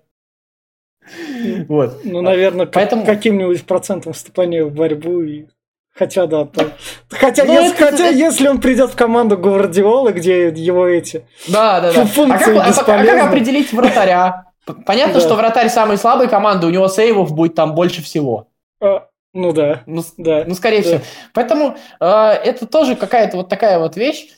Вот. 1.68 2.02
Ну, 2.04 2.22
наверное, 2.22 2.66
Поэтому... 2.66 3.06
каким-нибудь 3.06 3.66
процентом 3.66 4.14
вступания 4.14 4.64
в 4.64 4.72
борьбу 4.74 5.22
и 5.22 5.46
Хотя 5.94 6.26
да, 6.26 6.46
то... 6.46 6.72
хотя, 7.10 7.44
ну, 7.44 7.54
если, 7.54 7.76
это... 7.76 7.92
хотя 7.92 8.08
если 8.08 8.48
он 8.48 8.62
придет 8.62 8.92
в 8.92 8.96
команду 8.96 9.38
Гвардиолы, 9.38 10.14
где 10.14 10.48
его 10.48 10.88
эти 10.88 11.26
да, 11.50 11.82
да, 11.82 11.92
да. 11.92 12.06
функции 12.06 12.56
а 12.56 12.60
как, 12.60 12.70
бесполезны. 12.70 13.10
А 13.10 13.18
как 13.18 13.28
определить 13.28 13.74
вратаря? 13.74 14.46
Понятно, 14.86 15.16
да. 15.16 15.20
что 15.20 15.36
вратарь 15.36 15.70
самой 15.70 15.98
слабой 15.98 16.30
команды, 16.30 16.66
у 16.68 16.70
него 16.70 16.88
сейвов 16.88 17.34
будет 17.34 17.56
там 17.56 17.76
больше 17.76 18.02
всего. 18.02 18.48
А, 18.82 19.08
ну 19.34 19.52
да. 19.52 19.84
Ну, 19.86 20.02
да. 20.18 20.46
ну 20.48 20.56
скорее 20.56 20.82
да. 20.82 20.84
всего. 20.84 21.00
Поэтому 21.34 21.76
э, 22.00 22.06
это 22.06 22.68
тоже 22.68 22.96
какая-то 22.96 23.38
вот 23.38 23.50
такая 23.50 23.78
вот 23.78 23.98
вещь. 23.98 24.30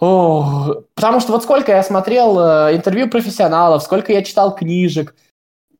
О, 0.00 0.82
потому 0.94 1.20
что 1.20 1.32
вот 1.32 1.44
сколько 1.44 1.72
я 1.72 1.82
смотрел 1.82 2.38
э, 2.38 2.76
интервью 2.76 3.08
профессионалов, 3.08 3.82
сколько 3.82 4.12
я 4.12 4.22
читал 4.22 4.54
книжек, 4.54 5.14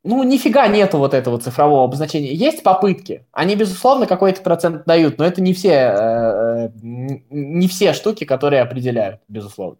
ну, 0.05 0.23
нифига 0.25 0.67
нету 0.67 0.99
вот 0.99 1.15
этого 1.15 1.39
цифрового 1.39 1.85
обозначения. 1.85 2.33
Есть 2.33 2.63
попытки. 2.63 3.27
Они, 3.33 3.55
безусловно, 3.55 4.07
какой-то 4.07 4.43
процент 4.43 4.85
дают, 4.85 5.19
но 5.19 5.25
это 5.25 5.41
не 5.41 5.55
все, 5.55 5.71
э, 5.71 6.69
не 6.83 7.69
все 7.69 7.93
штуки, 7.93 8.25
которые 8.25 8.63
определяют, 8.63 9.21
безусловно. 9.29 9.79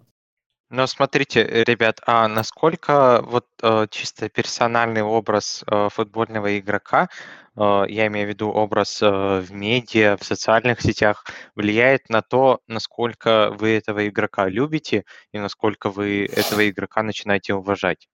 Но 0.71 0.87
смотрите, 0.87 1.45
ребят, 1.65 2.01
а 2.07 2.29
насколько 2.29 3.21
вот 3.27 3.47
э, 3.63 3.87
чисто 3.91 4.31
персональный 4.31 5.03
образ 5.03 5.65
э, 5.67 5.89
футбольного 5.91 6.59
игрока, 6.59 7.09
э, 7.57 7.85
я 7.89 8.07
имею 8.07 8.27
в 8.27 8.31
виду 8.31 8.49
образ 8.49 9.03
э, 9.03 9.41
в 9.41 9.53
медиа, 9.53 10.17
в 10.17 10.25
социальных 10.25 10.81
сетях, 10.81 11.27
влияет 11.57 12.09
на 12.09 12.23
то, 12.23 12.61
насколько 12.69 13.51
вы 13.51 13.77
этого 13.77 14.09
игрока 14.09 14.49
любите 14.49 15.05
и 15.33 15.39
насколько 15.39 15.91
вы 15.91 16.25
этого 16.25 16.67
игрока 16.67 17.03
начинаете 17.03 17.53
уважать? 17.55 18.09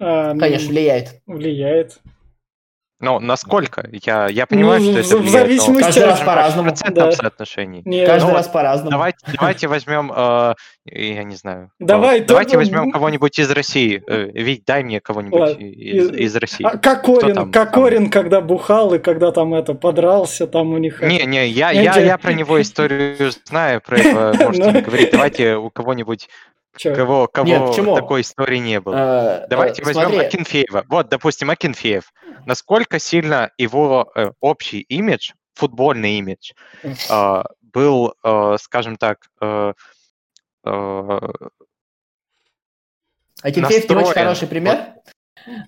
А, 0.00 0.32
ну, 0.34 0.40
Конечно, 0.40 0.68
влияет. 0.68 1.20
влияет. 1.26 1.98
Ну, 3.00 3.20
насколько? 3.20 3.88
Я, 4.04 4.26
я 4.28 4.44
понимаю, 4.46 4.82
Ну, 4.82 4.90
что 4.90 5.02
в- 5.02 5.06
это 5.06 5.16
в 5.18 5.20
влияет, 5.20 5.32
но 5.34 5.38
зависимости 5.46 5.82
Каждый 5.84 6.04
раз 6.04 6.20
по-разному. 6.20 6.74
в 6.74 6.92
Да. 6.92 7.12
соотношении. 7.12 7.82
Не, 7.84 8.04
Каждый 8.04 8.26
Ну, 8.30 8.34
раз 8.34 8.48
по-разному. 8.48 8.90
Давайте, 8.90 9.18
давайте 9.38 9.68
возьмем, 9.68 10.12
э, 10.14 10.54
я 10.86 11.22
не 11.22 11.36
знаю. 11.36 11.70
Давай, 11.78 12.20
э, 12.22 12.24
давайте 12.24 12.56
возьмем 12.56 12.90
кого-нибудь 12.90 13.38
из 13.38 13.48
России. 13.52 14.02
Э, 14.08 14.30
Вить, 14.32 14.64
дай 14.66 14.82
мне 14.82 15.00
кого-нибудь 15.00 15.60
из, 15.60 16.10
из- 16.10 16.34
России. 16.36 16.64
А 16.66 16.76
Кокорин, 16.76 17.34
там 17.36 17.52
Кокорин, 17.52 18.10
когда 18.10 18.40
бухал 18.40 18.92
и 18.94 18.98
когда 18.98 19.30
там 19.30 19.54
это 19.54 19.74
подрался, 19.74 20.48
там 20.48 20.72
у 20.72 20.78
них... 20.78 21.00
Не, 21.00 21.18
это- 21.18 21.26
не, 21.26 21.46
я, 21.46 21.70
Я 21.70 21.82
я, 21.94 22.00
я 22.00 22.18
про 22.18 22.32
него 22.32 22.60
историю 22.60 23.30
знаю, 23.44 23.80
про 23.80 23.96
этого 23.98 24.32
можете 24.42 24.72
не 24.72 24.72
Ну. 24.72 24.82
говорить. 24.82 25.10
Давайте 25.12 25.54
у 25.54 25.70
кого-нибудь, 25.70 26.28
Чё? 26.78 26.94
кого, 26.94 27.26
кого 27.26 27.46
Нет, 27.46 27.66
почему? 27.66 27.94
такой 27.94 28.20
истории 28.22 28.58
не 28.58 28.80
было. 28.80 28.94
Э, 29.42 29.46
Давайте 29.48 29.82
э, 29.82 29.84
возьмем 29.84 30.10
смотри, 30.10 30.26
Акинфеева. 30.26 30.84
Вот, 30.88 31.08
допустим, 31.08 31.50
Акинфеев. 31.50 32.12
Насколько 32.46 32.98
сильно 32.98 33.50
его 33.58 34.10
э, 34.14 34.30
общий 34.40 34.80
имидж, 34.80 35.32
футбольный 35.54 36.18
имидж, 36.18 36.52
э, 36.82 37.42
был, 37.60 38.14
э, 38.24 38.56
скажем 38.60 38.96
так, 38.96 39.18
э, 39.40 39.72
э, 40.64 41.18
Акинфеев 43.42 43.88
не 43.88 43.96
очень 43.96 44.12
хороший 44.12 44.48
пример. 44.48 44.94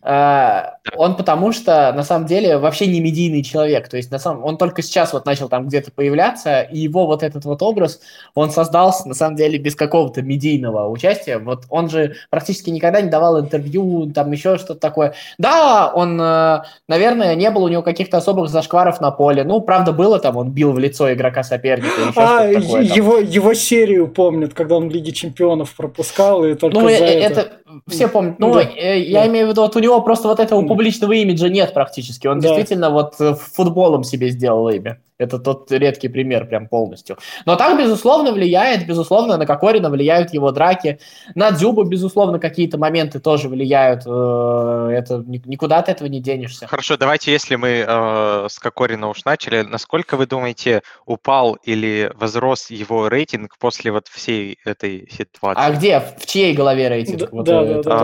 А, 0.03 0.75
Он 0.97 1.17
потому 1.17 1.53
что, 1.53 1.93
на 1.93 2.03
самом 2.03 2.27
деле, 2.27 2.59
вообще 2.59 2.87
не 2.87 3.01
медийный 3.01 3.43
человек. 3.43 3.89
То 3.89 3.97
есть, 3.97 4.11
на 4.11 4.19
самом, 4.19 4.45
он 4.45 4.59
только 4.59 4.83
сейчас 4.83 5.13
вот 5.13 5.27
начал 5.27 5.49
там 5.49 5.69
где-то 5.69 5.91
появляться, 5.93 6.63
и 6.63 6.79
его 6.79 7.07
вот 7.07 7.23
этот 7.23 7.45
вот 7.45 7.63
образ, 7.63 8.01
он 8.35 8.51
создался, 8.51 9.09
на 9.09 9.15
самом 9.15 9.37
деле, 9.37 9.59
без 9.59 9.75
какого-то 9.75 10.23
медийного 10.23 10.89
участия. 10.89 11.39
Вот 11.39 11.65
он 11.69 11.89
же 11.89 12.17
практически 12.31 12.71
никогда 12.71 13.01
не 13.01 13.11
давал 13.11 13.41
интервью, 13.41 14.11
там 14.13 14.31
еще 14.33 14.59
что-то 14.59 14.81
такое. 14.81 15.15
Да, 15.39 15.91
он, 15.95 16.21
э, 16.21 16.63
наверное, 16.89 17.35
не 17.35 17.51
было 17.51 17.65
у 17.65 17.69
него 17.69 17.83
каких-то 17.83 18.19
особых 18.19 18.49
зашкваров 18.49 19.01
на 19.01 19.11
поле. 19.11 19.45
Ну, 19.45 19.61
правда, 19.61 19.93
было 19.93 20.19
там, 20.19 20.37
он 20.37 20.51
бил 20.51 20.73
в 20.73 20.79
лицо 20.79 21.13
игрока 21.13 21.43
соперника, 21.43 21.91
А, 22.17 22.53
такое. 22.53 22.83
его, 22.83 23.19
его 23.19 23.55
серию 23.55 24.09
помнят, 24.09 24.55
когда 24.55 24.77
он 24.77 24.89
в 24.89 24.93
Лиге 24.93 25.13
Чемпионов 25.13 25.75
пропускал, 25.77 26.45
и 26.45 26.55
только 26.55 26.79
Ну, 26.79 26.89
за 26.89 26.95
э, 26.95 27.21
это... 27.21 27.41
это 27.41 27.53
все 27.89 28.09
помнят. 28.09 28.39
Ну, 28.39 28.53
Да. 28.55 28.63
э, 28.63 29.01
я 29.01 29.23
Да. 29.23 29.29
имею 29.29 29.47
в 29.47 29.51
виду, 29.51 29.63
вот 29.63 29.77
у 29.77 29.79
него 29.81 30.01
просто 30.03 30.29
вот 30.29 30.41
этого 30.41 30.63
публичного 30.67 31.13
имиджа 31.13 31.49
нет 31.49 31.73
практически. 31.75 32.27
Он 32.27 32.39
Да. 32.41 32.49
действительно 32.49 32.91
вот 32.91 33.15
э, 33.21 33.35
футболом 33.35 34.05
себе 34.05 34.31
сделал 34.31 34.69
имя. 34.69 35.01
Это 35.21 35.39
тот 35.39 35.71
редкий 35.71 36.09
пример 36.09 36.47
прям 36.47 36.67
полностью. 36.67 37.19
Но 37.45 37.57
так, 37.57 37.79
безусловно, 37.79 38.33
влияет, 38.33 38.87
безусловно, 38.87 39.37
на 39.37 39.45
Кокорина 39.45 39.91
влияют 39.91 40.33
его 40.33 40.51
драки. 40.51 40.99
На 41.35 41.51
Дзюбу, 41.51 41.85
безусловно, 41.85 42.39
какие-то 42.39 42.79
моменты 42.79 43.21
тоже 43.21 43.49
влияют. 43.49 44.03
Э, 44.07 44.89
Это 44.91 45.19
ни- 45.27 45.43
никуда 45.45 45.79
от 45.79 45.91
этого 45.91 46.09
не 46.09 46.21
денешься. 46.21 46.67
Хорошо, 46.67 46.97
давайте, 46.97 47.33
если 47.33 47.57
мы 47.57 47.85
э, 47.87 48.47
с 48.49 48.59
Кокорина 48.59 49.09
уж 49.09 49.25
начали, 49.27 49.61
насколько 49.61 50.17
вы 50.17 50.27
думаете, 50.27 50.81
упал 51.05 51.55
или 51.65 52.11
возрос 52.15 52.71
его 52.71 53.09
рейтинг 53.09 53.57
после 53.59 53.93
вот 53.93 54.09
всей 54.09 54.59
этой 54.65 55.07
ситуации? 55.11 55.63
А 55.63 55.71
где? 55.71 56.01
В 56.19 56.25
чьей 56.27 56.55
голове 56.55 56.89
рейтинг? 56.89 57.19
Да, 57.21 57.29
Вот, 57.31 57.45
да, 57.45 57.63
э, 57.63 57.67
да, 57.67 57.73
это 57.81 57.89
да. 57.91 57.97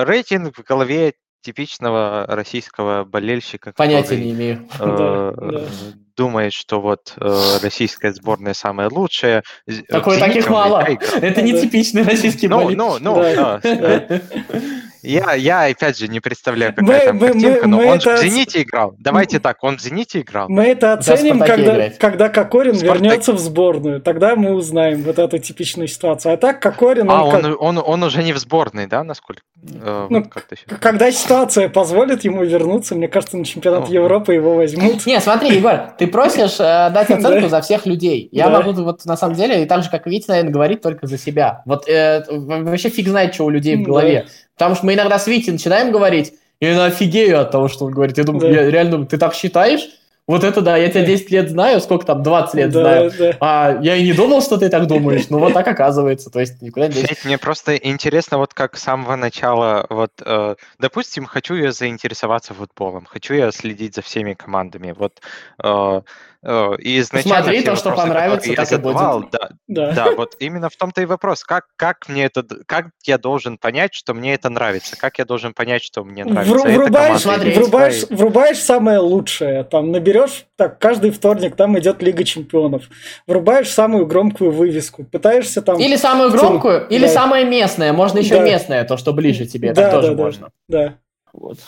А, 0.00 0.04
рейтинг 0.04 0.58
в 0.58 0.62
голове 0.64 1.12
типичного 1.42 2.24
российского 2.28 3.04
болельщика, 3.04 3.72
Понятия 3.76 4.02
который, 4.02 4.24
не 4.24 4.30
имею. 4.32 4.66
э. 4.78 5.62
Думает, 6.22 6.52
что 6.52 6.80
вот 6.80 7.14
э, 7.20 7.58
российская 7.62 8.12
сборная 8.12 8.54
самая 8.54 8.88
лучшая. 8.88 9.42
З- 9.66 9.82
Такой 9.88 10.18
таких 10.18 10.48
мало. 10.48 10.86
Это 11.20 11.42
не 11.42 11.52
типичный 11.60 12.02
российский 12.04 12.46
Ну, 12.48 12.56
болельщик. 12.60 12.78
ну, 12.78 12.98
ну, 13.00 13.14
да. 13.16 13.60
Я, 15.02 15.34
я, 15.34 15.64
опять 15.64 15.98
же, 15.98 16.08
не 16.08 16.20
представляю, 16.20 16.72
Мы- 16.76 16.86
какая 16.92 17.06
там 17.08 17.16
мы- 17.16 17.26
картинка, 17.28 17.60
мы- 17.62 17.66
но 17.68 17.76
мы 17.78 17.86
он 17.86 18.00
же 18.00 18.10
в 18.10 18.12
это- 18.14 18.22
«Зените» 18.22 18.62
играл. 18.62 18.94
Давайте 18.98 19.40
так, 19.40 19.62
он 19.62 19.76
в 19.78 19.80
«Зените» 19.82 20.20
играл. 20.20 20.48
Мы 20.48 20.64
это 20.64 20.92
оценим, 20.94 21.36
«Спартаке» 21.36 21.56
когда, 21.62 21.74
играть. 21.74 21.98
когда 21.98 22.28
Кокорин 22.28 22.74
«Спартак». 22.74 23.00
вернется 23.02 23.32
в 23.32 23.38
сборную. 23.38 24.00
Тогда 24.00 24.36
мы 24.36 24.52
узнаем 24.54 25.02
вот 25.02 25.18
эту 25.18 25.38
типичную 25.38 25.88
ситуацию. 25.88 26.34
А 26.34 26.36
так 26.36 26.60
Кокорин, 26.60 27.10
А, 27.10 27.24
он 27.24 27.30
как- 27.32 27.44
он, 27.44 27.78
он, 27.78 27.84
он 27.84 28.02
уже 28.04 28.22
не 28.22 28.32
в 28.32 28.38
сборной, 28.38 28.86
да, 28.86 29.02
насколько? 29.04 29.42
э, 29.64 30.06
Ну, 30.10 30.24
щас. 30.50 30.78
когда 30.80 31.10
ситуация 31.12 31.68
позволит 31.68 32.24
ему 32.24 32.42
вернуться, 32.44 32.94
мне 32.96 33.06
кажется, 33.08 33.36
на 33.36 33.44
чемпионат 33.44 33.88
Ну. 33.88 33.94
Европы 33.94 34.34
его 34.34 34.54
возьмут. 34.54 35.06
Не, 35.06 35.20
смотри, 35.20 35.56
Егор, 35.56 35.92
ты 35.98 36.06
просишь 36.08 36.56
э, 36.58 36.90
дать 36.90 37.10
оценку 37.10 37.42
Да. 37.42 37.48
за 37.48 37.60
всех 37.60 37.86
людей. 37.86 38.28
Я 38.32 38.48
Да. 38.50 38.60
могу 38.60 38.72
вот 38.82 39.04
на 39.04 39.16
самом 39.16 39.34
деле, 39.36 39.62
и 39.62 39.66
так 39.66 39.82
же, 39.84 39.90
как 39.90 40.06
Витя, 40.06 40.26
наверное, 40.28 40.52
говорить 40.52 40.80
только 40.80 41.06
за 41.06 41.16
себя. 41.18 41.62
Вот 41.66 41.88
э, 41.88 42.24
вообще 42.28 42.88
фиг 42.88 43.08
знает, 43.08 43.34
что 43.34 43.44
у 43.44 43.50
людей 43.50 43.76
в 43.76 43.80
Да. 43.80 43.84
голове. 43.86 44.26
Потому 44.62 44.76
что 44.76 44.86
мы 44.86 44.94
иногда 44.94 45.18
с 45.18 45.26
Витей 45.26 45.52
начинаем 45.52 45.90
говорить, 45.90 46.34
и 46.60 46.66
я 46.66 46.84
офигею 46.84 47.40
от 47.40 47.50
того, 47.50 47.66
что 47.66 47.86
он 47.86 47.90
говорит. 47.92 48.16
Я 48.16 48.22
думаю, 48.22 48.42
Да. 48.42 48.48
я 48.62 48.70
реально 48.70 48.92
думаю, 48.92 49.06
ты 49.08 49.18
так 49.18 49.34
считаешь? 49.34 49.80
Вот 50.28 50.44
это 50.44 50.60
да, 50.60 50.76
я 50.76 50.88
тебя 50.88 51.00
Да. 51.00 51.06
10 51.08 51.30
лет 51.32 51.50
знаю, 51.50 51.80
сколько 51.80 52.06
там, 52.06 52.22
20 52.22 52.54
лет 52.54 52.70
Да, 52.70 52.80
знаю. 52.80 53.12
да. 53.18 53.36
А 53.40 53.78
я 53.82 53.96
и 53.96 54.04
не 54.04 54.12
думал, 54.12 54.40
что 54.40 54.56
ты 54.58 54.68
так 54.68 54.86
думаешь. 54.86 55.24
Ну 55.30 55.40
вот 55.40 55.52
так 55.52 55.66
оказывается. 55.66 56.30
То 56.30 56.38
есть 56.38 56.62
никуда 56.62 56.86
не. 56.86 56.92
Федь, 56.94 57.24
Мне 57.24 57.38
просто 57.38 57.74
интересно, 57.74 58.38
вот 58.38 58.54
как 58.54 58.78
с 58.78 58.82
самого 58.84 59.16
начала, 59.16 59.84
вот, 59.90 60.12
э, 60.24 60.54
допустим, 60.78 61.24
хочу 61.24 61.54
я 61.56 61.72
заинтересоваться 61.72 62.54
футболом, 62.54 63.04
хочу 63.10 63.34
я 63.34 63.50
следить 63.50 63.96
за 63.96 64.02
всеми 64.02 64.34
командами, 64.34 64.94
вот, 64.96 65.14
э, 65.60 66.00
и 66.44 66.98
изначально 66.98 67.42
Смотри, 67.44 67.62
то, 67.62 67.76
что 67.76 67.90
вопросы, 67.90 68.08
понравится, 68.08 68.48
которые 68.50 68.56
я 68.58 68.64
так 68.64 68.72
и 68.72 68.82
будет. 68.82 68.92
задавал, 68.96 69.24
да, 69.30 69.48
Да. 69.68 69.92
да, 69.92 70.10
вот 70.16 70.34
именно 70.40 70.68
в 70.70 70.76
том-то 70.76 71.00
и 71.00 71.04
вопрос, 71.04 71.44
как, 71.44 71.66
как 71.76 72.08
мне 72.08 72.24
это, 72.24 72.42
как 72.66 72.86
я 73.04 73.16
должен 73.16 73.58
понять, 73.58 73.94
что 73.94 74.12
мне 74.12 74.34
это 74.34 74.48
нравится, 74.50 74.96
как 74.96 75.18
я 75.18 75.24
должен 75.24 75.54
понять, 75.54 75.84
что 75.84 76.02
мне 76.02 76.24
нравится 76.24 76.54
Вру- 76.54 76.74
врубаешь, 76.74 77.20
смотри, 77.20 77.52
врубаешь, 77.52 78.02
и- 78.10 78.14
врубаешь 78.14 78.58
самое 78.58 78.98
лучшее. 78.98 79.62
Там 79.62 79.92
наберешь, 79.92 80.46
так, 80.56 80.80
каждый 80.80 81.12
вторник 81.12 81.54
там 81.54 81.78
идет 81.78 82.02
Лига 82.02 82.24
Чемпионов. 82.24 82.84
Врубаешь 83.28 83.68
самую 83.70 84.06
громкую 84.06 84.50
вывеску. 84.50 85.04
Пытаешься 85.04 85.62
там... 85.62 85.78
Или 85.78 85.94
самую 85.94 86.30
громкую, 86.32 86.88
или 86.88 87.06
Да. 87.06 87.12
самое 87.12 87.44
местное. 87.44 87.92
Можно 87.92 88.18
еще 88.18 88.38
Да. 88.38 88.44
местное, 88.44 88.84
то, 88.84 88.96
что 88.96 89.12
ближе 89.12 89.46
тебе. 89.46 89.72
Да, 89.72 89.90
тоже 89.92 90.08
да, 90.08 90.14
да. 90.14 90.22
можно. 90.22 90.48
Да. 90.68 90.94
Вот. 91.32 91.58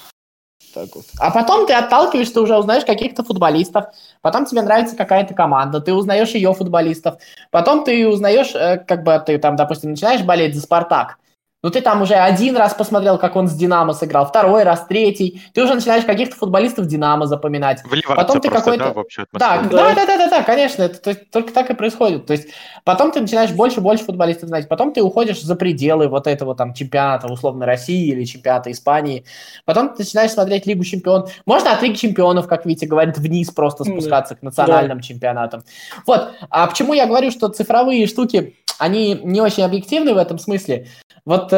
Так 0.75 0.89
вот. 0.95 1.05
А 1.21 1.31
потом 1.31 1.67
ты 1.67 1.73
отталкиваешься, 1.73 2.41
уже 2.41 2.57
узнаешь 2.57 2.85
каких-то 2.85 3.23
футболистов, 3.23 3.87
потом 4.21 4.45
тебе 4.45 4.63
нравится 4.63 4.97
какая-то 4.97 5.33
команда, 5.33 5.81
ты 5.81 5.95
узнаешь 5.95 6.31
ее 6.31 6.53
футболистов, 6.53 7.19
потом 7.51 7.85
ты 7.85 8.09
узнаешь, 8.09 8.55
э, 8.55 8.79
как 8.79 9.05
бы 9.05 9.23
ты 9.25 9.39
там, 9.39 9.55
допустим, 9.55 9.91
начинаешь 9.91 10.23
болеть 10.23 10.57
за 10.57 10.63
Спартак, 10.63 11.19
ну 11.65 11.71
ты 11.71 11.81
там 11.81 12.03
уже 12.03 12.13
один 12.13 12.59
раз 12.59 12.75
посмотрел, 12.75 13.17
как 13.17 13.37
он 13.37 13.49
с 13.49 13.55
Динамо 13.55 13.95
сыграл, 13.95 14.27
второй 14.27 14.65
раз, 14.65 14.85
третий, 14.87 15.41
ты 15.55 15.65
уже 15.65 15.75
начинаешь 15.75 16.05
каких-то 16.05 16.37
футболистов 16.37 16.87
Динамо 16.87 17.27
запоминать. 17.27 17.83
вливаться 17.85 18.15
потом 18.15 18.41
ты 18.43 18.51
какой-то- 18.51 18.85
да, 18.85 18.93
в 18.93 18.99
общую 18.99 19.27
Да, 19.33 19.63
да, 19.63 19.95
да, 19.95 20.05
да, 20.05 20.19
да, 20.19 20.29
да, 20.29 20.43
конечно, 20.43 20.83
это 20.83 21.01
то 21.01 21.09
есть, 21.11 21.31
только 21.31 21.55
так 21.55 21.71
и 21.71 21.75
происходит. 21.75 22.27
То 22.27 22.35
есть 22.35 22.49
потом 22.85 23.13
ты 23.13 23.23
начинаешь 23.23 23.51
больше 23.53 23.81
и 23.81 23.83
больше 23.83 24.05
футболистов 24.05 24.51
знать, 24.51 24.69
потом 24.69 24.93
ты 24.93 25.01
уходишь 25.03 25.41
за 25.41 25.57
пределы 25.57 26.09
вот 26.09 26.27
этого 26.27 26.55
там 26.55 26.75
чемпионата 26.75 27.33
условно 27.33 27.65
России 27.65 28.09
или 28.11 28.25
чемпионата 28.25 28.71
Испании, 28.71 29.25
потом 29.65 29.89
ты 29.95 30.03
начинаешь 30.03 30.33
смотреть 30.33 30.67
Лигу 30.67 30.85
Чемпионов. 30.85 31.33
Можно 31.47 31.73
от 31.73 31.81
Лиги 31.81 31.95
Чемпионов, 31.97 32.47
как 32.47 32.67
Витя 32.67 32.85
говорит, 32.85 33.17
вниз 33.17 33.51
просто 33.51 33.85
Да. 33.85 33.91
спускаться 33.91 34.35
к 34.35 34.43
национальным 34.43 35.01
чемпионатам. 35.01 35.65
Вот, 36.07 36.29
а 36.51 36.67
почему 36.67 36.93
я 36.93 37.07
говорю, 37.07 37.31
что 37.31 37.49
цифровые 37.49 38.07
штуки, 38.07 38.55
они 38.79 39.19
не 39.25 39.41
очень 39.41 39.63
объективны 39.63 40.13
в 40.13 40.19
этом 40.19 40.39
смысле? 40.39 40.89
Вот 41.25 41.54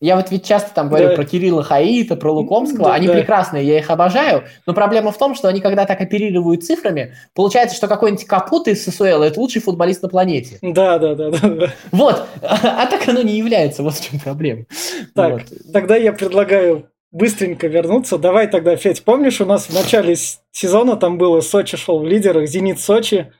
я 0.00 0.16
вот 0.16 0.30
ведь 0.30 0.44
часто 0.44 0.74
там 0.74 0.88
говорю 0.88 1.10
Да. 1.10 1.14
про 1.14 1.24
Кирилла 1.24 1.62
Хаита, 1.62 2.16
про 2.16 2.32
Лукомского, 2.32 2.88
Да, 2.88 2.94
они 2.94 3.06
да. 3.06 3.14
прекрасные, 3.14 3.64
я 3.66 3.78
их 3.78 3.88
обожаю, 3.90 4.44
но 4.66 4.74
проблема 4.74 5.12
в 5.12 5.18
том, 5.18 5.34
что 5.34 5.48
они 5.48 5.60
когда 5.60 5.86
так 5.86 6.00
оперируют 6.00 6.64
цифрами, 6.64 7.14
получается, 7.34 7.76
что 7.76 7.88
какой-нибудь 7.88 8.26
Капут 8.26 8.68
из 8.68 8.84
ССУЛ 8.84 9.22
это 9.22 9.40
лучший 9.40 9.62
футболист 9.62 10.02
на 10.02 10.08
планете. 10.08 10.58
Да, 10.60 10.98
да, 10.98 11.14
да, 11.14 11.30
да, 11.30 11.48
да. 11.48 11.72
Вот, 11.92 12.26
а 12.42 12.86
так 12.86 13.08
оно 13.08 13.22
не 13.22 13.36
является, 13.38 13.82
вот 13.82 13.94
в 13.94 14.04
чем 14.10 14.20
проблема. 14.20 14.64
Так, 15.14 15.32
Вот. 15.32 15.42
тогда 15.72 15.96
я 15.96 16.12
предлагаю 16.12 16.88
быстренько 17.12 17.68
вернуться. 17.68 18.18
Давай 18.18 18.48
тогда, 18.48 18.74
Федь, 18.76 19.04
помнишь, 19.04 19.40
у 19.40 19.46
нас 19.46 19.66
в 19.66 19.72
начале 19.74 20.16
сезона 20.50 20.96
там 20.96 21.16
было 21.16 21.40
Сочи 21.40 21.76
шел 21.76 22.00
в 22.00 22.06
лидерах, 22.06 22.48
Зенит 22.48 22.80
Сочи 22.80 23.32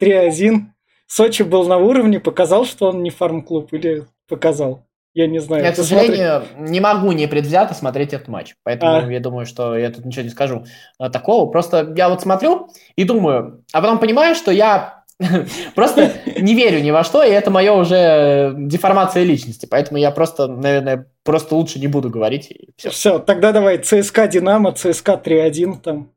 3-1. 0.00 0.60
Сочи 1.06 1.42
был 1.42 1.64
на 1.68 1.76
уровне, 1.78 2.20
показал, 2.20 2.64
что 2.64 2.88
он 2.88 3.02
не 3.02 3.10
фарм-клуб 3.10 3.72
или 3.72 4.04
показал? 4.28 4.82
Я 5.18 5.26
не 5.26 5.40
знаю. 5.40 5.64
Я, 5.64 5.72
к 5.72 5.74
Ты 5.74 5.82
смотри- 5.82 6.06
сожалению, 6.06 6.42
не 6.58 6.78
могу 6.80 7.10
непредвзято 7.10 7.74
смотреть 7.74 8.12
этот 8.12 8.28
матч, 8.28 8.54
поэтому 8.62 8.92
А. 9.08 9.12
я 9.12 9.18
думаю, 9.18 9.46
что 9.46 9.76
я 9.76 9.90
тут 9.90 10.04
ничего 10.04 10.22
не 10.22 10.28
скажу 10.30 10.64
а, 10.98 11.10
такого. 11.10 11.50
Просто 11.50 11.92
я 11.96 12.08
вот 12.08 12.20
смотрю 12.22 12.68
и 12.94 13.02
думаю, 13.02 13.64
а 13.72 13.80
потом 13.80 13.98
понимаю, 13.98 14.36
что 14.36 14.52
я 14.52 15.02
просто 15.74 16.12
не 16.40 16.54
верю 16.54 16.80
ни 16.80 16.92
во 16.92 17.02
что, 17.02 17.24
и 17.24 17.30
это 17.30 17.50
мое 17.50 17.72
уже 17.72 18.54
деформация 18.56 19.24
личности, 19.24 19.66
поэтому 19.68 19.98
я 19.98 20.12
просто, 20.12 20.46
наверное, 20.46 21.06
просто 21.24 21.56
лучше 21.56 21.80
не 21.80 21.88
буду 21.88 22.10
говорить. 22.10 22.50
и 22.52 22.70
всё. 22.76 22.90
Все, 22.90 23.18
тогда 23.18 23.50
давай 23.50 23.78
ЦСКА 23.78 24.28
Динамо, 24.28 24.70
ЦСКА 24.72 25.16
3-1 25.16 25.80
там. 25.82 26.12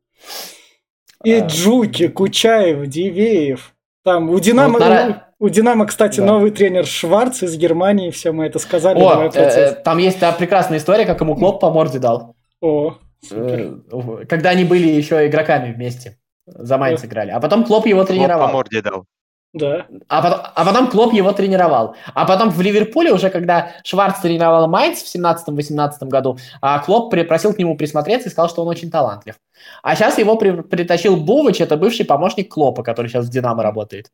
И 1.24 1.34
А. 1.34 1.46
Джуки, 1.46 2.06
Кучаев, 2.06 2.86
Дивеев. 2.86 3.74
Там 4.04 4.30
у 4.30 4.38
Динамо, 4.38 4.78
Ну, 4.78 5.16
У 5.42 5.48
Динамо, 5.48 5.86
кстати, 5.86 6.20
да. 6.20 6.26
новый 6.26 6.52
тренер 6.52 6.86
Шварц 6.86 7.42
из 7.42 7.56
Германии, 7.56 8.10
все 8.10 8.30
мы 8.30 8.46
это 8.46 8.60
сказали. 8.60 8.96
О, 9.00 9.28
э, 9.34 9.72
там 9.72 9.98
есть 9.98 10.20
да, 10.20 10.30
прекрасная 10.30 10.78
история, 10.78 11.04
как 11.04 11.20
ему 11.20 11.34
Клоп 11.34 11.60
по 11.60 11.68
морде 11.72 11.98
дал. 11.98 12.36
О, 12.60 12.94
супер. 13.26 13.80
Э, 13.90 14.24
когда 14.28 14.50
они 14.50 14.64
были 14.64 14.86
еще 14.86 15.26
игроками 15.26 15.72
вместе, 15.72 16.16
за 16.46 16.78
Майнц 16.78 17.04
играли. 17.04 17.32
А 17.32 17.40
потом 17.40 17.64
Клоп 17.64 17.86
его 17.86 18.04
тренировал. 18.04 18.38
Клоп 18.38 18.50
по 18.50 18.52
морде 18.52 18.82
дал. 18.82 19.04
Да. 19.52 19.86
А 20.08 20.22
потом, 20.22 20.40
а 20.54 20.64
потом 20.64 20.90
Клоп 20.90 21.12
его 21.12 21.32
тренировал. 21.32 21.94
А 22.14 22.24
потом 22.24 22.48
в 22.48 22.60
Ливерпуле, 22.60 23.12
уже 23.12 23.28
когда 23.28 23.72
Шварц 23.84 24.20
тренировал 24.20 24.66
Майнц 24.66 25.02
в 25.02 25.14
17-18 25.14 26.08
году, 26.08 26.38
а 26.62 26.78
Клоп 26.78 27.10
просил 27.10 27.52
к 27.52 27.58
нему 27.58 27.76
присмотреться 27.76 28.28
и 28.28 28.32
сказал, 28.32 28.48
что 28.48 28.62
он 28.62 28.68
очень 28.68 28.90
талантлив. 28.90 29.34
А 29.82 29.94
сейчас 29.94 30.18
его 30.18 30.36
при, 30.36 30.62
притащил 30.62 31.16
Бувыч, 31.16 31.60
это 31.60 31.76
бывший 31.76 32.06
помощник 32.06 32.50
Клопа, 32.50 32.82
который 32.82 33.08
сейчас 33.08 33.26
в 33.26 33.30
Динамо 33.30 33.62
работает. 33.62 34.10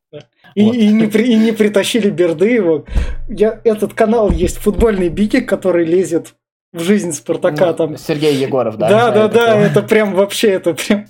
И, 0.55 0.64
вот. 0.64 0.74
и, 0.74 0.89
не, 0.89 1.07
при, 1.07 1.32
и 1.32 1.36
не 1.36 1.53
притащили 1.53 2.11
Берды 2.11 2.51
его. 2.51 2.84
Я, 3.28 3.61
этот 3.62 3.95
канал 3.95 4.30
есть, 4.30 4.57
футбольный 4.57 5.09
Бикик, 5.09 5.49
который 5.49 5.84
лезет 5.84 6.34
в 6.79 6.83
жизнь 6.83 7.12
Спартака 7.12 7.66
ну, 7.66 7.74
там. 7.74 7.97
Сергей 7.97 8.35
Егоров, 8.35 8.76
да? 8.76 8.89
Да, 8.89 9.11
да, 9.11 9.29
да, 9.29 9.61
это 9.61 9.83
прям 9.83 10.14
вообще, 10.14 10.53
это 10.53 10.74
прям 10.74 11.07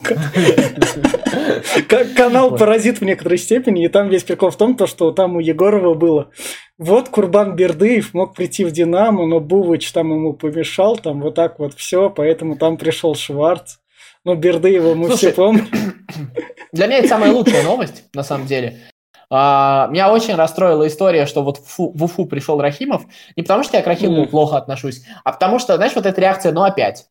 канал 2.16 2.56
паразит 2.56 3.00
в 3.00 3.04
некоторой 3.04 3.38
степени, 3.38 3.84
и 3.84 3.88
там 3.88 4.08
весь 4.08 4.24
прикол 4.24 4.50
в 4.50 4.56
том, 4.56 4.76
то, 4.76 4.86
что 4.86 5.12
там 5.12 5.36
у 5.36 5.40
Егорова 5.40 5.94
было. 5.94 6.30
Вот 6.78 7.08
Курбан 7.08 7.56
Бердыев 7.56 8.14
мог 8.14 8.34
прийти 8.34 8.64
в 8.64 8.70
Динамо, 8.70 9.26
но 9.26 9.40
Бувыч 9.40 9.90
там 9.92 10.10
ему 10.10 10.32
помешал, 10.32 10.96
там 10.96 11.20
вот 11.20 11.34
так 11.34 11.58
вот 11.58 11.74
все, 11.74 12.10
поэтому 12.10 12.56
там 12.56 12.76
пришел 12.76 13.14
Шварц. 13.14 13.76
Ну, 14.24 14.34
Бердыева 14.34 14.94
мы 14.94 15.08
Слушай, 15.08 15.18
все 15.18 15.32
помним. 15.32 15.66
Для 16.72 16.86
меня 16.86 16.98
это 16.98 17.08
самая 17.08 17.32
лучшая 17.32 17.62
новость, 17.62 18.04
на 18.14 18.22
самом 18.22 18.46
деле. 18.46 18.78
А, 19.30 19.88
меня 19.90 20.12
очень 20.12 20.34
расстроила 20.34 20.86
история, 20.86 21.26
что 21.26 21.42
вот 21.42 21.58
в, 21.58 21.78
в 21.78 22.04
Уфу 22.04 22.26
пришел 22.26 22.60
Рахимов. 22.60 23.04
Не 23.36 23.42
потому, 23.42 23.62
что 23.62 23.76
я 23.76 23.82
к 23.82 23.86
Рахимову 23.86 24.24
mm. 24.24 24.28
плохо 24.28 24.56
отношусь, 24.56 25.04
а 25.24 25.32
потому 25.32 25.58
что, 25.58 25.76
знаешь, 25.76 25.94
вот 25.94 26.06
эта 26.06 26.20
реакция, 26.20 26.52
ну 26.52 26.62
опять. 26.62 27.06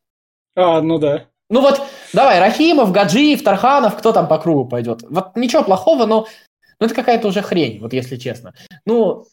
А, 0.56 0.80
ну 0.80 0.98
да. 0.98 1.26
Ну 1.50 1.60
вот, 1.60 1.80
давай, 2.12 2.40
Рахимов, 2.40 2.92
Гаджиев, 2.92 3.42
Тарханов, 3.42 3.96
кто 3.96 4.12
там 4.12 4.28
по 4.28 4.38
кругу 4.38 4.66
пойдет? 4.66 5.02
Вот 5.08 5.36
ничего 5.36 5.62
плохого, 5.62 6.04
но 6.04 6.26
ну, 6.80 6.86
это 6.86 6.94
какая-то 6.94 7.28
уже 7.28 7.40
хрень, 7.42 7.80
вот 7.80 7.92
если 7.92 8.16
честно. 8.16 8.54
Ну, 8.84 9.26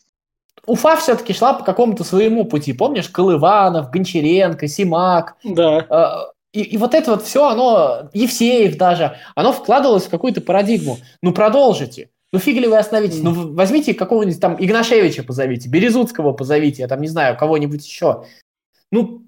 Уфа 0.66 0.96
все-таки 0.96 1.34
шла 1.34 1.54
по 1.54 1.64
какому-то 1.64 2.04
своему 2.04 2.46
пути. 2.46 2.74
Помнишь, 2.74 3.10
Колыванов, 3.10 3.92
Гончаренко, 3.92 4.68
Симак. 4.68 5.36
Да. 5.44 5.86
А, 5.90 6.32
и, 6.54 6.62
и 6.62 6.78
вот 6.78 6.94
это 6.94 7.12
вот 7.12 7.24
все, 7.24 7.50
оно, 7.50 8.10
Евсеев 8.14 8.78
даже, 8.78 9.18
оно 9.36 9.52
вкладывалось 9.52 10.06
в 10.06 10.10
какую-то 10.10 10.42
парадигму. 10.42 10.98
Ну, 11.22 11.34
продолжите. 11.34 12.10
Ну, 12.36 12.40
фиг 12.40 12.58
ли 12.58 12.68
вы 12.68 12.78
остановитесь? 12.78 13.22
Ну, 13.24 13.54
возьмите 13.54 13.94
какого-нибудь 13.94 14.42
там 14.42 14.58
Игнашевича 14.60 15.24
позовите, 15.24 15.70
Березутского 15.70 16.34
позовите, 16.34 16.82
я 16.82 16.90
там 16.90 17.00
не 17.00 17.08
знаю, 17.08 17.38
кого-нибудь 17.38 17.86
еще. 17.86 18.26
Ну, 18.92 19.24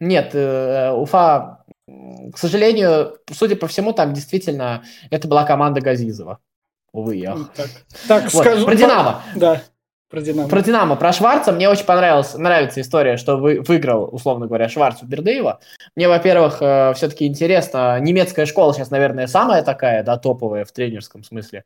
нет, 0.00 0.34
э, 0.34 0.92
Уфа, 0.92 1.64
к 1.86 2.36
сожалению, 2.36 3.16
судя 3.32 3.56
по 3.56 3.68
всему, 3.68 3.94
там 3.94 4.12
действительно 4.12 4.84
это 5.10 5.28
была 5.28 5.44
команда 5.44 5.80
Газизова. 5.80 6.40
Увы, 6.92 7.24
ах. 7.26 7.50
Так, 7.56 7.70
так 8.06 8.32
вот. 8.34 8.44
скажу. 8.44 8.66
Про 8.66 8.74
Динамо. 8.74 9.22
Да. 9.34 9.62
Про 10.10 10.20
Динамо. 10.20 10.48
Про 10.50 10.60
Динамо. 10.60 10.96
Про 10.96 11.12
Шварца 11.12 11.52
мне 11.52 11.70
очень 11.70 11.86
понравилась, 11.86 12.34
нравится 12.34 12.82
история, 12.82 13.16
что 13.16 13.38
вы, 13.38 13.62
выиграл, 13.66 14.08
условно 14.12 14.46
говоря, 14.46 14.68
Шварц 14.68 15.02
у 15.02 15.06
Бердыева. 15.06 15.58
Мне, 15.96 16.06
во-первых, 16.06 16.58
э, 16.60 16.92
все-таки 16.94 17.26
интересно, 17.26 17.98
немецкая 17.98 18.46
школа 18.46 18.74
сейчас, 18.74 18.90
наверное, 18.90 19.26
самая 19.26 19.62
такая, 19.62 20.04
да, 20.04 20.16
топовая 20.16 20.66
в 20.66 20.72
тренерском 20.72 21.24
смысле. 21.24 21.64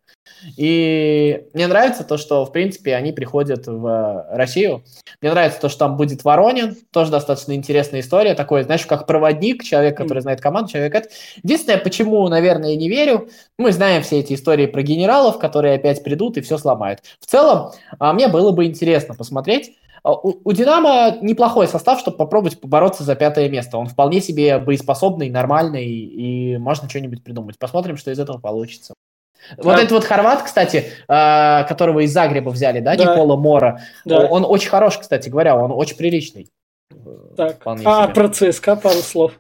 И 0.57 1.45
мне 1.55 1.67
нравится 1.67 2.05
то, 2.05 2.17
что, 2.17 2.45
в 2.45 2.53
принципе, 2.53 2.95
они 2.95 3.13
приходят 3.13 3.67
в 3.67 4.27
Россию. 4.31 4.85
Мне 5.21 5.31
нравится 5.33 5.61
то, 5.61 5.69
что 5.69 5.81
там 5.81 5.97
будет 5.97 6.25
Воронин, 6.25 6.77
тоже 6.93 7.11
достаточно 7.11 7.53
интересная 7.53 8.01
история, 8.01 8.35
такой, 8.35 8.63
знаешь, 8.63 8.87
как 8.87 9.07
проводник, 9.07 9.63
человек, 9.63 9.97
который 9.97 10.21
знает 10.21 10.41
команду, 10.41 10.73
человек 10.73 10.95
это. 10.95 11.09
Единственное, 11.43 11.79
почему, 11.79 12.27
наверное, 12.29 12.77
не 12.77 12.89
верю, 12.89 13.29
мы 13.59 13.73
знаем 13.73 14.03
все 14.03 14.21
эти 14.21 14.35
истории 14.35 14.67
про 14.67 14.83
генералов, 14.83 15.39
которые 15.39 15.75
опять 15.75 16.03
придут 16.03 16.37
и 16.37 16.41
все 16.41 16.59
сломают. 16.59 17.01
В 17.21 17.27
целом, 17.27 17.73
а, 17.99 18.13
мне 18.13 18.29
было 18.29 18.53
бы 18.53 18.65
интересно 18.65 19.15
посмотреть. 19.15 19.77
А, 20.03 20.15
у 20.15 20.53
Динамо 20.53 21.19
неплохой 21.21 21.69
состав, 21.69 22.01
чтобы 22.01 22.17
попробовать 22.17 22.61
побороться 22.61 23.05
за 23.05 23.15
пятое 23.15 23.49
место. 23.49 23.77
Он 23.77 23.87
вполне 23.87 24.21
себе 24.21 24.59
боеспособный, 24.59 25.29
нормальный, 25.29 25.87
и 25.87 26.57
можно 26.59 26.89
что-нибудь 26.89 27.23
придумать. 27.23 27.59
Посмотрим, 27.59 27.97
что 27.97 28.11
из 28.11 28.19
этого 28.19 28.39
получится. 28.39 28.95
Вот 29.57 29.77
да. 29.77 29.79
этот 29.79 29.93
вот 29.93 30.05
хорват, 30.05 30.43
кстати, 30.43 30.93
а, 31.09 31.65
которого 31.65 32.01
из 32.01 32.13
Загреба 32.13 32.51
взяли, 32.51 32.81
да, 32.81 32.97
да. 32.97 33.05
Никола 33.05 33.37
Мора, 33.37 33.81
да. 34.05 34.27
он 34.27 34.45
очень 34.45 34.71
хорош, 34.71 34.99
кстати 34.99 35.29
говоря, 35.29 35.57
он 35.57 35.73
очень 35.73 35.97
приличный. 35.97 36.51
Так, 37.37 37.59
а 37.65 37.77
себе. 37.79 38.15
про 38.15 38.29
ЦСКА 38.29 38.77
пару 38.77 38.99
слов. 38.99 39.33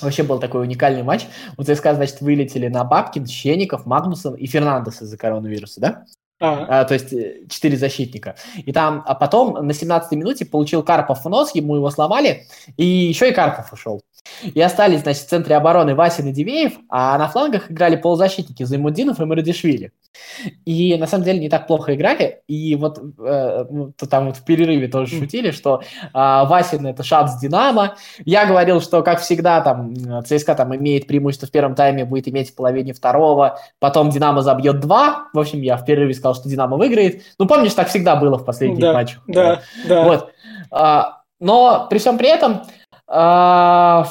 Вообще 0.00 0.22
был 0.22 0.38
такой 0.38 0.62
уникальный 0.62 1.02
матч. 1.02 1.26
У 1.56 1.62
ЦСКА, 1.62 1.94
значит, 1.94 2.20
вылетели 2.20 2.68
на 2.68 2.84
Бабкин, 2.84 3.26
Щеников, 3.26 3.84
Магнусон 3.84 4.34
и 4.34 4.46
Фернандес 4.46 5.02
из-за 5.02 5.16
коронавируса, 5.16 5.80
да? 5.80 6.04
А, 6.40 6.84
то 6.84 6.94
есть 6.94 7.12
э, 7.12 7.46
четыре 7.48 7.76
защитника. 7.76 8.36
И 8.64 8.72
там, 8.72 9.02
а 9.06 9.14
потом 9.14 9.54
на 9.66 9.72
17-й 9.72 10.16
минуте 10.16 10.46
получил 10.46 10.84
Карпов 10.84 11.24
в 11.24 11.28
нос, 11.28 11.54
ему 11.54 11.74
его 11.74 11.90
сломали, 11.90 12.46
и 12.76 12.86
еще 12.86 13.30
и 13.30 13.32
Карпов 13.32 13.72
ушел. 13.72 14.02
И 14.42 14.60
остались, 14.60 15.00
значит, 15.00 15.22
в 15.22 15.28
центре 15.28 15.56
обороны 15.56 15.94
Васин 15.94 16.28
и 16.28 16.32
Дивеев, 16.32 16.74
а 16.88 17.18
на 17.18 17.28
флангах 17.28 17.70
играли 17.70 17.96
полузащитники 17.96 18.62
Займудинов 18.62 19.20
и 19.20 19.24
Марадишвили. 19.24 19.92
И 20.64 20.96
на 20.96 21.06
самом 21.06 21.24
деле 21.24 21.38
не 21.38 21.48
так 21.48 21.66
плохо 21.66 21.94
играли. 21.94 22.40
И 22.48 22.76
вот 22.76 22.98
э, 22.98 23.64
ну, 23.70 23.92
там 23.92 24.26
вот 24.26 24.36
в 24.36 24.44
перерыве 24.44 24.88
тоже 24.88 25.18
шутили, 25.18 25.50
что 25.50 25.80
э, 25.80 26.08
Васин 26.12 26.86
это 26.86 27.02
шанс 27.02 27.38
Динамо. 27.38 27.96
Я 28.24 28.46
говорил, 28.46 28.80
что, 28.80 29.02
как 29.02 29.20
всегда, 29.20 29.60
там 29.60 29.94
ЦСКА 30.24 30.54
там 30.54 30.74
имеет 30.76 31.06
преимущество 31.06 31.48
в 31.48 31.50
первом 31.50 31.74
тайме, 31.74 32.04
будет 32.04 32.28
иметь 32.28 32.50
в 32.50 32.54
половине 32.54 32.92
второго. 32.92 33.58
Потом 33.78 34.10
Динамо 34.10 34.42
забьет 34.42 34.80
два. 34.80 35.28
В 35.32 35.38
общем, 35.38 35.60
я 35.62 35.76
в 35.76 35.84
перерыве 35.84 36.14
сказал, 36.14 36.27
что 36.34 36.48
Динамо 36.48 36.76
выиграет. 36.76 37.22
Ну, 37.38 37.46
помнишь, 37.46 37.74
так 37.74 37.88
всегда 37.88 38.16
было 38.16 38.38
в 38.38 38.44
последних 38.44 38.80
да, 38.80 38.92
матчах. 38.92 39.22
Да, 39.26 39.62
да. 39.86 40.04
Вот. 40.04 40.30
А, 40.70 41.22
но 41.40 41.86
при 41.88 41.98
всем 41.98 42.18
при 42.18 42.28
этом 42.28 42.62
а, 43.06 44.06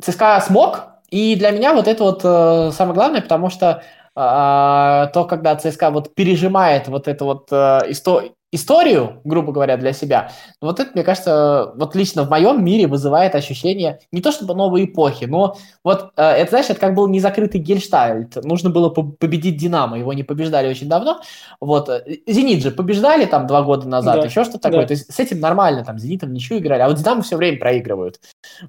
ЦСКА 0.00 0.40
смог, 0.40 0.82
и 1.10 1.36
для 1.36 1.50
меня 1.50 1.74
вот 1.74 1.88
это 1.88 2.02
вот 2.02 2.20
э, 2.24 2.70
самое 2.72 2.94
главное, 2.94 3.22
потому 3.22 3.48
что 3.48 3.82
а, 4.16 5.06
то, 5.08 5.24
когда 5.24 5.56
ЦСКА 5.56 5.90
вот 5.90 6.14
пережимает 6.14 6.88
вот 6.88 7.08
эту 7.08 7.24
вот 7.24 7.48
э, 7.50 7.80
историю, 7.88 8.33
историю, 8.54 9.20
грубо 9.24 9.52
говоря, 9.52 9.76
для 9.76 9.92
себя. 9.92 10.30
вот 10.60 10.78
это, 10.78 10.90
мне 10.94 11.02
кажется, 11.02 11.72
вот 11.74 11.94
лично 11.94 12.22
в 12.22 12.30
моем 12.30 12.64
мире 12.64 12.86
вызывает 12.86 13.34
ощущение 13.34 13.98
не 14.12 14.20
то 14.20 14.30
чтобы 14.30 14.54
новой 14.54 14.84
эпохи, 14.84 15.24
но 15.24 15.56
вот 15.82 16.12
э, 16.16 16.22
это, 16.22 16.50
знаешь, 16.50 16.70
это 16.70 16.78
как 16.78 16.94
был 16.94 17.08
незакрытый 17.08 17.60
гельштальт. 17.60 18.36
Нужно 18.44 18.70
было 18.70 18.90
победить 18.90 19.56
Динамо, 19.56 19.98
его 19.98 20.12
не 20.12 20.22
побеждали 20.22 20.68
очень 20.68 20.88
давно. 20.88 21.20
Вот, 21.60 21.88
э, 21.88 22.04
Зенит 22.26 22.62
же 22.62 22.70
побеждали 22.70 23.24
там 23.24 23.46
два 23.46 23.62
года 23.62 23.88
назад, 23.88 24.20
да, 24.20 24.26
еще 24.26 24.44
что-то 24.44 24.60
такое. 24.60 24.82
Да. 24.82 24.86
То 24.88 24.92
есть 24.94 25.12
с 25.12 25.18
этим 25.18 25.40
нормально, 25.40 25.84
там, 25.84 25.98
Зенитом 25.98 26.32
ничего 26.32 26.58
играли, 26.58 26.82
а 26.82 26.88
вот 26.88 26.96
Динамо 26.96 27.22
все 27.22 27.36
время 27.36 27.58
проигрывают. 27.58 28.20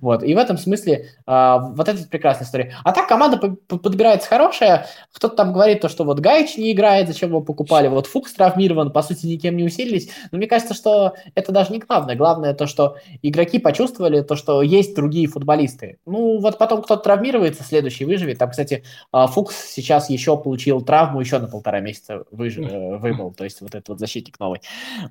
Вот, 0.01 0.23
и 0.23 0.33
в 0.33 0.37
этом 0.37 0.57
смысле 0.57 1.09
э, 1.27 1.57
вот 1.75 1.87
это 1.87 2.03
прекрасная 2.09 2.47
история. 2.47 2.73
А 2.83 2.91
так 2.91 3.07
команда 3.07 3.37
подбирается 3.37 4.27
хорошая. 4.27 4.87
Кто-то 5.13 5.35
там 5.35 5.53
говорит 5.53 5.81
то, 5.81 5.89
что 5.89 6.03
вот 6.03 6.19
Гаич 6.19 6.57
не 6.57 6.71
играет, 6.71 7.07
зачем 7.07 7.29
его 7.29 7.41
покупали, 7.41 7.87
вот 7.87 8.07
Фукс 8.07 8.33
травмирован, 8.33 8.91
по 8.91 9.03
сути, 9.03 9.27
никем 9.27 9.57
не 9.57 9.63
усилились. 9.75 10.09
Но 10.31 10.37
мне 10.37 10.47
кажется, 10.47 10.73
что 10.73 11.15
это 11.35 11.51
даже 11.51 11.71
не 11.71 11.79
главное. 11.79 12.15
Главное 12.15 12.53
то, 12.53 12.67
что 12.67 12.97
игроки 13.21 13.59
почувствовали 13.59 14.21
то, 14.21 14.35
что 14.35 14.61
есть 14.61 14.95
другие 14.95 15.27
футболисты. 15.27 15.99
Ну, 16.05 16.39
вот 16.39 16.57
потом 16.57 16.81
кто-то 16.81 17.03
травмируется, 17.03 17.63
следующий 17.63 18.05
выживет. 18.05 18.37
Там, 18.37 18.49
кстати, 18.49 18.83
а, 19.11 19.27
Фукс 19.27 19.55
сейчас 19.71 20.09
еще 20.09 20.37
получил 20.37 20.81
травму, 20.81 21.19
еще 21.19 21.39
на 21.39 21.47
полтора 21.47 21.79
месяца 21.79 22.23
выж... 22.31 22.57
Э, 22.57 22.97
выбыл. 22.97 23.33
То 23.33 23.43
есть 23.43 23.61
вот 23.61 23.75
этот 23.75 23.89
вот 23.89 23.99
защитник 23.99 24.39
новый. 24.39 24.61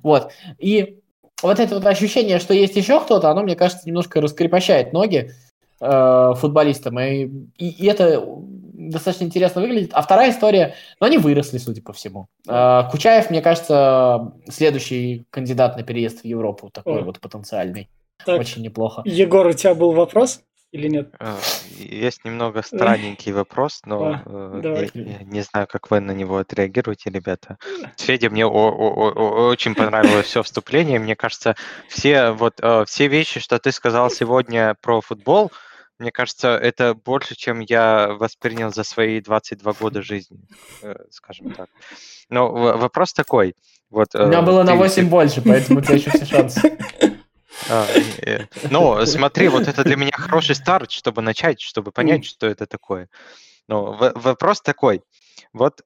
Вот. 0.03 0.31
И 0.57 0.99
вот 1.41 1.59
это 1.59 1.75
вот 1.75 1.85
ощущение, 1.85 2.39
что 2.39 2.53
есть 2.53 2.75
еще 2.75 2.99
кто-то, 2.99 3.29
оно, 3.29 3.43
мне 3.43 3.55
кажется, 3.55 3.87
немножко 3.87 4.21
раскрепощает 4.21 4.93
ноги 4.93 5.31
э, 5.79 6.33
футболистам. 6.35 6.99
И, 6.99 7.29
и, 7.57 7.69
и 7.69 7.85
это 7.85 8.25
достаточно 8.89 9.25
интересно 9.25 9.61
выглядит. 9.61 9.91
А 9.93 10.01
вторая 10.01 10.31
история, 10.31 10.75
ну, 10.99 11.07
они 11.07 11.17
выросли, 11.17 11.57
судя 11.57 11.81
по 11.81 11.93
всему. 11.93 12.27
Э, 12.47 12.83
Кучаев, 12.91 13.29
мне 13.29 13.41
кажется, 13.41 14.33
следующий 14.49 15.25
кандидат 15.29 15.77
на 15.77 15.83
переезд 15.83 16.21
в 16.21 16.25
Европу, 16.25 16.69
такой 16.69 17.01
О. 17.01 17.03
вот 17.05 17.19
потенциальный. 17.19 17.89
Так. 18.25 18.39
Очень 18.39 18.61
неплохо. 18.63 19.01
Егор, 19.05 19.45
у 19.47 19.53
тебя 19.53 19.75
был 19.75 19.91
вопрос? 19.91 20.41
или 20.75 20.89
нет? 20.89 21.13
Э, 21.19 21.37
есть 21.79 22.25
немного 22.25 22.61
странненький 22.61 23.31
вопрос, 23.31 23.81
но 23.85 24.21
а, 24.25 24.59
я, 24.61 24.89
я 24.93 25.23
не 25.23 25.41
знаю, 25.41 25.67
как 25.67 25.89
вы 25.89 26.01
на 26.01 26.11
него 26.11 26.37
отреагируете, 26.37 27.09
ребята. 27.09 27.57
Федя, 27.97 28.29
мне 28.29 28.45
о- 28.45 28.49
о- 28.49 29.11
о- 29.11 29.47
очень 29.47 29.73
понравилось 29.73 30.25
все 30.25 30.43
вступление. 30.43 30.99
Мне 30.99 31.15
кажется, 31.15 31.55
все 31.87 32.31
вот 32.31 32.59
все 32.87 33.07
вещи, 33.07 33.39
что 33.39 33.57
ты 33.57 33.71
сказал 33.71 34.09
сегодня 34.09 34.75
про 34.81 34.99
футбол, 34.99 35.51
Мне 35.97 36.11
кажется, 36.11 36.57
это 36.57 36.93
больше, 36.93 37.35
чем 37.35 37.61
я 37.61 38.09
воспринял 38.09 38.73
за 38.73 38.83
свои 38.83 39.21
22 39.21 39.73
года 39.73 40.01
жизни, 40.01 40.39
э, 40.81 40.95
скажем 41.09 41.51
так. 41.51 41.69
Но 42.29 42.51
вопрос 42.51 43.13
такой. 43.13 43.55
Вот, 43.89 44.13
У 44.13 44.25
меня 44.27 44.41
было 44.41 44.63
на 44.63 44.75
8 44.75 45.07
больше, 45.07 45.41
поэтому 45.41 45.79
у 45.79 45.81
тебя 45.81 45.95
еще 45.95 46.09
все 46.11 46.25
шансы. 46.25 46.77
А, 47.69 47.87
ну, 48.69 49.05
смотри, 49.05 49.47
вот 49.47 49.69
это 49.69 49.85
для 49.85 49.95
меня 49.95 50.11
хороший 50.11 50.55
старт, 50.55 50.91
чтобы 50.91 51.21
начать, 51.21 51.61
чтобы 51.61 51.93
понять, 51.93 52.25
что 52.25 52.47
это 52.47 52.65
такое. 52.65 53.07
Но 53.69 53.93
вопрос 53.93 54.61
такой. 54.61 55.01
Вот 55.53 55.81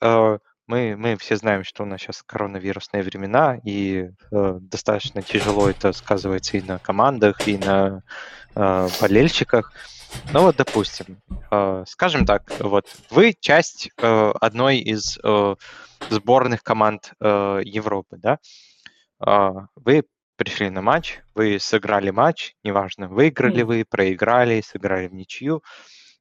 мы, 0.69 0.95
мы 0.95 1.17
все 1.17 1.35
знаем, 1.35 1.63
что 1.63 1.81
у 1.81 1.87
нас 1.87 1.99
сейчас 1.99 2.21
коронавирусные 2.21 3.01
времена, 3.01 3.59
и 3.63 4.11
э, 4.31 4.57
достаточно 4.61 5.23
тяжело 5.23 5.67
это 5.67 5.91
сказывается 5.93 6.57
и 6.57 6.61
на 6.61 6.77
командах, 6.77 7.47
и 7.47 7.57
на 7.57 8.03
э, 8.53 8.87
болельщиках. 9.01 9.73
Ну 10.31 10.41
вот, 10.41 10.57
допустим, 10.57 11.17
э, 11.49 11.83
скажем 11.87 12.23
так, 12.27 12.43
вот 12.59 12.85
вы 13.09 13.33
часть 13.39 13.89
э, 13.97 14.31
одной 14.39 14.77
из 14.77 15.17
э, 15.23 15.55
сборных 16.11 16.61
команд 16.61 17.13
э, 17.19 17.61
Европы, 17.65 18.17
да? 18.17 18.37
Э, 19.25 19.49
вы 19.75 20.03
пришли 20.35 20.69
на 20.69 20.83
матч, 20.83 21.19
вы 21.33 21.57
сыграли 21.59 22.11
матч, 22.11 22.53
неважно, 22.63 23.07
выиграли 23.07 23.63
вы, 23.63 23.85
проиграли, 23.89 24.61
сыграли 24.61 25.07
в 25.07 25.15
ничью, 25.15 25.63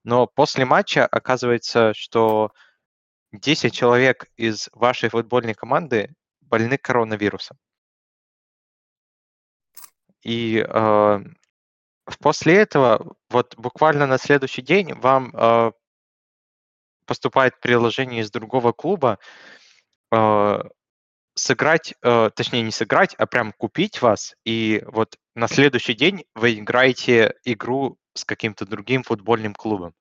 но 0.04 0.26
после 0.26 0.64
матча 0.64 1.04
оказывается, 1.04 1.92
что 1.94 2.50
10 3.32 3.72
человек 3.72 4.26
из 4.36 4.68
вашей 4.72 5.08
футбольной 5.08 5.54
команды 5.54 6.14
больны 6.40 6.78
коронавирусом. 6.78 7.58
И 10.22 10.64
э, 10.66 11.18
после 12.20 12.54
этого, 12.56 13.16
вот 13.28 13.54
буквально 13.56 14.06
на 14.06 14.18
следующий 14.18 14.62
день 14.62 14.94
вам 14.94 15.34
э, 15.34 15.72
поступает 17.06 17.60
приложение 17.60 18.22
из 18.22 18.30
другого 18.30 18.72
клуба 18.72 19.18
э, 20.12 20.62
сыграть, 21.34 21.94
э, 22.02 22.30
точнее 22.34 22.62
не 22.62 22.72
сыграть, 22.72 23.14
а 23.14 23.26
прям 23.26 23.52
купить 23.52 24.02
вас, 24.02 24.34
и 24.44 24.82
вот 24.86 25.16
на 25.34 25.48
следующий 25.48 25.94
день 25.94 26.24
вы 26.34 26.54
играете 26.54 27.34
игру 27.44 27.96
с 28.14 28.24
каким-то 28.24 28.66
другим 28.66 29.02
футбольным 29.04 29.54
клубом. 29.54 29.94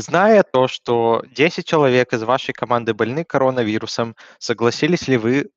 Зная 0.00 0.42
то, 0.42 0.68
что 0.68 1.22
10 1.34 1.66
человек 1.66 2.12
из 2.12 2.22
вашей 2.22 2.52
команды 2.52 2.94
больны 2.94 3.24
коронавирусом, 3.24 4.16
согласились 4.38 5.08
ли 5.08 5.16
вы 5.16 5.50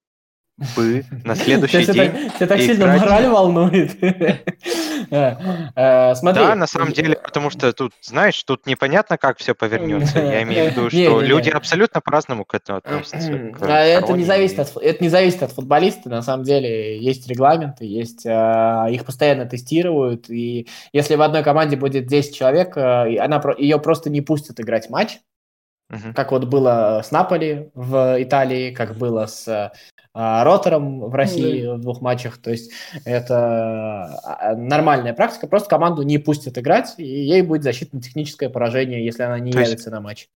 бы 0.76 1.06
на 1.24 1.36
следующий 1.36 1.86
день. 1.86 2.32
Тебя 2.36 2.48
так 2.48 2.60
сильно 2.62 2.88
мораль 2.88 3.28
волнует. 3.28 3.98
Э, 5.12 5.36
э, 5.76 6.16
смотри. 6.16 6.42
Да, 6.44 6.56
на 6.56 6.68
самом 6.68 6.94
деле, 6.94 7.16
потому 7.16 7.50
что 7.50 7.74
тут, 7.74 7.94
знаешь, 8.02 8.42
тут 8.44 8.66
непонятно, 8.66 9.18
как 9.18 9.38
все 9.40 9.54
повернется. 9.54 10.20
Я 10.20 10.44
имею 10.44 10.72
в 10.72 10.72
виду, 10.72 10.90
что 10.90 11.22
люди 11.22 11.50
абсолютно 11.50 12.00
по-разному 12.00 12.46
к 12.46 12.54
этому 12.54 12.78
относятся. 12.78 13.52
А 13.62 13.80
это 13.80 14.14
не 14.14 14.24
зависит 14.24 14.60
от 14.60 14.72
это 14.78 15.04
не 15.04 15.10
зависит 15.10 15.44
от 15.44 15.52
футболиста. 15.52 16.10
На 16.10 16.22
самом 16.22 16.44
деле 16.44 16.98
есть 16.98 17.28
регламенты, 17.28 17.86
есть 17.86 18.26
э, 18.26 18.88
их 18.92 19.06
постоянно 19.06 19.46
тестируют. 19.46 20.30
И 20.30 20.68
если 20.94 21.16
в 21.16 21.22
одной 21.22 21.44
команде 21.44 21.76
будет 21.76 22.08
10 22.08 22.36
человек, 22.36 22.78
она 22.78 23.42
ее 23.58 23.80
просто 23.80 24.10
не 24.10 24.22
пустят 24.22 24.60
играть 24.60 24.90
матч. 24.90 25.18
Как 26.16 26.32
вот 26.32 26.46
было 26.46 27.02
с 27.04 27.12
Наполи 27.12 27.70
в 27.74 28.22
Италии, 28.22 28.72
как 28.72 28.96
было 28.96 29.26
с 29.26 29.72
а, 30.14 30.44
ротором 30.44 31.02
в 31.02 31.14
России 31.14 31.64
mm-hmm. 31.64 31.76
в 31.76 31.82
двух 31.82 32.02
матчах. 32.02 32.38
То 32.38 32.52
есть 32.52 32.72
это 33.06 34.20
а, 34.24 34.56
нормальная 34.56 35.14
практика. 35.14 35.48
Просто 35.48 35.70
команду 35.70 36.02
не 36.02 36.18
пустят 36.18 36.58
играть, 36.58 36.96
и 36.98 37.04
ей 37.04 37.42
будет 37.42 37.64
защитно-техническое 37.64 38.50
поражение, 38.50 39.06
если 39.06 39.24
она 39.24 39.40
не 39.40 39.52
то 39.52 39.60
явится 39.60 39.90
есть... 39.90 39.92
на 39.92 40.02
матч. 40.02 40.28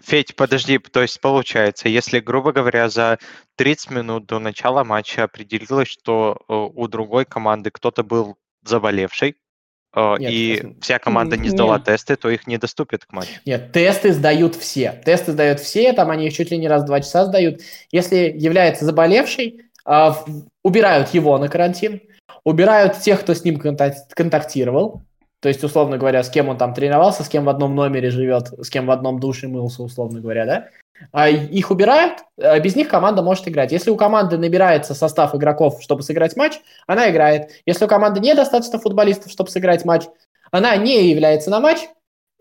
Федь, 0.00 0.36
подожди, 0.36 0.78
то 0.78 1.02
есть 1.02 1.20
получается, 1.20 1.88
если, 1.88 2.20
грубо 2.20 2.52
говоря, 2.52 2.88
за 2.88 3.18
30 3.56 3.90
минут 3.90 4.26
до 4.26 4.38
начала 4.38 4.84
матча 4.84 5.24
определилось, 5.24 5.88
что 5.88 6.38
э, 6.48 6.54
у 6.54 6.86
другой 6.86 7.24
команды 7.24 7.72
кто-то 7.72 8.04
был 8.04 8.36
заболевший, 8.62 9.30
Э, 9.30 9.47
Нет, 9.94 10.30
и 10.30 10.58
просто... 10.60 10.80
вся 10.80 10.98
команда 10.98 11.36
не 11.36 11.48
сдала 11.48 11.76
Нет. 11.76 11.84
тесты, 11.84 12.16
то 12.16 12.28
их 12.28 12.46
не 12.46 12.58
доступят 12.58 13.04
к 13.04 13.12
матчу. 13.12 13.40
Нет, 13.46 13.72
тесты 13.72 14.12
сдают 14.12 14.54
все. 14.54 15.00
Тесты 15.04 15.32
сдают 15.32 15.60
все, 15.60 15.92
там 15.92 16.10
они 16.10 16.26
их 16.26 16.34
чуть 16.34 16.50
ли 16.50 16.58
не 16.58 16.68
раз 16.68 16.82
в 16.82 16.86
два 16.86 17.00
часа 17.00 17.24
сдают. 17.24 17.62
Если 17.90 18.32
является 18.36 18.84
заболевший, 18.84 19.62
а, 19.84 20.24
убирают 20.62 21.08
его 21.14 21.38
на 21.38 21.48
карантин, 21.48 22.02
убирают 22.44 22.98
тех, 22.98 23.20
кто 23.20 23.34
с 23.34 23.44
ним 23.44 23.58
контактировал, 23.58 25.02
то 25.40 25.48
есть, 25.48 25.62
условно 25.62 25.98
говоря, 25.98 26.22
с 26.22 26.30
кем 26.30 26.48
он 26.48 26.58
там 26.58 26.74
тренировался, 26.74 27.22
с 27.22 27.28
кем 27.28 27.44
в 27.44 27.48
одном 27.48 27.74
номере 27.74 28.10
живет, 28.10 28.48
с 28.60 28.70
кем 28.70 28.86
в 28.86 28.90
одном 28.90 29.20
душе 29.20 29.46
мылся, 29.46 29.82
условно 29.82 30.20
говоря, 30.20 30.46
да? 30.46 30.68
А 31.12 31.28
их 31.28 31.70
убирают, 31.70 32.24
а 32.40 32.58
без 32.60 32.76
них 32.76 32.88
команда 32.88 33.22
может 33.22 33.46
играть. 33.48 33.72
Если 33.72 33.90
у 33.90 33.96
команды 33.96 34.36
набирается 34.36 34.94
состав 34.94 35.34
игроков, 35.34 35.78
чтобы 35.80 36.02
сыграть 36.02 36.36
матч, 36.36 36.54
она 36.86 37.10
играет. 37.10 37.50
Если 37.66 37.84
у 37.84 37.88
команды 37.88 38.20
недостаточно 38.20 38.78
футболистов, 38.78 39.30
чтобы 39.30 39.50
сыграть 39.50 39.84
матч, 39.84 40.04
она 40.50 40.76
не 40.76 41.10
является 41.10 41.50
на 41.50 41.60
матч, 41.60 41.80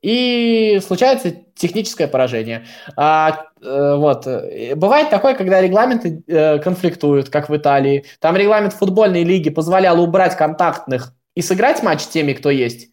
и 0.01 0.79
случается 0.85 1.33
техническое 1.55 2.07
поражение. 2.07 2.65
А, 2.95 3.45
э, 3.61 3.95
вот. 3.95 4.27
Бывает 4.75 5.09
такое, 5.09 5.33
когда 5.33 5.59
регламенты 5.59 6.23
э, 6.27 6.59
конфликтуют, 6.59 7.29
как 7.29 7.49
в 7.49 7.57
Италии. 7.57 8.05
Там 8.19 8.35
регламент 8.37 8.73
футбольной 8.73 9.23
лиги 9.23 9.49
позволял 9.49 9.99
убрать 9.99 10.37
контактных 10.37 11.13
и 11.35 11.41
сыграть 11.41 11.81
матч 11.81 12.01
с 12.01 12.07
теми, 12.07 12.33
кто 12.33 12.51
есть. 12.51 12.89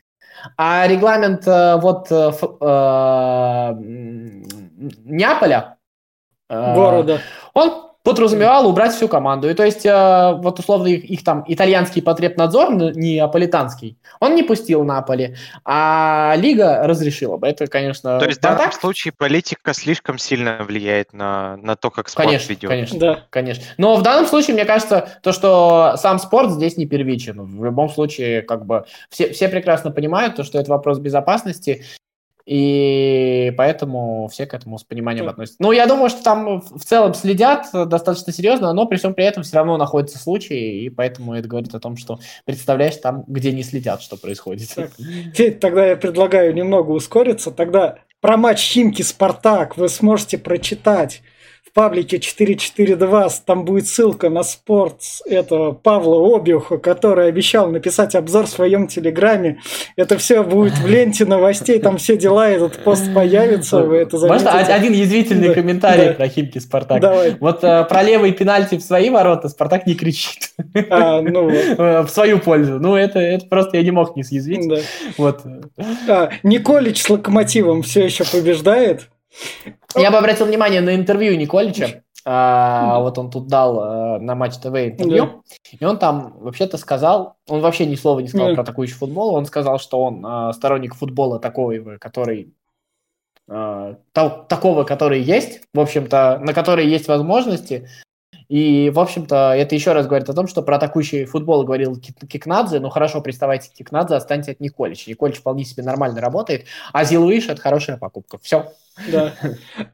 А 0.57 0.87
регламент 0.87 1.47
э, 1.47 1.77
вот 1.77 2.11
э, 2.11 2.33
э, 2.61 3.75
Неаполя, 4.77 5.77
города, 6.49 7.21
он 7.53 7.85
подразумевал 8.05 8.69
убрать 8.69 8.93
всю 8.93 9.09
команду. 9.09 9.49
И 9.49 9.55
то 9.55 9.65
есть, 9.65 9.85
вот 9.85 10.59
условно, 10.59 10.89
их, 10.89 11.05
их 11.05 11.25
там 11.25 11.43
итальянский 11.49 12.03
потребнадзор, 12.03 12.75
неаполитанский, 12.95 13.97
он 14.21 14.35
не 14.35 14.43
пустил 14.43 14.85
Наполи, 14.85 15.37
а 15.65 16.35
Лига 16.37 16.87
разрешила 16.87 17.39
бы. 17.39 17.49
Это, 17.49 17.67
конечно... 17.67 18.19
То 18.19 18.27
есть, 18.27 18.41
в 18.41 18.43
данном 18.43 18.73
случае 18.73 19.15
политика 19.17 19.73
слишком 19.73 20.19
сильно 20.19 20.59
влияет 20.65 21.15
на, 21.15 21.57
на 21.57 21.77
то, 21.77 21.91
как 21.91 22.11
спорт 22.11 22.27
конечно, 22.27 22.53
ведет. 22.53 22.69
Конечно, 22.69 22.99
да. 22.99 23.25
конечно. 23.31 23.65
Но 23.79 23.97
в 23.97 24.03
данном 24.03 24.27
случае, 24.27 24.53
мне 24.53 24.67
кажется, 24.67 25.09
то, 25.23 25.33
что 25.33 25.95
сам 25.97 26.19
спорт 26.19 26.51
здесь 26.51 26.77
не 26.77 26.85
первичен. 26.85 27.41
В 27.59 27.65
любом 27.65 27.89
случае, 27.89 28.43
как 28.43 28.67
бы, 28.67 28.85
все, 29.09 29.33
все 29.33 29.49
прекрасно 29.49 29.91
понимают, 29.91 30.37
то, 30.37 30.45
что 30.45 30.59
это 30.59 30.71
вопрос 30.71 30.99
безопасности, 30.99 31.85
и 32.47 33.53
поэтому 33.57 34.29
все 34.29 34.47
к 34.47 34.55
этому 34.55 34.79
с 34.79 34.85
пониманием 34.85 35.29
относятся. 35.29 35.57
Ну, 35.61 35.73
я 35.73 35.87
думаю, 35.87 36.11
что 36.11 36.23
там 36.23 36.61
в 36.61 36.85
целом 36.85 37.15
следят 37.15 37.69
достаточно 37.73 38.33
серьезно, 38.33 38.73
но 38.73 38.87
при 38.87 38.97
всем 38.97 39.15
при 39.15 39.25
этом 39.25 39.43
все 39.43 39.57
равно 39.57 39.77
находятся 39.77 40.19
случаи, 40.19 40.85
и 40.85 40.91
поэтому 40.91 41.35
это 41.35 41.49
говорит 41.49 41.75
о 41.75 41.81
том, 41.81 41.97
что 41.97 42.19
представляешь 42.45 42.97
там, 42.97 43.25
где 43.27 43.53
не 43.53 43.63
следят, 43.63 44.03
что 44.03 44.17
происходит. 44.17 44.69
Так, 44.75 44.91
тогда 45.61 45.87
я 45.87 45.97
предлагаю 45.97 46.55
немного 46.55 46.91
ускориться. 46.91 47.51
Тогда 47.51 47.99
про 48.21 48.37
матч 48.37 48.75
Химки-Спартак 48.75 49.77
вы 49.77 49.89
сможете 49.89 50.39
прочитать 50.39 51.23
паблике 51.75 52.21
442 52.21 53.29
там 53.45 53.65
будет 53.65 53.89
ссылка 53.89 54.31
на 54.31 54.43
спорт 54.45 55.01
этого 55.27 55.73
Павла 55.73 56.37
Обиуха, 56.37 56.79
который 56.79 57.29
обещал 57.29 57.69
написать 57.69 58.15
обзор 58.15 58.47
в 58.47 58.51
своем 58.51 58.87
телеграме. 58.87 59.61
Это 59.97 60.17
все 60.17 60.43
будет 60.43 60.75
в 60.79 60.87
ленте 60.87 61.25
новостей, 61.25 61.81
там 61.81 61.99
все 61.99 62.17
дела, 62.17 62.49
этот 62.49 62.83
пост 62.85 63.13
появится, 63.13 63.83
вы 63.83 63.97
это 63.97 64.19
заметите. 64.19 64.51
Можно 64.51 64.75
один 64.75 64.93
язвительный 64.93 65.49
да, 65.49 65.55
комментарий 65.55 66.09
да. 66.09 66.13
про 66.15 66.29
Химки 66.29 66.59
Спартак? 66.59 67.01
Давай. 67.01 67.37
Вот 67.41 67.65
а, 67.65 67.85
про 67.85 68.03
левый 68.03 68.33
пенальти 68.33 68.77
в 68.77 68.83
свои 68.83 69.11
ворота 69.11 69.49
Спартак 69.49 69.87
не 69.87 69.95
кричит. 69.95 70.55
А, 70.91 71.21
ну 71.21 71.49
В 72.05 72.09
свою 72.09 72.39
пользу. 72.39 72.79
Ну, 72.79 72.95
это, 72.95 73.19
это 73.19 73.47
просто 73.47 73.77
я 73.77 73.83
не 73.83 73.91
мог 73.91 74.17
не 74.17 74.23
съязвить. 74.23 74.69
Да. 74.69 74.77
Вот. 75.19 75.43
А, 76.09 76.31
Николич 76.43 77.03
с 77.03 77.11
Локомотивом 77.11 77.83
все 77.83 78.05
еще 78.05 78.25
побеждает. 78.25 79.09
Я 79.95 80.11
бы 80.11 80.19
обратил 80.19 80.47
внимание 80.47 80.81
на 80.81 80.95
интервью 80.95 81.37
Николича. 81.37 82.03
А, 82.27 83.01
вот 83.01 83.19
он 83.19 83.31
тут 83.31 83.49
дал 83.49 83.81
а, 83.81 84.19
на 84.19 84.35
Матч 84.35 84.57
ТВ 84.57 84.75
интервью, 84.75 85.27
да. 85.27 85.77
и 85.79 85.85
он 85.85 85.99
там 85.99 86.33
вообще-то 86.39 86.79
сказал, 86.79 87.37
он 87.47 87.61
вообще 87.61 87.85
ни 87.85 87.97
слова 87.97 88.21
не 88.21 88.29
сказал 88.29 88.49
да. 88.49 88.55
про 88.55 88.63
атакующий 88.63 88.95
футбол, 88.95 89.35
он 89.35 89.45
сказал, 89.45 89.79
что 89.79 90.03
он 90.03 90.25
а, 90.25 90.53
сторонник 90.55 90.95
футбола 90.95 91.39
такого, 91.39 91.99
который 91.99 92.55
а, 93.47 93.97
та, 94.13 94.31
такого, 94.31 94.85
который 94.85 95.21
есть, 95.21 95.61
в 95.75 95.81
общем-то, 95.81 96.39
на 96.43 96.55
который 96.55 96.87
есть 96.87 97.09
возможности, 97.09 97.89
И, 98.49 98.91
в 98.91 99.01
общем-то, 99.01 99.55
это 99.57 99.75
еще 99.75 99.93
раз 99.93 100.07
говорит 100.07 100.29
о 100.29 100.35
том, 100.35 100.47
что 100.47 100.63
про 100.63 100.77
атакующий 100.77 101.25
футбол 101.25 101.65
говорил 101.65 101.97
Кикнадзе. 101.97 102.81
Ну, 102.81 102.91
хорошо, 102.91 103.21
приставайте 103.21 103.71
к 103.71 103.73
Кикнадзе, 103.73 104.17
останьте 104.17 104.53
от 104.53 104.61
Николич. 104.61 105.07
Николич 105.07 105.37
вполне 105.37 105.65
себе 105.65 105.83
нормально 105.83 106.21
работает, 106.21 106.67
а 106.93 107.05
Зилуиш– 107.05 107.49
это 107.49 107.61
хорошая 107.61 107.97
покупка. 107.97 108.39
Все. 108.43 108.73
Да. 109.11 109.33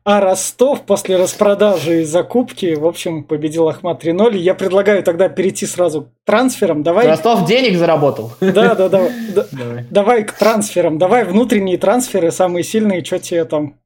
А 0.05 0.21
Ростов 0.21 0.83
после 0.83 1.17
распродажи 1.17 2.03
и 2.03 2.05
закупки, 2.05 2.75
в 2.75 2.87
общем, 2.87 3.25
победил 3.25 3.69
Ахмат 3.69 4.05
3-0. 4.05 4.37
Я 4.37 4.55
предлагаю 4.55 5.03
тогда 5.03 5.29
перейти 5.29 5.67
сразу 5.67 6.03
к 6.03 6.09
трансферам. 6.25 6.83
Давай... 6.83 7.07
Ростов 7.07 7.47
денег 7.47 7.79
заработал. 7.79 8.33
Да, 8.41 8.75
да, 8.75 8.89
да. 8.89 9.09
Давай. 9.53 9.87
Давай 9.91 10.25
к 10.25 10.33
трансферам. 10.33 10.99
Давай 10.99 11.25
внутренние 11.25 11.79
трансферы, 11.79 12.31
самые 12.31 12.63
сильные, 12.63 13.03
что 13.05 13.19
тебе 13.19 13.45
там 13.45 13.77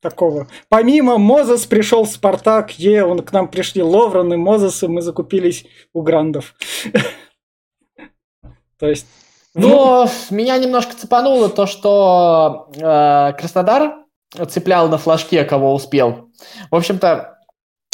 такого. 0.00 0.46
Помимо 0.68 1.18
Мозес 1.18 1.66
пришел 1.66 2.06
Спартак, 2.06 2.78
Е, 2.78 3.04
он 3.04 3.20
к 3.20 3.32
нам 3.32 3.48
пришли 3.48 3.82
Ловран 3.82 4.32
и 4.32 4.36
Мозес, 4.36 4.82
и 4.82 4.88
мы 4.88 5.02
закупились 5.02 5.66
у 5.92 6.02
Грандов. 6.02 6.54
То 8.78 8.88
есть... 8.88 9.06
Ну, 9.54 10.06
меня 10.30 10.58
немножко 10.58 10.94
цепануло 10.94 11.48
то, 11.48 11.64
что 11.66 12.68
э, 12.76 13.32
Краснодар 13.38 14.04
цеплял 14.50 14.88
на 14.88 14.98
флажке, 14.98 15.44
кого 15.44 15.72
успел. 15.72 16.28
В 16.70 16.76
общем-то, 16.76 17.38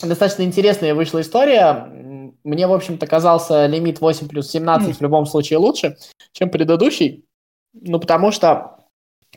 достаточно 0.02 0.42
интересная 0.42 0.94
вышла 0.94 1.20
история. 1.20 1.88
Мне, 2.42 2.66
в 2.66 2.72
общем-то, 2.72 3.06
казался 3.06 3.66
лимит 3.66 4.00
8 4.00 4.28
плюс 4.28 4.50
17 4.50 4.96
в 4.96 5.00
любом 5.00 5.26
случае 5.26 5.58
лучше, 5.60 5.96
чем 6.32 6.50
предыдущий. 6.50 7.26
Ну, 7.72 8.00
потому 8.00 8.32
что 8.32 8.81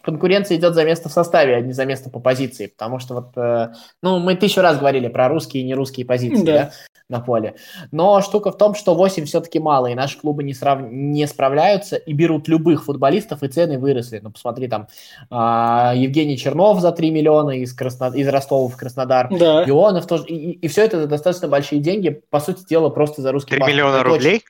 конкуренция 0.05 0.57
идет 0.57 0.75
за 0.75 0.85
место 0.85 1.09
в 1.09 1.11
составе, 1.11 1.55
а 1.55 1.61
не 1.61 1.73
за 1.73 1.85
место 1.85 2.09
по 2.09 2.19
позиции. 2.19 2.67
Потому 2.67 2.99
что 2.99 3.15
вот, 3.15 3.31
э, 3.35 3.73
ну, 4.01 4.19
мы 4.19 4.35
тысячу 4.35 4.61
раз 4.61 4.77
говорили 4.77 5.07
про 5.07 5.27
русские 5.27 5.63
и 5.63 5.65
нерусские 5.65 6.05
позиции, 6.05 6.45
да. 6.45 6.53
да, 6.53 6.71
на 7.09 7.19
поле. 7.19 7.55
Но 7.91 8.21
штука 8.21 8.51
в 8.51 8.57
том, 8.57 8.75
что 8.75 8.93
8 8.93 9.25
все-таки 9.25 9.59
мало, 9.59 9.87
и 9.87 9.95
наши 9.95 10.19
клубы 10.19 10.43
не, 10.43 10.53
срав... 10.53 10.79
не 10.89 11.27
справляются 11.27 11.95
и 11.95 12.13
берут 12.13 12.47
любых 12.47 12.85
футболистов, 12.85 13.43
и 13.43 13.47
цены 13.47 13.79
выросли. 13.79 14.19
Ну, 14.23 14.31
посмотри, 14.31 14.67
там, 14.67 14.87
э, 15.29 15.97
Евгений 15.97 16.37
Чернов 16.37 16.79
за 16.79 16.91
3 16.91 17.11
миллиона 17.11 17.51
из, 17.51 17.73
Красно... 17.73 18.11
из 18.15 18.27
Ростова 18.27 18.69
в 18.69 18.77
Краснодар, 18.77 19.27
да. 19.31 19.63
Ионов 19.65 20.07
тоже. 20.07 20.25
И, 20.27 20.51
и 20.51 20.67
все 20.67 20.85
это 20.85 21.07
достаточно 21.07 21.47
большие 21.47 21.81
деньги, 21.81 22.21
по 22.29 22.39
сути 22.39 22.63
дела, 22.65 22.89
просто 22.89 23.21
за 23.21 23.31
русский 23.31 23.51
3 23.51 23.59
паспорт. 23.59 23.73
миллиона 23.73 24.03
рублей? 24.03 24.43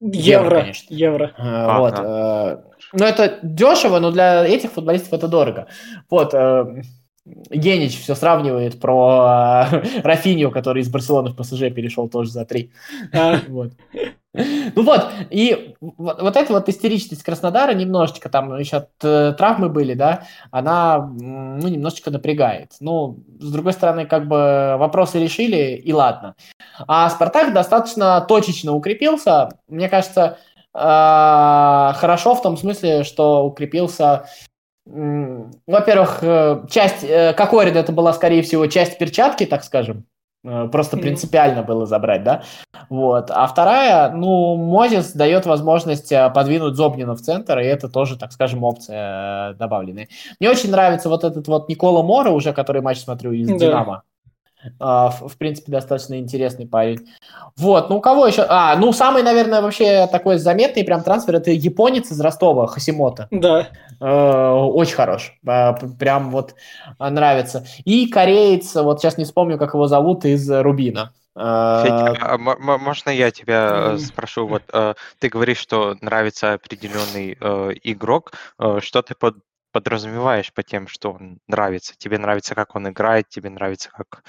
Евро, 0.00 0.44
евро, 0.44 0.60
конечно. 0.60 0.94
Евро. 0.94 1.24
Э, 1.26 1.32
а, 1.38 1.78
вот. 1.80 1.94
А. 1.96 2.69
Ну, 2.92 3.04
это 3.04 3.38
дешево, 3.42 3.98
но 3.98 4.10
для 4.10 4.44
этих 4.46 4.72
футболистов 4.72 5.12
это 5.12 5.28
дорого. 5.28 5.68
Вот, 6.08 6.34
э, 6.34 6.82
Генич 7.24 8.00
все 8.00 8.14
сравнивает 8.14 8.80
про 8.80 9.66
э, 9.70 10.00
Рафинию, 10.02 10.50
который 10.50 10.82
из 10.82 10.88
Барселоны 10.88 11.30
в 11.30 11.36
ПСЖ 11.36 11.72
перешел 11.74 12.08
тоже 12.08 12.30
за 12.30 12.44
три. 12.44 12.72
А. 13.12 13.40
Вот. 13.48 13.72
Ну 14.32 14.84
вот, 14.84 15.10
и 15.30 15.74
вот, 15.80 16.36
эта 16.36 16.52
вот 16.52 16.68
истеричность 16.68 17.24
Краснодара 17.24 17.74
немножечко, 17.74 18.28
там 18.28 18.56
еще 18.58 18.86
э, 19.02 19.34
травмы 19.36 19.68
были, 19.68 19.94
да, 19.94 20.22
она, 20.52 20.98
ну, 20.98 21.66
немножечко 21.66 22.12
напрягает. 22.12 22.74
Ну, 22.78 23.24
с 23.40 23.50
другой 23.50 23.72
стороны, 23.72 24.06
как 24.06 24.28
бы 24.28 24.76
вопросы 24.78 25.18
решили, 25.18 25.74
и 25.74 25.92
ладно. 25.92 26.36
А 26.86 27.10
Спартак 27.10 27.52
достаточно 27.52 28.20
точечно 28.20 28.72
укрепился. 28.72 29.48
Мне 29.66 29.88
кажется, 29.88 30.38
хорошо 30.72 32.34
в 32.34 32.42
том 32.42 32.56
смысле, 32.56 33.04
что 33.04 33.44
укрепился 33.44 34.26
во-первых, 34.86 36.18
э, 36.22 36.62
часть 36.68 37.04
э, 37.04 37.32
Кокорин 37.34 37.76
это 37.76 37.92
была, 37.92 38.12
скорее 38.12 38.42
всего, 38.42 38.66
часть 38.66 38.98
перчатки, 38.98 39.46
так 39.46 39.62
скажем. 39.62 40.06
Э, 40.44 40.68
просто 40.68 40.96
принципиально 40.96 41.62
было 41.62 41.86
забрать, 41.86 42.24
да? 42.24 42.42
Вот. 42.88 43.30
А 43.30 43.46
вторая, 43.46 44.10
ну, 44.10 44.56
Мозис 44.56 45.12
дает 45.12 45.46
возможность 45.46 46.12
подвинуть 46.34 46.74
Зобнина 46.74 47.14
в 47.14 47.20
центр, 47.20 47.58
и 47.58 47.66
это 47.66 47.88
тоже, 47.88 48.18
так 48.18 48.32
скажем, 48.32 48.64
опция 48.64 49.52
добавленная. 49.54 50.08
Мне 50.40 50.50
очень 50.50 50.70
нравится 50.70 51.08
вот 51.08 51.24
этот 51.24 51.46
вот 51.46 51.68
Никола 51.68 52.02
Мора, 52.02 52.30
уже 52.30 52.52
который 52.52 52.82
матч 52.82 52.98
смотрю 52.98 53.32
из 53.32 53.48
да. 53.48 53.58
Динамо. 53.58 54.02
Uh, 54.78 55.10
в, 55.10 55.28
в 55.28 55.38
принципе, 55.38 55.72
достаточно 55.72 56.18
интересный 56.18 56.66
парень. 56.66 57.08
Вот, 57.56 57.88
ну 57.88 57.96
у 57.96 58.00
кого 58.02 58.26
еще? 58.26 58.44
А, 58.46 58.76
ну 58.76 58.92
самый, 58.92 59.22
наверное, 59.22 59.62
вообще 59.62 60.06
такой 60.06 60.36
заметный 60.36 60.84
прям 60.84 61.02
трансфер 61.02 61.36
это 61.36 61.50
японец 61.50 62.10
из 62.10 62.20
Ростова, 62.20 62.66
Хасимота. 62.66 63.28
Да. 63.30 63.68
Uh, 64.00 64.66
очень 64.66 64.96
хорош. 64.96 65.38
Uh, 65.46 65.96
прям 65.96 66.30
вот 66.30 66.54
нравится. 66.98 67.64
И 67.84 68.08
кореец, 68.08 68.74
вот 68.74 69.00
сейчас 69.00 69.16
не 69.16 69.24
вспомню, 69.24 69.56
как 69.56 69.72
его 69.72 69.86
зовут, 69.86 70.26
из 70.26 70.50
Рубина. 70.50 71.12
Федя, 71.34 72.16
а 72.20 72.36
можно 72.36 73.08
я 73.08 73.30
тебя 73.30 73.96
спрошу? 73.98 74.46
Вот 74.46 74.62
ты 75.20 75.28
говоришь, 75.28 75.58
что 75.58 75.96
нравится 76.00 76.54
определенный 76.54 77.32
игрок. 77.84 78.32
Что 78.80 79.00
ты 79.00 79.14
под 79.14 79.36
подразумеваешь 79.72 80.52
по 80.52 80.62
тем, 80.62 80.88
что 80.88 81.12
он 81.12 81.40
нравится? 81.46 81.94
Тебе 81.96 82.18
нравится, 82.18 82.54
как 82.54 82.76
он 82.76 82.88
играет, 82.88 83.28
тебе 83.28 83.50
нравится, 83.50 83.90
как 83.90 84.24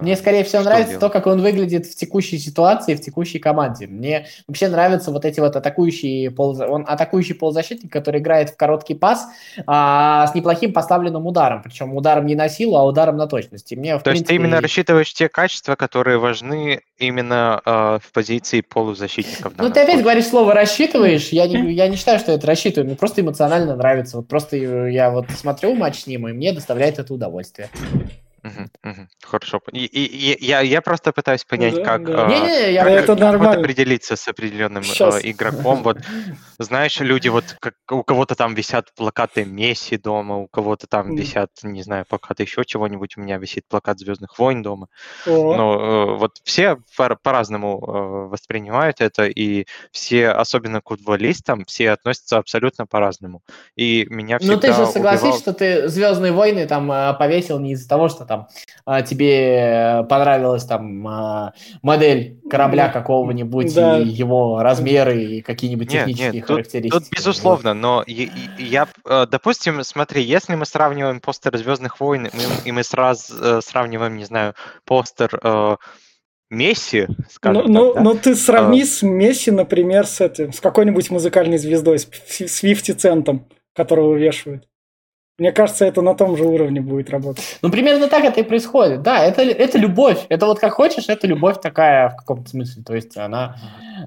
Мне, 0.00 0.16
скорее 0.16 0.44
всего, 0.44 0.62
нравится 0.62 0.98
делать? 0.98 1.00
то, 1.00 1.10
как 1.10 1.26
он 1.26 1.42
выглядит 1.42 1.86
в 1.86 1.94
текущей 1.94 2.38
ситуации, 2.38 2.94
в 2.94 3.00
текущей 3.00 3.38
команде. 3.38 3.86
Мне 3.86 4.26
вообще 4.46 4.68
нравятся 4.68 5.10
вот 5.10 5.24
эти 5.24 5.40
вот 5.40 5.56
атакующие 5.56 6.30
пол... 6.30 6.60
Он 6.60 6.84
атакующий 6.86 7.34
полузащитник, 7.34 7.92
который 7.92 8.20
играет 8.20 8.50
в 8.50 8.56
короткий 8.56 8.94
пас 8.94 9.26
а, 9.66 10.26
с 10.26 10.34
неплохим 10.34 10.72
поставленным 10.72 11.26
ударом. 11.26 11.62
Причем 11.62 11.94
ударом 11.94 12.26
не 12.26 12.34
на 12.34 12.48
силу, 12.48 12.76
а 12.76 12.84
ударом 12.84 13.16
на 13.16 13.26
точность. 13.26 13.72
И 13.72 13.76
мне, 13.76 13.96
то 13.98 14.04
принципе... 14.04 14.18
есть 14.18 14.26
ты 14.26 14.34
именно 14.34 14.60
рассчитываешь 14.60 15.12
те 15.12 15.28
качества, 15.28 15.76
которые 15.76 16.18
важны 16.18 16.80
именно 16.98 17.60
э, 17.64 17.98
в 18.02 18.12
позиции 18.12 18.60
полузащитников? 18.60 19.54
Ну, 19.58 19.70
ты 19.70 19.80
опять 19.80 20.02
говоришь 20.02 20.26
слово 20.26 20.54
«рассчитываешь». 20.54 21.28
Я 21.28 21.46
не, 21.46 21.72
я 21.72 21.88
не 21.88 21.96
считаю, 21.96 22.18
что 22.18 22.32
это 22.32 22.46
рассчитываю. 22.46 22.86
Мне 22.86 22.96
просто 22.96 23.20
эмоционально 23.20 23.76
нравится. 23.76 24.18
Вот 24.18 24.28
просто 24.28 24.56
я 24.56 25.10
вот 25.10 25.30
смотрю 25.30 25.74
матч 25.74 26.02
с 26.02 26.06
ним, 26.06 26.28
и 26.28 26.32
мне 26.32 26.52
доставляет 26.52 26.98
это 26.98 27.12
удовольствие. 27.12 27.68
Хорошо. 29.22 29.60
И, 29.72 29.84
и- 29.86 30.32
и 30.34 30.44
я, 30.44 30.60
я 30.60 30.82
просто 30.82 31.12
пытаюсь 31.12 31.44
понять, 31.44 31.74
Да, 31.76 31.84
как, 31.84 32.04
да. 32.04 32.26
Не-не, 32.26 32.72
я... 32.72 32.84
как, 32.84 32.92
Это 32.92 33.16
как 33.16 33.38
вот 33.40 33.56
определиться 33.56 34.16
с 34.16 34.28
определенным 34.28 34.82
э, 34.82 35.20
игроком. 35.22 35.82
Вот 35.82 35.98
знаешь, 36.58 37.00
люди 37.00 37.28
вот 37.28 37.56
как 37.60 37.74
у 37.90 38.02
кого-то 38.02 38.34
там 38.34 38.54
висят 38.54 38.92
плакаты 38.94 39.44
Месси 39.44 39.96
дома, 39.96 40.36
у 40.36 40.46
кого-то 40.48 40.86
там 40.86 41.14
висят, 41.16 41.50
не 41.62 41.82
знаю, 41.82 42.04
плакаты 42.08 42.42
еще 42.42 42.64
чего-нибудь. 42.64 43.16
У 43.16 43.20
меня 43.20 43.38
висит 43.38 43.64
плакат 43.68 43.98
Звездных 43.98 44.38
войн 44.38 44.62
дома. 44.62 44.88
О, 45.26 45.54
Но 45.56 45.74
э, 45.74 46.16
вот 46.18 46.32
все 46.44 46.76
по- 46.96 47.16
по-разному 47.22 47.78
э, 47.86 48.28
воспринимают 48.28 49.00
это, 49.00 49.24
и 49.24 49.66
все, 49.90 50.28
особенно 50.28 50.80
к 50.82 50.88
футболистам, 50.88 51.64
все 51.64 51.90
относятся 51.92 52.38
абсолютно 52.38 52.86
по-разному. 52.86 53.40
И 53.76 54.06
меня 54.10 54.38
Ну, 54.42 54.58
ты 54.58 54.68
же 54.68 54.72
всегда 54.74 54.86
согласись, 54.92 55.22
убивал... 55.22 55.38
что 55.38 55.52
ты 55.54 55.88
Звездные 55.88 56.32
войны 56.32 56.66
там 56.66 56.90
э, 56.92 57.14
повесил 57.18 57.58
не 57.58 57.72
из-за 57.72 57.88
того, 57.88 58.08
что 58.08 58.24
там 58.26 58.33
а, 58.84 59.02
тебе 59.02 60.04
понравилась 60.08 60.64
там 60.64 61.06
а, 61.06 61.52
модель 61.82 62.40
корабля 62.50 62.88
какого-нибудь, 62.88 63.74
да. 63.74 63.98
и 63.98 64.06
его 64.06 64.62
размеры, 64.62 65.22
и 65.22 65.42
какие-нибудь 65.42 65.90
нет, 65.92 66.06
технические 66.06 66.32
нет, 66.32 66.46
характеристики. 66.46 66.92
Тут, 66.92 67.08
тут 67.08 67.18
безусловно, 67.18 67.74
но 67.74 68.04
я, 68.06 68.28
я, 68.58 68.88
э, 69.06 69.26
допустим, 69.30 69.82
смотри, 69.82 70.22
если 70.22 70.54
мы 70.54 70.66
сравниваем 70.66 71.20
постер 71.20 71.56
Звездных 71.56 72.00
войн, 72.00 72.28
и 72.64 72.72
мы 72.72 72.82
сразу 72.82 73.34
э, 73.40 73.60
сравниваем, 73.62 74.16
не 74.16 74.24
знаю, 74.24 74.54
постер 74.84 75.38
э, 75.42 75.76
Месси, 76.50 77.06
скажем 77.30 77.64
ну, 77.66 77.72
так, 77.72 77.72
ну, 77.72 77.94
да? 77.94 78.00
ну 78.02 78.14
ты 78.14 78.34
сравни 78.34 78.82
а... 78.82 78.86
с 78.86 79.02
Месси, 79.02 79.50
например, 79.50 80.06
с 80.06 80.20
этим, 80.20 80.52
с 80.52 80.60
какой-нибудь 80.60 81.10
музыкальной 81.10 81.58
звездой, 81.58 81.98
с, 81.98 82.06
с 82.06 82.60
50 82.60 83.00
центом, 83.00 83.48
которого 83.74 84.14
вешают. 84.14 84.68
Мне 85.36 85.50
кажется, 85.50 85.84
это 85.84 86.00
на 86.00 86.14
том 86.14 86.36
же 86.36 86.44
уровне 86.44 86.80
будет 86.80 87.10
работать. 87.10 87.58
Ну, 87.60 87.68
примерно 87.68 88.06
так 88.06 88.24
это 88.24 88.38
и 88.38 88.44
происходит. 88.44 89.02
Да, 89.02 89.18
это, 89.18 89.42
это 89.42 89.78
любовь. 89.78 90.26
Это 90.28 90.46
вот 90.46 90.60
как 90.60 90.72
хочешь, 90.74 91.08
это 91.08 91.26
любовь 91.26 91.60
такая 91.60 92.10
в 92.10 92.16
каком-то 92.16 92.50
смысле. 92.50 92.84
То 92.84 92.94
есть 92.94 93.16
она, 93.16 93.56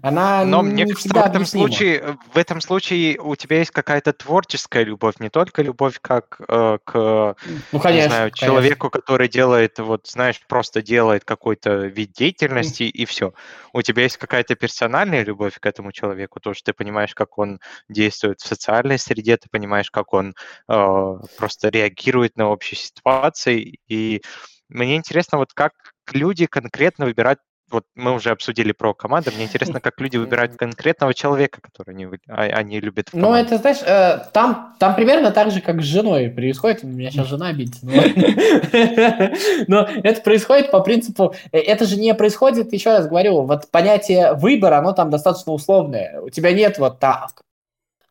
она 0.02 0.44
Но 0.46 0.62
мне 0.62 0.86
кажется, 0.86 1.10
в 1.10 1.18
этом, 1.18 1.46
случае, 1.46 2.18
в 2.34 2.38
этом 2.38 2.62
случае 2.62 3.20
у 3.20 3.36
тебя 3.36 3.60
есть 3.60 3.72
какая-то 3.72 4.14
творческая 4.14 4.84
любовь, 4.84 5.16
не 5.20 5.30
только 5.30 5.62
любовь 5.62 6.00
как 6.02 6.40
э, 6.48 6.78
к 6.84 7.36
ну, 7.72 7.80
конечно, 7.80 8.04
не 8.04 8.10
знаю, 8.10 8.32
человеку, 8.32 8.90
который 8.90 9.28
делает, 9.28 9.80
вот, 9.80 10.08
знаешь, 10.08 10.42
просто 10.48 10.82
делает 10.82 11.26
какой-то 11.26 11.86
вид 11.88 12.12
деятельности 12.12 12.84
и 12.84 13.06
все. 13.06 13.34
У 13.74 13.82
тебя 13.82 14.04
есть 14.04 14.18
какая-то 14.18 14.56
персональная 14.56 15.24
любовь 15.24 15.60
к 15.60 15.66
этому 15.66 15.92
человеку, 15.92 16.40
то, 16.40 16.54
что 16.54 16.72
ты 16.72 16.74
понимаешь, 16.74 17.14
как 17.14 17.38
он 17.38 17.60
действует 17.90 18.40
в 18.42 18.48
социальной 18.48 19.00
среде, 19.00 19.38
ты 19.38 19.50
понимаешь, 19.50 19.92
как 19.92 20.14
он 20.14 20.36
э, 20.68 21.14
просто 21.38 21.70
реагирует 21.70 22.38
на 22.38 22.50
общие 22.50 22.78
ситуации. 22.78 23.80
И 23.88 24.22
мне 24.70 24.96
интересно, 24.96 25.38
вот 25.38 25.54
как 25.54 25.74
люди 26.12 26.46
конкретно 26.46 27.06
выбирают 27.06 27.40
вот 27.70 27.86
мы 27.96 28.14
уже 28.14 28.30
обсудили 28.30 28.72
про 28.72 28.94
команды. 28.94 29.32
Мне 29.32 29.46
интересно, 29.46 29.80
как 29.82 30.00
люди 30.00 30.18
выбирают 30.18 30.56
конкретного 30.56 31.14
человека, 31.14 31.60
который 31.62 31.94
они, 31.94 32.08
а- 32.28 32.42
они 32.44 32.80
любят 32.80 33.10
Ну, 33.14 33.34
это, 33.34 33.58
знаешь, 33.58 33.80
э, 33.86 34.20
там, 34.34 34.76
там 34.80 34.96
примерно 34.96 35.32
так 35.32 35.52
же, 35.52 35.62
как 35.62 35.82
с 35.82 35.86
женой 35.86 36.30
происходит. 36.30 36.84
У 36.84 36.88
меня 36.88 37.12
сейчас 37.12 37.28
жена 37.28 37.48
обидится. 37.48 37.80
ну. 37.86 37.92
Но 39.68 39.88
это 40.04 40.22
происходит 40.22 40.72
по 40.72 40.80
принципу... 40.82 41.34
э, 41.52 41.60
Это 41.60 41.86
же 41.86 41.98
не 41.98 42.14
происходит, 42.14 42.72
еще 42.74 42.90
раз 42.90 43.08
говорю, 43.08 43.42
вот 43.42 43.70
понятие 43.72 44.34
выбора, 44.34 44.78
оно 44.78 44.94
там 44.94 45.10
достаточно 45.10 45.52
условное. 45.52 46.20
У 46.22 46.30
тебя 46.30 46.52
нет 46.54 46.78
вот 46.78 47.00
так. 47.00 47.42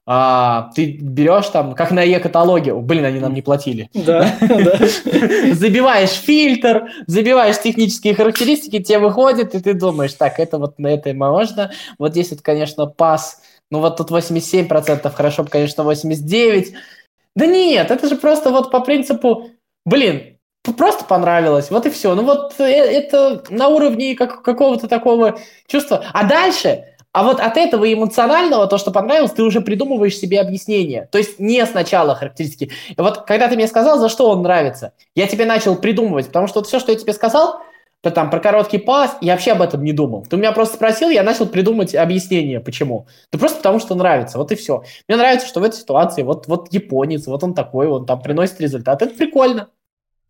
А, 0.08 0.70
ты 0.76 0.98
берешь 1.00 1.48
там, 1.48 1.74
как 1.74 1.90
на 1.90 2.02
Е-каталоге. 2.02 2.74
Блин, 2.74 3.04
они 3.04 3.18
нам 3.18 3.34
не 3.34 3.42
платили. 3.42 3.90
Да, 3.92 4.36
да. 4.40 4.78
Забиваешь 5.52 6.10
фильтр, 6.10 6.88
забиваешь 7.08 7.60
технические 7.60 8.14
характеристики, 8.14 8.80
тебе 8.80 9.00
выходит, 9.00 9.56
и 9.56 9.60
ты 9.60 9.74
думаешь, 9.74 10.12
так, 10.12 10.38
это 10.38 10.58
вот 10.58 10.78
на 10.78 10.88
это 10.88 11.12
можно. 11.12 11.72
Вот 11.98 12.12
здесь 12.12 12.30
вот, 12.30 12.40
конечно, 12.40 12.86
пас, 12.86 13.42
ну 13.70 13.80
вот 13.80 13.96
тут 13.96 14.12
87%, 14.12 15.10
хорошо 15.10 15.42
бы, 15.42 15.50
конечно, 15.50 15.82
89%. 15.82 16.74
Да 17.34 17.46
нет, 17.46 17.90
это 17.90 18.08
же 18.08 18.16
просто 18.16 18.50
вот 18.50 18.70
по 18.70 18.80
принципу, 18.80 19.50
блин, 19.84 20.38
просто 20.78 21.04
понравилось, 21.04 21.70
вот 21.70 21.84
и 21.84 21.90
все. 21.90 22.14
Ну 22.14 22.22
вот 22.22 22.54
э, 22.60 22.64
это 22.64 23.42
на 23.50 23.68
уровне 23.68 24.14
как, 24.14 24.42
какого-то 24.42 24.86
такого 24.86 25.38
чувства. 25.66 26.04
А 26.12 26.24
дальше, 26.24 26.84
а 27.16 27.22
вот 27.22 27.40
от 27.40 27.56
этого 27.56 27.90
эмоционального, 27.90 28.66
то, 28.66 28.76
что 28.76 28.90
понравилось, 28.90 29.30
ты 29.30 29.42
уже 29.42 29.62
придумываешь 29.62 30.18
себе 30.18 30.38
объяснение. 30.38 31.08
То 31.10 31.16
есть 31.16 31.38
не 31.38 31.64
сначала 31.64 32.14
характеристики. 32.14 32.70
И 32.90 33.00
вот 33.00 33.24
когда 33.24 33.48
ты 33.48 33.56
мне 33.56 33.66
сказал, 33.68 33.98
за 33.98 34.10
что 34.10 34.28
он 34.28 34.42
нравится, 34.42 34.92
я 35.14 35.26
тебе 35.26 35.46
начал 35.46 35.76
придумывать, 35.76 36.26
потому 36.26 36.46
что 36.46 36.58
вот 36.58 36.66
все, 36.66 36.78
что 36.78 36.92
я 36.92 36.98
тебе 36.98 37.14
сказал, 37.14 37.62
то 38.02 38.10
там 38.10 38.28
про 38.28 38.38
короткий 38.38 38.76
пас, 38.76 39.16
я 39.22 39.32
вообще 39.32 39.52
об 39.52 39.62
этом 39.62 39.82
не 39.82 39.94
думал. 39.94 40.26
Ты 40.28 40.36
меня 40.36 40.52
просто 40.52 40.74
спросил, 40.74 41.08
я 41.08 41.22
начал 41.22 41.46
придумать 41.46 41.94
объяснение, 41.94 42.60
почему. 42.60 43.06
Да 43.32 43.38
просто 43.38 43.56
потому, 43.56 43.78
что 43.78 43.94
нравится, 43.94 44.36
вот 44.36 44.52
и 44.52 44.54
все. 44.54 44.84
Мне 45.08 45.16
нравится, 45.16 45.46
что 45.46 45.60
в 45.60 45.64
этой 45.64 45.76
ситуации 45.76 46.22
вот, 46.22 46.46
вот 46.48 46.70
японец, 46.70 47.26
вот 47.26 47.42
он 47.42 47.54
такой, 47.54 47.86
он 47.86 48.04
там 48.04 48.20
приносит 48.20 48.60
результат. 48.60 49.00
Это 49.00 49.14
прикольно. 49.14 49.70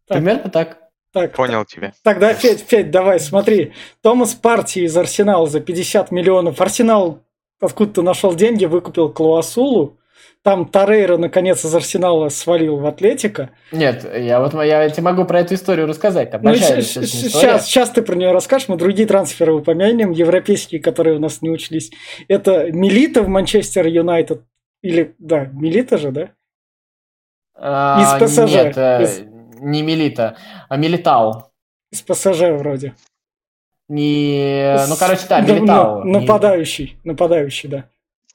Так. 0.06 0.18
Примерно 0.18 0.50
так. 0.50 0.85
Так, 1.16 1.32
Понял 1.32 1.64
тебя. 1.64 1.94
Тогда, 2.02 2.34
Федь, 2.34 2.60
Федь, 2.68 2.90
давай, 2.90 3.18
смотри. 3.18 3.72
Томас 4.02 4.34
Парти 4.34 4.80
из 4.80 4.94
Арсенала 4.94 5.46
за 5.46 5.60
50 5.60 6.10
миллионов. 6.10 6.60
Арсенал 6.60 7.22
откуда-то 7.58 8.02
нашел 8.02 8.34
деньги, 8.34 8.66
выкупил 8.66 9.08
Клуасулу. 9.10 9.96
Там 10.42 10.66
Торрейра, 10.66 11.16
наконец, 11.16 11.64
из 11.64 11.74
Арсенала 11.74 12.28
свалил 12.28 12.76
в 12.76 12.84
Атлетика. 12.84 13.48
Нет, 13.72 14.06
я 14.14 14.40
вот 14.40 14.52
я 14.62 14.90
тебе 14.90 15.04
могу 15.04 15.24
про 15.24 15.40
эту 15.40 15.54
историю 15.54 15.86
рассказать. 15.86 16.32
Там 16.32 16.42
Ну, 16.42 16.54
сейчас, 16.54 17.64
сейчас 17.64 17.88
ты 17.88 18.02
про 18.02 18.14
нее 18.14 18.32
расскажешь. 18.32 18.68
Мы 18.68 18.76
другие 18.76 19.08
трансферы 19.08 19.54
упомянем, 19.54 20.10
европейские, 20.10 20.82
которые 20.82 21.16
у 21.16 21.18
нас 21.18 21.40
не 21.40 21.48
учлись. 21.48 21.92
Это 22.28 22.70
Милита 22.70 23.22
в 23.22 23.28
Манчестер 23.28 23.86
Юнайтед. 23.86 24.42
Или, 24.82 25.14
да, 25.18 25.46
Милита 25.46 25.96
же, 25.96 26.10
да? 26.10 26.28
А, 27.54 28.18
из 28.20 28.30
ПСЖ. 28.30 28.52
Нет, 28.52 28.76
э, 28.76 29.02
Из- 29.02 29.35
не 29.60 29.82
Милита, 29.82 30.36
а 30.68 30.76
Милитау. 30.76 31.50
Из 31.92 32.02
ПСЖ 32.02 32.40
вроде. 32.58 32.94
Не, 33.88 34.76
ну 34.88 34.96
короче, 34.98 35.22
да, 35.28 35.40
Да, 35.40 35.52
Милитау. 35.54 36.04
на- 36.04 36.20
Нападающий, 36.20 36.98
нападающий, 37.04 37.68
да. 37.68 37.84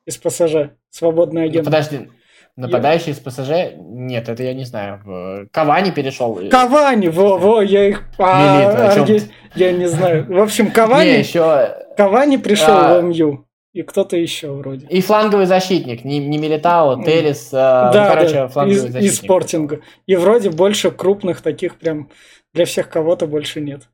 Из 0.05 0.17
ПСЖ. 0.17 0.71
Свободный 0.89 1.41
Не- 1.43 1.47
агент. 1.49 1.65
Подожди, 1.65 2.09
нападающий 2.55 3.11
из 3.11 3.19
ПСЖ? 3.19 3.75
Нет, 3.77 4.29
это 4.29 4.43
я 4.43 4.53
не 4.53 4.63
знаю. 4.65 5.47
Кавани 5.51 5.91
перешел. 5.91 6.39
Кавани, 6.49 7.07
во, 7.09 7.37
во, 7.37 7.61
я 7.61 7.87
их... 7.89 8.03
а, 8.17 8.87
о 8.89 8.95
чём 8.95 9.03
арге- 9.05 9.29
Я 9.55 9.71
не 9.73 9.87
знаю. 9.87 10.25
В 10.33 10.39
общем, 10.41 10.65
Не, 10.65 10.71
Кавани, 10.71 11.09
еще 11.09 11.75
Кавани 11.97 12.37
пришел 12.37 12.73
А. 12.73 12.99
в 12.99 13.03
МЮ. 13.03 13.45
И 13.73 13.83
кто-то 13.83 14.17
еще 14.17 14.51
вроде. 14.51 14.85
и 14.87 14.99
фланговый 15.01 15.45
защитник, 15.45 16.03
не, 16.03 16.19
не 16.19 16.37
Милитау, 16.37 16.93
М. 16.97 17.03
Телес, 17.03 17.47
э, 17.49 17.55
да, 17.55 17.91
ну, 17.93 18.13
короче, 18.13 18.33
да, 18.33 18.47
фланговый 18.49 18.75
из, 18.75 18.81
защитник. 18.81 19.11
из 19.11 19.17
спортинга. 19.17 19.79
И 20.07 20.15
вроде 20.17 20.49
больше 20.49 20.91
крупных 20.91 21.41
таких 21.41 21.77
прям 21.77 22.09
для 22.53 22.65
всех 22.65 22.89
кого-то 22.89 23.27
больше 23.27 23.61
нет. 23.61 23.87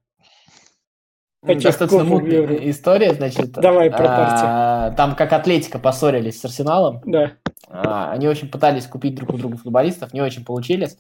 таких 1.46 1.64
Достаточно 1.64 2.00
клубов 2.00 2.24
мутная 2.24 2.70
история, 2.72 3.14
значит. 3.14 3.52
Давай 3.52 3.92
про 3.92 4.06
а, 4.10 4.92
Там 4.92 5.16
как 5.16 5.32
Атлетика 5.34 5.78
поссорились 5.78 6.42
с 6.42 6.46
Арсеналом. 6.46 7.02
Да. 7.06 7.34
А, 7.70 8.12
Они 8.12 8.28
очень 8.28 8.50
пытались 8.50 8.88
купить 8.88 9.14
друг 9.14 9.30
у 9.30 9.38
друга 9.38 9.58
футболистов, 9.58 10.12
не 10.12 10.22
очень 10.22 10.44
получились. 10.44 10.98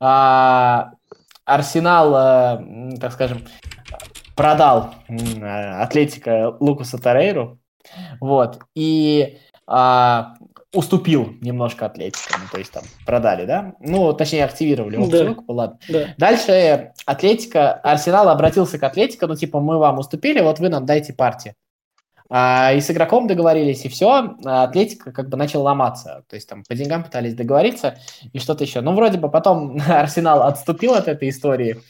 А, 0.00 0.92
Арсенал, 1.44 2.14
э, 2.16 2.96
так 2.98 3.12
скажем, 3.12 3.42
продал 4.34 4.94
Атлетика 5.42 6.56
Лукаса 6.58 6.98
Торейру, 6.98 7.58
вот, 8.20 8.60
и 8.74 9.38
а, 9.66 10.34
уступил 10.72 11.36
немножко 11.40 11.86
Атлетика, 11.86 12.38
ну, 12.38 12.46
то 12.50 12.58
есть 12.58 12.72
там 12.72 12.84
продали, 13.04 13.46
да? 13.46 13.74
Ну, 13.80 14.12
точнее, 14.12 14.44
активировали 14.44 14.96
опцию 14.96 15.36
Да. 15.46 15.52
ладно. 15.52 15.78
Да. 15.88 16.08
Дальше 16.18 16.92
Атлетика, 17.06 17.72
Арсенал 17.74 18.28
обратился 18.28 18.78
к 18.78 18.82
Атлетико, 18.82 19.26
ну, 19.26 19.36
типа, 19.36 19.60
мы 19.60 19.78
вам 19.78 19.98
уступили, 19.98 20.40
вот 20.40 20.58
вы 20.58 20.68
нам 20.68 20.86
дайте 20.86 21.12
партии. 21.12 21.54
А, 22.28 22.72
и 22.72 22.80
с 22.80 22.90
игроком 22.90 23.26
договорились, 23.26 23.84
и 23.84 23.88
все. 23.88 24.36
Атлетика 24.44 25.12
как 25.12 25.28
бы 25.28 25.36
начал 25.36 25.62
ломаться. 25.62 26.24
То 26.28 26.36
есть 26.36 26.48
там 26.48 26.64
по 26.64 26.74
деньгам 26.74 27.04
пытались 27.04 27.34
договориться 27.34 27.98
и 28.32 28.38
что-то 28.38 28.64
еще. 28.64 28.80
Ну, 28.80 28.94
вроде 28.94 29.18
бы 29.18 29.30
потом 29.30 29.78
Арсенал 29.88 30.42
отступил 30.42 30.94
от 30.94 31.08
этой 31.08 31.28
истории. 31.28 31.80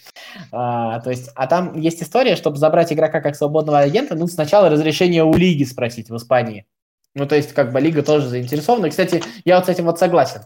А, 0.52 1.00
то 1.00 1.10
есть, 1.10 1.30
а 1.34 1.46
там 1.46 1.78
есть 1.78 2.02
история, 2.02 2.36
чтобы 2.36 2.56
забрать 2.58 2.92
игрока 2.92 3.20
как 3.20 3.36
свободного 3.36 3.78
агента, 3.78 4.14
ну, 4.14 4.26
сначала 4.26 4.68
разрешение 4.68 5.24
у 5.24 5.34
лиги 5.34 5.64
спросить 5.64 6.10
в 6.10 6.16
Испании. 6.16 6.66
Ну, 7.14 7.26
то 7.26 7.34
есть, 7.34 7.54
как 7.54 7.72
бы 7.72 7.80
лига 7.80 8.02
тоже 8.02 8.28
заинтересована. 8.28 8.90
Кстати, 8.90 9.22
я 9.46 9.56
вот 9.56 9.66
с 9.66 9.68
этим 9.70 9.86
вот 9.86 9.98
согласен. 9.98 10.42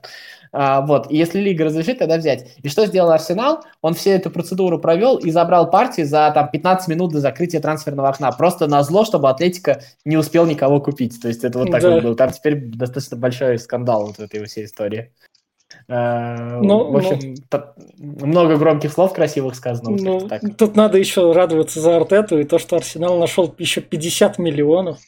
А, 0.52 0.80
вот, 0.80 1.10
и 1.10 1.16
если 1.16 1.40
лига 1.40 1.64
разрешит, 1.64 1.98
тогда 1.98 2.16
взять. 2.16 2.56
И 2.62 2.68
что 2.68 2.84
сделал 2.86 3.10
Арсенал? 3.10 3.62
Он 3.82 3.94
всю 3.94 4.10
эту 4.10 4.30
процедуру 4.30 4.78
провел 4.80 5.16
и 5.16 5.30
забрал 5.30 5.70
партии 5.70 6.02
за 6.02 6.30
там 6.34 6.50
15 6.50 6.88
минут 6.88 7.12
до 7.12 7.20
закрытия 7.20 7.60
трансферного 7.60 8.08
окна. 8.08 8.32
Просто 8.32 8.66
на 8.66 8.82
зло, 8.82 9.04
чтобы 9.04 9.28
Атлетика 9.30 9.82
не 10.04 10.16
успел 10.16 10.46
никого 10.46 10.80
купить. 10.80 11.20
То 11.22 11.28
есть 11.28 11.44
это 11.44 11.58
вот 11.58 11.70
так 11.70 11.82
Да. 11.82 11.90
вот 11.90 12.02
было. 12.02 12.16
Там 12.16 12.30
теперь 12.32 12.56
достаточно 12.56 13.16
большой 13.16 13.58
скандал 13.58 14.06
вот 14.06 14.16
в 14.16 14.20
этой 14.20 14.44
всей 14.46 14.64
истории. 14.64 15.12
А, 15.88 16.58
Ну, 16.60 16.90
в 16.90 16.96
общем, 16.96 17.36
та- 17.48 17.74
много 17.98 18.56
громких 18.56 18.92
слов 18.92 19.12
красивых 19.12 19.54
сказано. 19.54 19.90
вот 19.92 20.00
Ну, 20.00 20.28
так. 20.28 20.42
тут 20.58 20.74
надо 20.74 20.98
еще 20.98 21.30
радоваться 21.32 21.80
за 21.80 21.96
Артету 21.96 22.38
и 22.40 22.44
то, 22.44 22.58
что 22.58 22.76
Арсенал 22.76 23.18
нашел 23.18 23.54
еще 23.58 23.80
50 23.80 24.38
миллионов. 24.38 24.98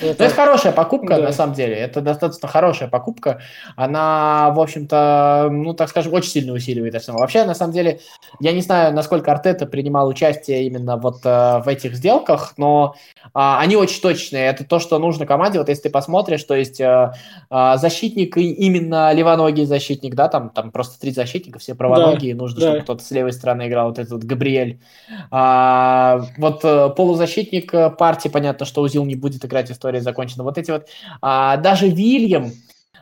Вот 0.00 0.18
Ну, 0.18 0.24
это 0.24 0.34
хорошая 0.34 0.72
покупка, 0.72 1.16
Да. 1.16 1.22
на 1.22 1.32
самом 1.32 1.54
деле. 1.54 1.74
Это 1.74 2.00
достаточно 2.00 2.48
хорошая 2.48 2.88
покупка. 2.88 3.40
Она, 3.76 4.50
в 4.50 4.60
общем-то, 4.60 5.48
ну, 5.50 5.74
так 5.74 5.88
скажем, 5.88 6.12
очень 6.12 6.30
сильно 6.30 6.52
усиливает 6.52 6.94
Арсенал. 6.94 7.20
Вообще, 7.20 7.44
на 7.44 7.54
самом 7.54 7.72
деле, 7.72 8.00
я 8.40 8.52
не 8.52 8.60
знаю, 8.60 8.94
насколько 8.94 9.32
Артета 9.32 9.66
принимал 9.66 10.08
участие 10.08 10.66
именно 10.66 10.96
вот 10.96 11.20
э, 11.24 11.60
в 11.64 11.68
этих 11.68 11.94
сделках, 11.94 12.54
но 12.56 12.94
а, 13.34 13.60
они 13.60 13.76
очень 13.76 14.00
точные. 14.00 14.46
Это 14.46 14.64
то, 14.64 14.78
что 14.78 14.98
нужно 14.98 15.26
команде. 15.26 15.58
Вот 15.58 15.68
если 15.68 15.84
ты 15.84 15.90
посмотришь, 15.90 16.44
то 16.44 16.54
есть 16.54 16.80
э, 16.80 17.12
а, 17.50 17.76
защитник, 17.76 18.36
именно 18.36 19.12
левоногий 19.12 19.64
защитник, 19.64 20.14
да, 20.14 20.28
там, 20.28 20.50
там 20.50 20.70
просто 20.70 21.00
три 21.00 21.10
защитника, 21.10 21.58
все 21.58 21.74
правоногие, 21.74 22.34
нужно, 22.34 22.60
да. 22.60 22.66
чтобы 22.66 22.82
кто-то 22.82 23.04
с 23.04 23.10
левой 23.10 23.32
стороны 23.32 23.68
играл, 23.68 23.88
вот 23.88 23.98
этот 23.98 24.12
вот 24.12 24.24
Габриэль. 24.24 24.80
А, 25.30 26.22
вот 26.36 26.60
э, 26.64 26.90
полузащитник 26.90 27.72
э, 27.74 27.90
партии, 27.90 28.28
понятно, 28.28 28.66
что 28.66 28.82
Узил 28.82 29.04
не 29.04 29.16
будет 29.16 29.44
играть, 29.44 29.70
история 29.88 30.00
закончена. 30.00 30.44
Вот 30.44 30.58
эти 30.58 30.70
вот, 30.70 30.86
а, 31.22 31.56
даже 31.56 31.88
Вильям, 31.88 32.52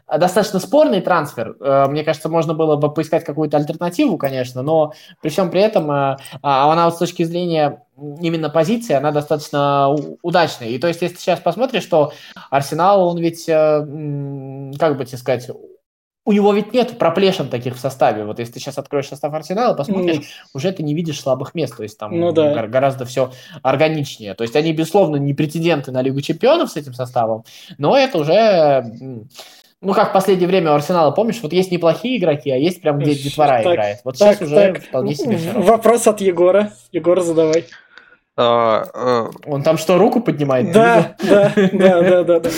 а, 0.07 0.19
достаточно 0.19 0.61
спорный 0.61 1.01
трансфер. 1.01 1.57
Э, 1.61 1.87
Мне 1.89 2.05
кажется, 2.05 2.29
можно 2.29 2.55
было 2.55 2.77
бы 2.77 2.93
поискать 2.95 3.25
какую-то 3.25 3.57
альтернативу, 3.57 4.19
конечно, 4.19 4.63
но 4.63 4.93
при 5.21 5.31
всем 5.31 5.51
при 5.51 5.61
этом 5.61 5.91
э, 5.91 6.17
а, 6.43 6.73
она 6.73 6.85
вот 6.85 6.95
с 6.95 6.99
точки 6.99 7.25
зрения 7.25 7.83
именно 8.21 8.49
позиции, 8.51 8.95
она 8.95 9.11
достаточно 9.11 9.89
удачная. 10.23 10.69
И 10.69 10.79
то 10.79 10.87
есть, 10.87 11.03
если 11.03 11.17
сейчас 11.17 11.41
посмотришь, 11.41 11.83
что 11.83 12.13
Арсенал, 12.51 13.09
он 13.09 13.19
ведь, 13.19 13.49
э, 13.49 14.75
как 14.79 14.97
бы 14.97 15.05
тебе 15.07 15.19
сказать, 15.19 15.51
у 16.27 16.33
него 16.33 16.53
ведь 16.53 16.75
нет 16.75 16.99
проплешин 16.99 17.49
таких 17.49 17.77
в 17.77 17.79
составе. 17.79 18.25
Вот 18.25 18.39
если 18.41 18.55
ты 18.55 18.61
сейчас 18.61 18.77
откроешь 18.79 19.07
состав 19.09 19.33
Арсенала, 19.33 19.75
посмотришь, 19.75 20.27
уже 20.53 20.73
ты 20.73 20.83
не 20.83 20.93
видишь 20.93 21.21
слабых 21.21 21.55
мест. 21.55 21.77
То 21.77 21.85
есть 21.85 21.97
там 21.99 22.19
Ну 22.19 22.33
да. 22.33 22.53
гор- 22.53 22.67
гораздо 22.67 23.07
все 23.07 23.31
органичнее. 23.63 24.35
То 24.35 24.43
есть 24.43 24.57
они, 24.57 24.73
безусловно, 24.73 25.17
не 25.17 25.35
претенденты 25.35 25.93
на 25.93 26.03
Лигу 26.03 26.21
Чемпионов 26.21 26.71
с 26.71 26.77
этим 26.77 26.93
составом, 26.95 27.45
но 27.79 27.97
это 27.97 28.19
уже... 28.19 28.85
Ну, 29.83 29.93
как 29.93 30.11
в 30.11 30.13
последнее 30.15 30.49
время 30.49 30.73
у 30.73 30.75
Арсенала, 30.75 31.11
помнишь, 31.13 31.39
вот 31.43 31.53
есть 31.53 31.71
неплохие 31.71 32.17
игроки, 32.17 32.51
а 32.51 32.57
есть 32.57 32.81
прям, 32.81 32.99
где 32.99 33.15
детвора 33.15 33.63
так, 33.63 33.75
играет. 33.75 33.99
Вот 34.05 34.19
Так, 34.19 34.37
сейчас 34.37 34.49
уже 34.49 34.55
так. 34.57 34.83
вполне 34.83 35.15
себе. 35.15 35.39
Вопрос 35.55 36.07
от 36.07 36.21
Егора. 36.23 36.73
Егор, 36.93 37.21
задавай. 37.21 37.67
А, 38.39 38.85
э, 38.93 39.31
Он 39.47 39.63
там 39.63 39.79
что, 39.79 39.97
руку 39.99 40.21
поднимает? 40.21 40.73
Да, 40.73 41.17
да, 41.23 41.53
да, 41.73 42.23
да, 42.23 42.41
да. 42.41 42.51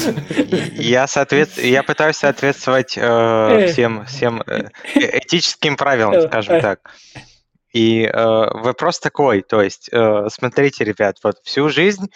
Я, 0.72 1.07
соответ... 1.07 1.57
я 1.59 1.83
пытаюсь 1.85 2.16
соответствовать 2.16 2.97
э, 2.97 3.01
Э. 3.01 3.66
всем, 3.68 4.05
всем 4.07 4.43
э, 4.47 4.68
этическим 4.95 5.76
правилам, 5.76 6.20
скажем 6.22 6.61
так. 6.61 6.81
И 7.72 8.05
э, 8.05 8.11
вопрос 8.12 8.99
такой, 8.99 9.43
то 9.43 9.62
есть, 9.62 9.89
э, 9.93 10.26
смотрите, 10.31 10.85
ребят, 10.85 11.18
вот 11.22 11.37
всю 11.45 11.68
жизнь, 11.68 12.11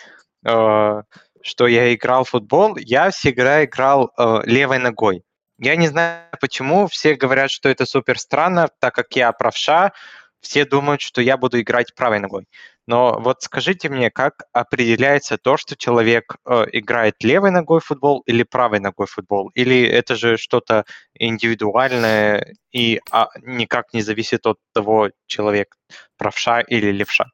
э, 0.47 1.03
что 1.43 1.67
я 1.67 1.95
играл 1.95 2.25
в 2.25 2.31
футбол, 2.31 2.77
я 2.79 3.11
всегда 3.11 3.65
играл 3.65 4.13
э, 4.17 4.41
левой 4.45 4.79
ногой. 4.79 5.23
Я 5.59 5.77
не 5.77 5.89
знаю, 5.89 6.25
почему 6.41 6.89
все 6.89 7.15
говорят, 7.15 7.51
что 7.51 7.69
это 7.69 7.87
супер 7.87 8.19
странно, 8.19 8.69
так 8.81 8.95
как 8.95 9.15
я 9.15 9.31
правша, 9.33 9.93
все 10.41 10.65
думают, 10.65 11.01
что 11.01 11.21
я 11.21 11.37
буду 11.37 11.61
играть 11.61 11.95
правой 11.95 12.19
ногой. 12.19 12.47
Но 12.87 13.19
вот 13.21 13.43
скажите 13.43 13.89
мне, 13.89 14.11
как 14.11 14.45
определяется 14.53 15.39
то, 15.39 15.57
что 15.57 15.77
человек 15.77 16.37
э, 16.45 16.65
играет 16.73 17.15
левой 17.23 17.51
ногой 17.51 17.81
в 17.81 17.85
футбол 17.85 18.21
или 18.27 18.43
правой 18.43 18.81
ногой 18.81 19.07
в 19.07 19.11
футбол? 19.11 19.51
Или 19.55 19.87
это 19.87 20.17
же 20.17 20.37
что-то 20.37 20.85
индивидуальное 21.15 22.55
и 22.73 23.01
а, 23.11 23.29
никак 23.43 23.93
не 23.93 24.03
зависит 24.03 24.47
от 24.47 24.59
того, 24.73 25.11
человек 25.27 25.77
правша 26.19 26.61
или 26.61 26.91
левша? 26.91 27.27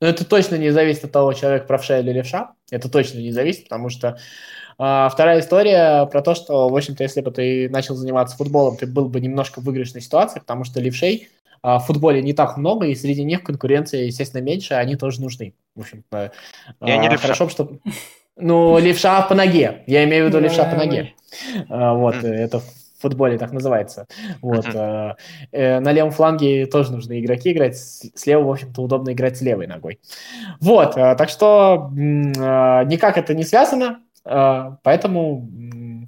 Ну, 0.00 0.08
это 0.08 0.24
точно 0.24 0.56
не 0.56 0.70
зависит 0.70 1.04
от 1.04 1.12
того, 1.12 1.32
человек 1.32 1.66
правша 1.66 2.00
или 2.00 2.10
левша. 2.10 2.54
Это 2.70 2.90
точно 2.90 3.18
не 3.18 3.32
зависит, 3.32 3.64
потому 3.64 3.88
что 3.88 4.18
а, 4.78 5.10
вторая 5.10 5.40
история 5.40 6.06
про 6.06 6.22
то, 6.22 6.34
что, 6.34 6.68
в 6.70 6.76
общем-то, 6.76 7.02
если 7.02 7.20
бы 7.20 7.30
ты 7.30 7.68
начал 7.68 7.94
заниматься 7.94 8.36
футболом, 8.36 8.78
ты 8.78 8.86
был 8.86 9.08
бы 9.08 9.20
немножко 9.20 9.60
в 9.60 9.64
выигрышной 9.64 10.00
ситуации, 10.00 10.40
потому 10.40 10.64
что 10.64 10.80
левшей 10.80 11.28
в 11.62 11.80
футболе 11.80 12.22
не 12.22 12.32
так 12.32 12.56
много, 12.56 12.86
и 12.86 12.94
среди 12.94 13.22
них 13.24 13.42
конкуренция, 13.42 14.04
естественно, 14.04 14.42
меньше, 14.42 14.74
они 14.74 14.96
тоже 14.96 15.20
нужны. 15.20 15.54
В 15.74 15.80
общем-то, 15.80 16.32
Я 16.80 16.96
не 16.96 17.06
а, 17.06 17.10
левша. 17.10 17.22
хорошо, 17.22 17.48
что... 17.48 17.78
Ну, 18.36 18.78
левша 18.78 19.22
по 19.22 19.34
ноге. 19.34 19.82
Я 19.86 20.04
имею 20.04 20.24
в 20.24 20.28
виду 20.28 20.40
левша 20.40 20.64
по 20.64 20.76
ноге. 20.76 21.14
А, 21.68 21.94
Вот, 21.94 22.16
это 22.24 22.60
в 22.60 22.64
футболе 23.02 23.38
так 23.38 23.52
называется. 23.52 24.06
Вот. 24.42 24.66
А, 24.74 25.16
э, 25.52 25.80
На 25.80 25.92
левом 25.92 26.10
фланге 26.10 26.66
тоже 26.66 26.92
нужны 26.92 27.20
игроки 27.20 27.52
играть. 27.52 27.76
Слева, 27.76 28.44
в 28.44 28.50
общем-то, 28.50 28.82
удобно 28.82 29.12
играть 29.12 29.36
с 29.36 29.40
левой 29.42 29.66
ногой. 29.66 30.00
Вот, 30.60 30.96
а, 30.96 31.14
так 31.14 31.28
что 31.28 31.90
а, 32.38 32.84
никак 32.84 33.18
это 33.18 33.34
не 33.34 33.44
связано, 33.44 34.00
а, 34.24 34.76
поэтому 34.82 35.48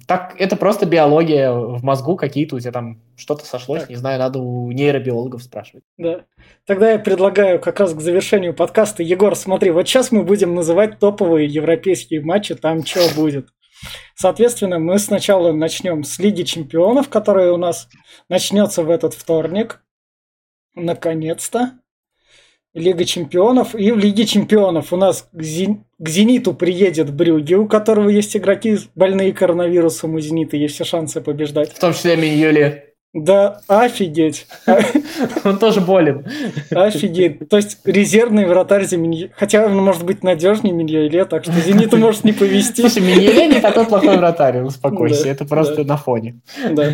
так 0.07 0.35
это 0.37 0.55
просто 0.55 0.85
биология 0.85 1.51
в 1.51 1.83
мозгу, 1.83 2.15
какие-то 2.15 2.55
у 2.55 2.59
тебя 2.59 2.71
там 2.71 3.01
что-то 3.15 3.45
сошлось, 3.45 3.81
Так. 3.81 3.89
не 3.89 3.95
знаю, 3.95 4.19
надо 4.19 4.39
у 4.39 4.71
нейробиологов 4.71 5.43
спрашивать. 5.43 5.83
Да. 5.97 6.25
Тогда 6.65 6.91
я 6.91 6.99
предлагаю 6.99 7.59
как 7.59 7.79
раз 7.79 7.93
к 7.93 8.01
завершению 8.01 8.53
подкаста. 8.53 9.03
Егор, 9.03 9.35
смотри, 9.35 9.71
вот 9.71 9.87
сейчас 9.87 10.11
мы 10.11 10.23
будем 10.23 10.55
называть 10.55 10.99
топовые 10.99 11.47
европейские 11.47 12.21
матчи, 12.21 12.55
там 12.55 12.85
что 12.85 13.01
будет. 13.15 13.49
Соответственно, 14.15 14.79
мы 14.79 14.99
сначала 14.99 15.51
начнем 15.51 16.03
с 16.03 16.19
Лиги 16.19 16.43
Чемпионов, 16.43 17.09
которая 17.09 17.51
у 17.51 17.57
нас 17.57 17.89
начнется 18.29 18.83
в 18.83 18.89
этот 18.89 19.13
вторник. 19.13 19.81
Наконец-то. 20.75 21.79
Лига 22.73 23.05
Чемпионов. 23.05 23.75
И 23.75 23.91
в 23.91 23.97
Лиге 23.97 24.25
Чемпионов 24.25 24.91
у 24.93 24.97
нас 24.97 25.27
к, 25.31 25.41
Зен- 25.41 25.83
к 25.99 26.09
Зениту 26.09 26.53
приедет 26.53 27.13
Брюги, 27.13 27.53
у 27.53 27.67
которого 27.67 28.09
есть 28.09 28.35
игроки 28.35 28.77
больные 28.95 29.31
коронавирусом. 29.33 30.15
У 30.15 30.19
Зенита 30.19 30.57
есть 30.57 30.75
все 30.75 30.83
шансы 30.83 31.21
побеждать. 31.21 31.71
В 31.71 31.79
том 31.79 31.93
числе 31.93 32.15
Миньоли. 32.17 32.85
Да, 33.13 33.61
офигеть. 33.67 34.47
Он 35.43 35.59
тоже 35.59 35.81
болен. 35.81 36.25
Офигеть. 36.71 37.47
То 37.47 37.57
есть 37.57 37.77
резервный 37.85 38.45
вратарь 38.47 38.85
Зиминье. 38.85 39.29
Хотя 39.35 39.67
он 39.67 39.77
может 39.77 40.03
быть 40.03 40.23
надежнее 40.23 40.73
Миньоле, 40.73 41.25
так 41.25 41.43
что 41.43 41.53
Зениту 41.53 41.97
может 41.97 42.23
не 42.23 42.33
повезти. 42.33 42.81
Слушай, 42.81 43.03
Миньоли 43.03 43.53
не 43.53 43.61
такой 43.61 43.85
плохой 43.85 44.17
вратарь, 44.17 44.61
успокойся, 44.61 45.25
Да, 45.25 45.29
это 45.29 45.45
просто 45.45 45.83
да. 45.83 45.93
на 45.93 45.97
фоне. 45.97 46.41
Да. 46.71 46.93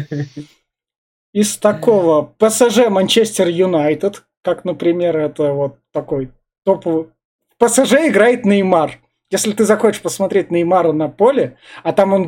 Из 1.31 1.55
такого 1.57 2.33
ПСЖ 2.37 2.89
Манчестер 2.89 3.47
Юнайтед, 3.47 4.23
как, 4.41 4.65
например, 4.65 5.17
это 5.17 5.53
вот 5.53 5.77
такой 5.91 6.31
топовый. 6.63 7.09
В 7.49 7.65
ПСЖ 7.65 7.93
играет 8.07 8.45
Неймар. 8.45 8.99
Если 9.31 9.51
ты 9.51 9.65
захочешь 9.65 10.01
посмотреть 10.01 10.49
Неймара 10.49 10.91
на 10.91 11.09
поле, 11.09 11.57
а 11.83 11.93
там 11.93 12.13
он 12.13 12.27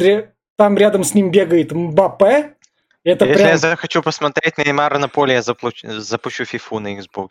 там 0.57 0.78
рядом 0.78 1.03
с 1.03 1.14
ним 1.14 1.32
бегает 1.32 1.72
Мбаппе, 1.72 2.55
это 3.03 3.26
Если 3.26 3.39
прям... 3.39 3.49
я 3.49 3.57
захочу 3.57 4.03
посмотреть 4.03 4.57
Неймара 4.57 4.99
на 4.99 5.09
поле, 5.09 5.34
я 5.34 5.39
заплу- 5.39 5.72
запущу 5.84 6.45
фифу 6.45 6.80
на 6.80 6.99
Xbox. 6.99 7.30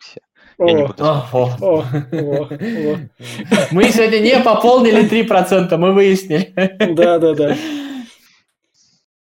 Я 0.59 0.73
не 0.73 0.83
О, 0.83 0.87
буду. 0.87 1.03
О, 1.03 1.29
о. 1.31 1.57
о, 1.61 1.85
о, 2.11 2.43
о. 2.43 2.99
Мы 3.71 3.89
сегодня 3.89 4.19
не 4.19 4.39
пополнили 4.41 5.09
3%, 5.09 5.75
мы 5.77 5.93
выяснили. 5.93 6.53
Да, 6.93 7.19
да, 7.19 7.33
да. 7.33 7.57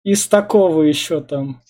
Из 0.03 0.27
такого 0.27 0.81
еще 0.83 1.21
там. 1.21 1.61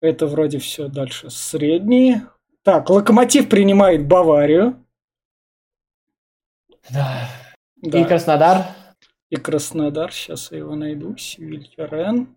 Это 0.00 0.26
вроде 0.26 0.58
все 0.58 0.88
дальше. 0.88 1.30
Средние. 1.30 2.26
Так, 2.64 2.88
Локомотив 2.90 3.48
принимает 3.48 4.06
Баварию. 4.06 4.76
Да. 6.90 7.28
Да. 7.76 8.00
И 8.00 8.04
Краснодар. 8.04 8.66
И 9.30 9.36
Краснодар. 9.36 10.12
Сейчас 10.12 10.52
я 10.52 10.58
его 10.58 10.74
найду. 10.76 11.16
Севилья 11.16 11.86
Рен. 11.86 12.36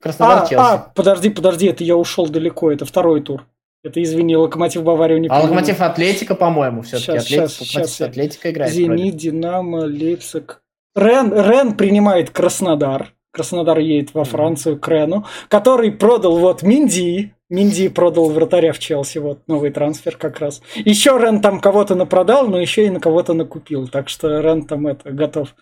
Краснодар 0.00 0.42
А, 0.44 0.46
Челси. 0.46 0.54
а, 0.62 0.78
подожди, 0.94 1.30
подожди, 1.30 1.66
это 1.66 1.82
я 1.82 1.96
ушел 1.96 2.28
далеко. 2.28 2.70
Это 2.70 2.84
второй 2.84 3.22
тур. 3.22 3.46
Это, 3.82 4.02
извини, 4.02 4.36
Локомотив 4.36 4.82
Баварию 4.84 5.20
не 5.20 5.28
А 5.28 5.30
принимает. 5.30 5.50
Локомотив 5.50 5.80
Атлетика, 5.80 6.34
по-моему, 6.34 6.82
все-таки. 6.82 7.06
Щас, 7.18 7.24
Атлетика, 7.24 7.48
щас, 7.48 7.60
Локомотив 7.60 7.94
щас. 7.94 8.08
Атлетика 8.08 8.50
играет. 8.50 8.72
Зенит, 8.72 8.90
вроде. 8.90 9.10
Динамо, 9.18 9.78
Лейпциг. 9.78 10.62
Рен, 10.94 11.32
Рен 11.32 11.76
принимает 11.76 12.30
Краснодар. 12.30 13.13
Краснодар 13.34 13.78
едет 13.80 14.14
во. 14.14 14.22
Францию 14.24 14.78
к 14.78 14.86
Рену, 14.86 15.26
который 15.48 15.90
продал 15.90 16.38
вот 16.38 16.62
Минди. 16.62 17.34
Минди 17.50 17.88
продал 17.88 18.30
вратаря 18.30 18.72
в 18.72 18.78
Челси, 18.78 19.18
вот 19.18 19.40
новый 19.48 19.70
трансфер 19.70 20.16
как 20.16 20.38
раз. 20.38 20.62
Еще 20.76 21.18
Рен 21.20 21.40
там 21.40 21.60
кого-то 21.60 21.96
напродал, 21.96 22.46
но 22.46 22.60
еще 22.60 22.86
и 22.86 22.90
на 22.90 23.00
кого-то 23.00 23.32
накупил, 23.34 23.88
так 23.88 24.08
что 24.08 24.40
Рен 24.40 24.64
там 24.66 24.86
это 24.86 25.10
готов. 25.10 25.54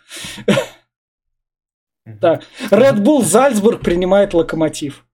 Так, 2.20 2.42
Red 2.70 2.98
Bull 2.98 3.22
Зальцбург 3.22 3.80
принимает 3.80 4.34
Локомотив. 4.34 5.06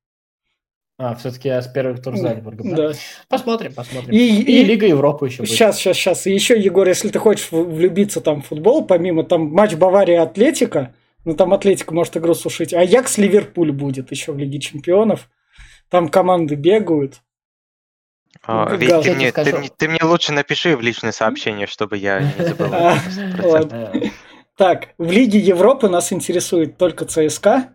А, 0.98 1.14
все-таки 1.14 1.50
с 1.50 1.68
первых 1.68 2.02
тур 2.02 2.16
Зальцбурга. 2.16 2.64
да? 2.64 2.76
Да. 2.88 2.92
Посмотрим, 3.28 3.72
посмотрим. 3.72 4.10
И, 4.12 4.18
И 4.18 4.60
и- 4.62 4.64
Лига 4.64 4.86
Европы 4.86 5.26
еще 5.26 5.42
будет. 5.42 5.50
Сейчас, 5.50 5.76
сейчас, 5.78 5.96
сейчас. 5.96 6.26
И 6.26 6.32
еще, 6.32 6.58
Егор, 6.58 6.88
если 6.88 7.08
ты 7.08 7.20
хочешь 7.20 7.48
влюбиться 7.52 8.20
там 8.20 8.42
в 8.42 8.46
футбол, 8.46 8.84
помимо 8.84 9.22
там 9.22 9.42
матч 9.42 9.74
Бавария 9.74 10.22
Атлетика, 10.22 10.92
ну 11.24 11.34
там 11.34 11.52
Атлетика 11.52 11.94
может 11.94 12.16
игру 12.16 12.34
сушить, 12.34 12.72
а 12.74 12.82
Якс 12.82 13.18
Ливерпуль 13.18 13.72
будет 13.72 14.10
еще 14.10 14.32
в 14.32 14.38
Лиге 14.38 14.60
Чемпионов. 14.60 15.28
Там 15.88 16.08
команды 16.08 16.54
бегают. 16.54 17.20
А, 18.42 18.68
Ну, 18.68 18.76
Вить, 18.76 19.02
ты, 19.02 19.14
мне, 19.14 19.32
ты, 19.32 19.70
ты 19.76 19.88
мне 19.88 20.00
лучше 20.02 20.32
напиши 20.32 20.76
в 20.76 20.80
личное 20.80 21.12
сообщение, 21.12 21.66
чтобы 21.66 21.96
я 21.96 22.20
не 22.20 22.44
забыл. 22.44 22.68
А, 22.72 22.96
это 22.96 23.20
на 23.20 23.40
100%. 23.40 23.46
ладно. 23.46 23.92
Так, 24.56 24.88
в 24.98 25.10
Лиге 25.10 25.38
Европы 25.38 25.88
нас 25.88 26.12
интересует 26.12 26.76
только 26.76 27.04
ЦСКА. 27.04 27.74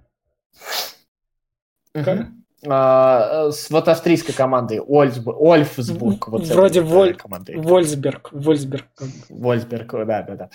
А, 2.66 3.52
С 3.52 3.70
вот 3.70 3.88
австрийской 3.88 4.34
командой 4.34 4.80
Вольфсберг. 4.80 6.28
Вот 6.28 6.46
Вроде 6.48 6.80
э. 6.80 7.58
Вольфсберг. 7.58 8.30
Вольфсберг. 8.32 8.90
Вольсберг, 9.30 9.92
да, 9.92 10.22
да, 10.24 10.36
да. 10.36 10.50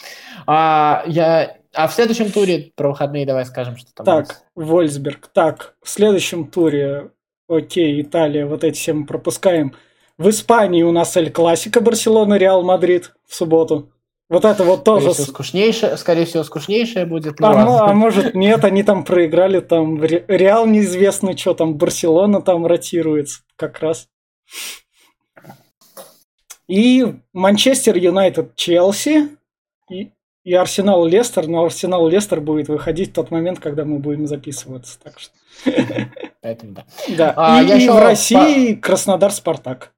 А, 0.47 1.05
я... 1.07 1.58
а 1.75 1.87
в 1.89 1.93
следующем 1.95 2.31
туре 2.31 2.73
про 2.75 2.89
выходные 2.91 3.27
давай 3.27 3.45
скажем, 3.47 3.77
что 3.77 3.93
там. 3.95 4.05
Так, 4.07 4.43
Вольфсберг. 4.55 5.29
Так, 5.33 5.75
в 5.83 5.89
следующем 5.89 6.47
туре, 6.51 7.11
окей, 7.49 8.01
Италия, 8.03 8.47
вот 8.47 8.65
эти 8.65 8.77
все 8.77 8.93
мы 8.93 9.07
пропускаем. 9.07 9.75
В 10.17 10.29
Испании 10.31 10.83
у 10.83 10.93
нас 10.93 11.17
Эль 11.17 11.31
Классико 11.31 11.81
Барселона, 11.81 12.35
Реал 12.35 12.63
Мадрид 12.63 13.15
в 13.27 13.35
субботу. 13.35 13.93
Вот 14.29 14.45
это 14.45 14.63
вот 14.65 14.81
Скорее 14.81 15.01
тоже... 15.01 15.13
всего, 15.13 15.25
с- 15.27 15.29
скучнейшее, 15.31 15.97
скорее 15.97 16.27
всего, 16.27 16.43
скучнейшее 16.45 17.07
будет. 17.07 17.41
ну 17.41 17.47
А, 17.47 17.65
мо- 17.65 17.85
а 17.89 17.95
может 17.95 18.35
нет, 18.35 18.63
они 18.65 18.83
там 18.83 19.05
проиграли, 19.05 19.61
там 19.61 20.03
Ре- 20.03 20.25
Реал 20.29 20.67
неизвестно 20.67 21.35
что, 21.37 21.55
там 21.55 21.77
Барселона 21.79 22.43
там 22.43 22.67
ротируется 22.67 23.41
как 23.57 23.79
раз. 23.81 24.09
И 26.67 27.15
Манчестер 27.33 27.97
Юнайтед 27.97 28.55
Челси 28.55 29.31
и, 29.91 30.11
и 30.45 30.55
Арсенал 30.55 31.05
Лестер, 31.05 31.47
но 31.47 31.65
Арсенал 31.65 32.09
Лестер 32.09 32.41
будет 32.41 32.69
выходить 32.69 33.11
в 33.11 33.15
тот 33.15 33.31
момент, 33.31 33.59
когда 33.59 33.85
мы 33.85 33.99
будем 33.99 34.27
записываться. 34.27 34.99
Так 35.03 35.19
что, 35.19 35.35
Поэтому 36.43 36.73
да. 36.73 36.85
да. 37.09 37.35
А, 37.37 37.63
и, 37.63 37.67
я 37.67 37.77
и 37.77 37.81
еще 37.81 37.93
в 37.93 37.99
России 37.99 38.75
Краснодар 38.75 39.33
Спартак. 39.33 39.93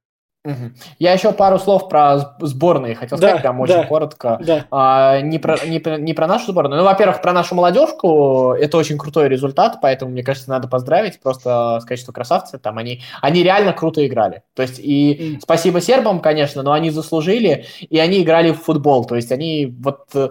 Я 0.98 1.12
еще 1.12 1.32
пару 1.32 1.58
слов 1.58 1.90
про 1.90 2.34
сборные 2.40 2.94
хотел 2.94 3.18
Да, 3.18 3.28
сказать, 3.28 3.42
прям 3.42 3.56
да. 3.58 3.62
очень 3.62 3.88
коротко. 3.88 4.38
Да. 4.42 4.64
А, 4.70 5.20
не, 5.20 5.38
про, 5.38 5.58
не, 5.66 5.82
не 5.98 6.14
про 6.14 6.26
нашу 6.26 6.52
сборную. 6.52 6.78
Ну, 6.80 6.84
во-первых, 6.86 7.20
про 7.20 7.34
нашу 7.34 7.54
молодежку. 7.54 8.54
Это 8.58 8.78
очень 8.78 8.96
крутой 8.96 9.28
результат, 9.28 9.80
поэтому, 9.82 10.12
мне 10.12 10.22
кажется, 10.22 10.48
надо 10.48 10.66
поздравить, 10.66 11.20
просто 11.20 11.78
сказать, 11.82 12.00
что 12.00 12.12
красавцы. 12.12 12.58
Там 12.58 12.78
они, 12.78 13.02
они 13.20 13.42
реально 13.42 13.74
круто 13.74 14.06
играли. 14.06 14.42
То 14.54 14.62
есть, 14.62 14.78
и 14.78 15.34
М. 15.34 15.40
спасибо 15.42 15.82
сербам, 15.82 16.20
конечно, 16.20 16.62
но 16.62 16.72
они 16.72 16.90
заслужили, 16.90 17.66
и 17.80 17.98
они 17.98 18.22
играли 18.22 18.52
в 18.52 18.62
футбол. 18.62 19.04
То 19.04 19.16
есть, 19.16 19.32
они 19.32 19.76
вот... 19.80 20.06
э, 20.14 20.30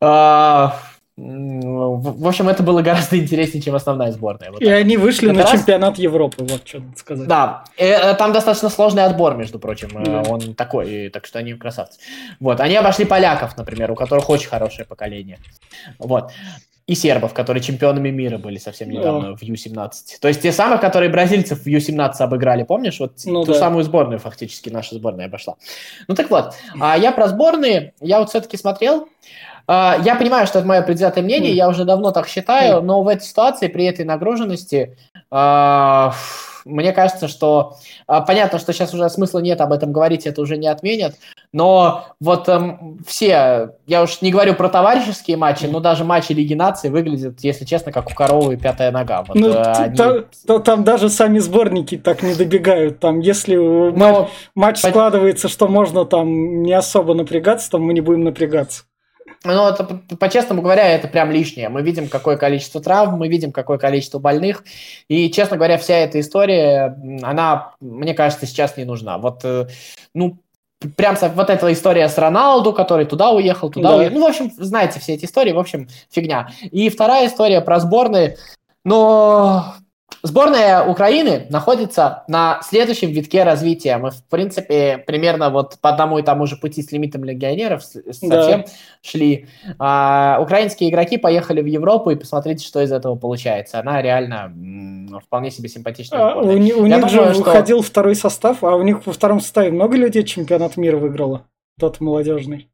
а, 0.00 0.76
в 1.22 2.26
общем, 2.26 2.48
это 2.48 2.62
было 2.62 2.80
гораздо 2.82 3.18
интереснее, 3.18 3.62
чем 3.62 3.74
основная 3.74 4.10
сборная. 4.12 4.50
Вот 4.50 4.62
и 4.62 4.68
они 4.68 4.96
вышли 4.96 5.30
на 5.30 5.42
раз... 5.42 5.52
чемпионат 5.52 5.98
Европы, 5.98 6.44
вот 6.44 6.66
что 6.66 6.82
сказать. 6.96 7.28
Да, 7.28 7.64
и, 7.76 7.84
э, 7.84 8.14
там 8.14 8.32
достаточно 8.32 8.70
сложный 8.70 9.04
отбор, 9.04 9.34
между 9.34 9.58
прочим. 9.58 9.90
Э, 9.98 10.04
да. 10.04 10.22
Он 10.30 10.54
такой, 10.54 11.10
так 11.10 11.26
что 11.26 11.38
они 11.38 11.54
красавцы. 11.54 12.00
Вот, 12.40 12.60
они 12.60 12.76
обошли 12.76 13.04
поляков, 13.04 13.56
например, 13.56 13.90
у 13.90 13.96
которых 13.96 14.30
очень 14.30 14.48
хорошее 14.48 14.86
поколение. 14.86 15.38
Вот. 15.98 16.32
И 16.90 16.96
сербов, 16.96 17.34
которые 17.34 17.62
чемпионами 17.62 18.10
мира 18.10 18.36
были 18.36 18.58
совсем 18.58 18.90
недавно 18.90 19.30
да. 19.30 19.36
в 19.36 19.42
Ю-17. 19.42 19.90
То 20.20 20.26
есть 20.26 20.42
те 20.42 20.50
самые, 20.50 20.80
которые 20.80 21.08
бразильцев 21.08 21.60
в 21.60 21.66
Ю-17 21.68 22.14
обыграли, 22.18 22.64
помнишь? 22.64 22.98
Вот 22.98 23.12
ну, 23.26 23.44
ту 23.44 23.52
да. 23.52 23.60
самую 23.60 23.84
сборную 23.84 24.18
фактически 24.18 24.70
наша 24.70 24.96
сборная 24.96 25.26
обошла. 25.26 25.54
Ну 26.08 26.16
так 26.16 26.28
вот, 26.30 26.54
а 26.80 26.98
я 26.98 27.12
про 27.12 27.28
сборные, 27.28 27.92
я 28.00 28.18
вот 28.18 28.30
все-таки 28.30 28.56
смотрел, 28.56 29.06
а, 29.68 29.98
я 30.04 30.16
понимаю, 30.16 30.48
что 30.48 30.58
это 30.58 30.66
мое 30.66 30.82
предвзятое 30.82 31.22
мнение, 31.22 31.52
я 31.52 31.68
уже 31.68 31.84
давно 31.84 32.10
так 32.10 32.26
считаю, 32.26 32.82
но 32.82 33.04
в 33.04 33.06
этой 33.06 33.22
ситуации, 33.22 33.68
при 33.68 33.84
этой 33.84 34.04
нагруженности, 34.04 34.96
а, 35.30 36.12
мне 36.64 36.92
кажется, 36.92 37.28
что 37.28 37.76
а, 38.06 38.20
понятно, 38.20 38.58
что 38.58 38.72
сейчас 38.72 38.94
уже 38.94 39.08
смысла 39.10 39.40
нет 39.40 39.60
об 39.60 39.72
этом 39.72 39.92
говорить, 39.92 40.26
это 40.26 40.40
уже 40.40 40.56
не 40.56 40.68
отменят, 40.68 41.14
но 41.52 42.06
вот 42.20 42.48
эм, 42.48 42.98
все, 43.06 43.70
я 43.86 44.02
уж 44.02 44.20
не 44.22 44.30
говорю 44.30 44.54
про 44.54 44.68
товарищеские 44.68 45.36
матчи, 45.36 45.66
но 45.66 45.80
даже 45.80 46.04
матчи 46.04 46.32
Лиги 46.32 46.54
Наций 46.54 46.90
выглядят, 46.90 47.40
если 47.40 47.64
честно, 47.64 47.90
как 47.92 48.10
у 48.10 48.14
коровы 48.14 48.56
пятая 48.56 48.90
нога. 48.90 49.24
Вот, 49.24 49.36
ну, 49.36 49.48
э, 49.48 49.62
они... 49.62 49.96
то, 49.96 50.58
там 50.60 50.84
даже 50.84 51.08
сами 51.08 51.38
сборники 51.38 51.96
так 51.98 52.22
не 52.22 52.34
добегают. 52.34 53.00
Там, 53.00 53.20
если 53.20 53.56
но... 53.56 53.92
матч, 53.92 54.28
матч 54.54 54.82
по... 54.82 54.88
складывается, 54.88 55.48
что 55.48 55.66
можно 55.68 56.04
там 56.04 56.62
не 56.62 56.72
особо 56.72 57.14
напрягаться, 57.14 57.70
то 57.70 57.78
мы 57.78 57.94
не 57.94 58.00
будем 58.00 58.24
напрягаться. 58.24 58.84
Ну, 59.42 59.68
это, 59.68 59.84
по-честному 60.18 60.60
говоря, 60.60 60.86
это 60.86 61.08
прям 61.08 61.30
лишнее. 61.30 61.70
Мы 61.70 61.80
видим, 61.80 62.08
какое 62.08 62.36
количество 62.36 62.80
травм, 62.82 63.18
мы 63.18 63.28
видим, 63.28 63.52
какое 63.52 63.78
количество 63.78 64.18
больных. 64.18 64.64
И, 65.08 65.30
честно 65.30 65.56
говоря, 65.56 65.78
вся 65.78 65.94
эта 65.94 66.20
история, 66.20 66.98
она, 67.22 67.72
мне 67.80 68.12
кажется, 68.12 68.44
сейчас 68.46 68.76
не 68.76 68.84
нужна. 68.84 69.16
Вот, 69.16 69.40
э, 69.44 69.66
ну, 70.14 70.38
прям 70.96 71.16
вот 71.34 71.48
эта 71.48 71.72
история 71.72 72.08
с 72.08 72.18
Роналду, 72.18 72.74
который 72.74 73.06
туда 73.06 73.30
уехал, 73.30 73.70
туда 73.70 73.92
да. 73.92 73.96
уехал. 73.96 74.18
Ну, 74.18 74.26
в 74.26 74.28
общем, 74.28 74.50
знаете 74.58 75.00
все 75.00 75.14
эти 75.14 75.24
истории, 75.24 75.52
в 75.52 75.58
общем, 75.58 75.88
фигня. 76.10 76.50
И 76.70 76.90
вторая 76.90 77.26
история 77.26 77.62
про 77.62 77.80
сборные. 77.80 78.36
Но 78.84 79.74
Сборная 80.22 80.84
Украины 80.84 81.46
находится 81.48 82.24
на 82.28 82.60
следующем 82.62 83.10
витке 83.10 83.42
развития. 83.42 83.96
Мы, 83.96 84.10
в 84.10 84.22
принципе, 84.24 84.98
примерно 84.98 85.50
вот 85.50 85.78
по 85.80 85.90
одному 85.90 86.18
и 86.18 86.22
тому 86.22 86.46
же 86.46 86.56
пути 86.56 86.82
с 86.82 86.92
лимитом 86.92 87.24
легионеров 87.24 87.82
совсем 87.82 88.28
да. 88.28 88.64
шли. 89.02 89.46
А, 89.78 90.38
украинские 90.40 90.90
игроки 90.90 91.16
поехали 91.16 91.62
в 91.62 91.66
Европу, 91.66 92.10
и 92.10 92.16
посмотрите, 92.16 92.66
что 92.66 92.82
из 92.82 92.92
этого 92.92 93.16
получается. 93.16 93.80
Она 93.80 94.02
реально 94.02 94.52
вполне 95.24 95.50
себе 95.50 95.68
симпатичная. 95.68 96.20
А, 96.20 96.36
у, 96.36 96.48
у 96.48 96.56
них 96.56 96.74
думаю, 96.76 97.08
же 97.08 97.34
что... 97.34 97.42
выходил 97.42 97.82
второй 97.82 98.14
состав, 98.14 98.62
а 98.62 98.76
у 98.76 98.82
них 98.82 99.06
во 99.06 99.12
втором 99.12 99.40
составе 99.40 99.70
много 99.70 99.96
людей 99.96 100.24
чемпионат 100.24 100.76
мира 100.76 100.98
выиграло? 100.98 101.46
Тот 101.78 102.00
молодежный. 102.00 102.68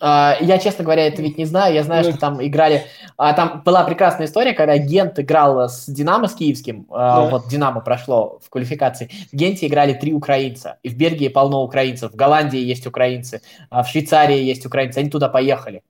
А, 0.00 0.36
я, 0.40 0.58
честно 0.58 0.84
говоря, 0.84 1.06
это 1.06 1.22
ведь 1.22 1.38
не 1.38 1.44
знаю. 1.44 1.74
Я 1.74 1.82
знаю, 1.82 2.04
что 2.04 2.18
там 2.18 2.44
играли... 2.44 2.86
А, 3.16 3.32
там 3.32 3.62
была 3.64 3.84
прекрасная 3.84 4.26
история, 4.26 4.52
когда 4.52 4.76
Гент 4.78 5.18
играл 5.18 5.68
с 5.68 5.86
Динамо, 5.86 6.28
с 6.28 6.34
Киевским. 6.34 6.86
А, 6.90 7.24
да. 7.24 7.30
Вот 7.30 7.48
Динамо 7.48 7.80
прошло 7.80 8.38
в 8.44 8.50
квалификации. 8.50 9.10
В 9.32 9.36
Генте 9.36 9.66
играли 9.66 9.94
три 9.94 10.12
украинца. 10.12 10.78
И 10.82 10.88
в 10.88 10.96
Бельгии 10.96 11.28
полно 11.28 11.62
украинцев. 11.62 12.12
В 12.12 12.16
Голландии 12.16 12.60
есть 12.60 12.86
украинцы. 12.86 13.42
В 13.70 13.84
Швейцарии 13.84 14.42
есть 14.42 14.64
украинцы. 14.64 14.98
Они 14.98 15.10
туда 15.10 15.28
поехали. 15.28 15.82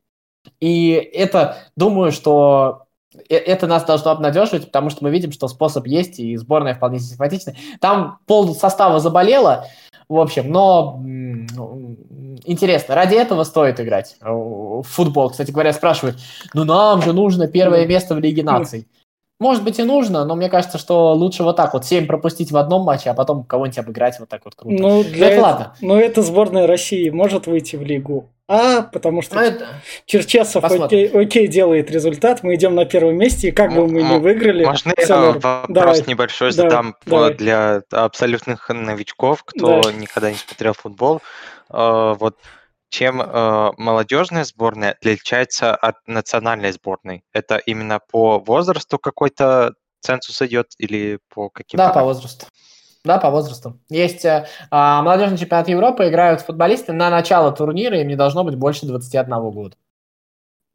И 0.61 0.93
это, 0.93 1.59
думаю, 1.77 2.13
что 2.13 2.87
э, 3.29 3.37
это 3.37 3.67
нас 3.67 3.85
должно 3.85 4.11
обнадеживать, 4.11 4.67
потому 4.67 4.91
что 4.91 5.05
мы 5.05 5.11
видим, 5.11 5.33
что 5.33 5.49
способ 5.49 5.87
есть, 5.87 6.19
и 6.19 6.37
сборная 6.37 6.75
вполне 6.75 6.99
симпатичная. 6.99 7.57
Там 7.81 8.19
пол 8.27 8.55
состава 8.55 9.01
заболело, 9.01 9.67
в 10.09 10.19
общем, 10.19 10.51
но 10.51 11.03
интересно, 12.45 12.95
ради 12.95 13.15
этого 13.15 13.45
стоит 13.45 13.79
играть 13.81 14.17
в 14.21 14.83
футбол. 14.83 15.31
Кстати 15.31 15.51
говоря, 15.51 15.73
спрашивают, 15.73 16.19
ну 16.55 16.65
нам 16.65 17.03
же 17.03 17.13
нужно 17.13 17.47
первое 17.47 17.87
место 17.87 18.15
в 18.15 18.19
Лиге 18.19 18.43
наций. 18.43 18.87
Может 19.39 19.63
быть 19.63 19.79
и 19.79 19.85
нужно, 19.85 20.25
но 20.25 20.35
мне 20.35 20.49
кажется, 20.49 20.79
что 20.79 21.13
лучше 21.13 21.45
вот 21.45 21.57
так 21.57 21.73
вот 21.73 21.85
7 21.85 22.07
пропустить 22.07 22.51
в 22.51 22.57
одном 22.57 22.83
матче, 22.83 23.11
а 23.11 23.15
потом 23.15 23.45
кого-нибудь 23.45 23.79
обыграть 23.79 24.19
вот 24.19 24.29
так 24.29 24.45
вот 24.45 24.57
круто. 24.57 24.83
Ну, 24.83 25.05
для 25.05 25.31
это, 25.31 25.43
ладно. 25.43 25.75
Но 25.81 26.01
это 26.01 26.23
сборная 26.23 26.67
России 26.67 27.09
может 27.11 27.47
выйти 27.47 27.77
в 27.77 27.83
Лигу 27.83 28.31
А, 28.49 28.83
потому 28.83 29.23
что 29.23 29.37
ну, 29.37 29.43
это... 29.43 29.67
Черчесов 30.07 30.65
окей, 30.65 31.07
окей 31.07 31.47
делает 31.47 31.89
результат, 31.89 32.43
мы 32.43 32.57
идем 32.57 32.75
на 32.75 32.85
первом 32.85 33.17
месте, 33.17 33.49
и 33.49 33.51
как 33.53 33.73
бы 33.75 33.87
мы 33.87 34.03
не 34.03 34.19
выиграли... 34.19 34.65
Можно 34.65 34.93
я 34.97 35.17
вопрос 35.17 35.67
давай, 35.69 36.03
небольшой 36.09 36.51
задам 36.51 36.97
давай. 37.07 37.35
для 37.35 37.83
абсолютных 37.93 38.69
новичков, 38.69 39.45
кто 39.45 39.83
да. 39.83 39.93
никогда 39.93 40.31
не 40.31 40.37
смотрел 40.37 40.73
футбол? 40.73 41.23
А, 41.71 42.15
вот 42.15 42.35
чем 42.89 43.21
э, 43.21 43.71
молодежная 43.77 44.45
сборная 44.45 44.93
отличается 44.93 45.75
от 45.75 45.97
национальной 46.07 46.73
сборной? 46.73 47.25
Это 47.33 47.57
именно 47.57 48.01
по 48.11 48.39
возрасту 48.39 48.99
какой-то 48.99 49.75
цензус 50.01 50.41
идет 50.43 50.69
или 50.79 51.19
по 51.33 51.51
каким? 51.51 51.79
Да, 51.79 51.91
по 51.91 52.03
возрасту. 52.03 52.47
Да, 53.05 53.19
по 53.19 53.31
возрасту. 53.31 53.79
Есть 53.89 54.25
э, 54.25 54.47
а, 54.71 55.03
молодежный 55.03 55.39
чемпионат 55.39 55.69
Европы, 55.69 56.09
играют 56.09 56.41
футболисты 56.41 56.93
на 56.93 57.11
начало 57.11 57.53
турнира, 57.53 58.01
им 58.01 58.09
не 58.09 58.17
должно 58.17 58.45
быть 58.45 58.57
больше 58.57 58.87
21 58.87 59.51
года. 59.51 59.77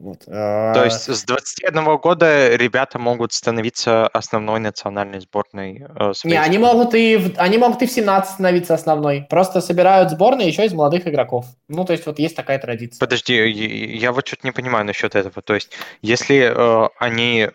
Вот. 0.04 0.26
То 0.26 0.82
а, 0.82 0.84
есть 0.84 1.10
с 1.10 1.24
21 1.24 1.96
года 1.98 2.58
ребята 2.58 3.00
могут 3.00 3.32
становиться 3.32 4.06
основной 4.08 4.60
национальной 4.60 5.22
сборной 5.22 5.86
э, 5.98 6.12
Не, 6.26 6.36
они 6.36 6.58
могут, 6.58 6.94
и 6.94 7.16
в, 7.16 7.40
они 7.40 7.58
могут 7.58 7.82
и 7.84 7.86
в 7.86 7.92
17 7.92 8.34
становиться 8.34 8.74
основной. 8.74 9.26
Просто 9.30 9.62
собирают 9.62 10.12
сборные 10.12 10.50
еще 10.50 10.66
из 10.66 10.74
молодых 10.74 11.08
игроков. 11.08 11.46
Ну, 11.70 11.86
то 11.86 11.94
есть 11.94 12.06
вот 12.06 12.20
есть 12.20 12.36
такая 12.36 12.60
традиция. 12.60 13.00
Подожди, 13.00 13.34
я 13.34 14.12
вот 14.12 14.28
что-то 14.28 14.46
не 14.46 14.52
понимаю 14.52 14.86
насчет 14.86 15.16
этого. 15.16 15.42
То 15.42 15.54
есть 15.54 15.72
если 16.02 16.52
э, 16.54 16.90
они 17.00 17.48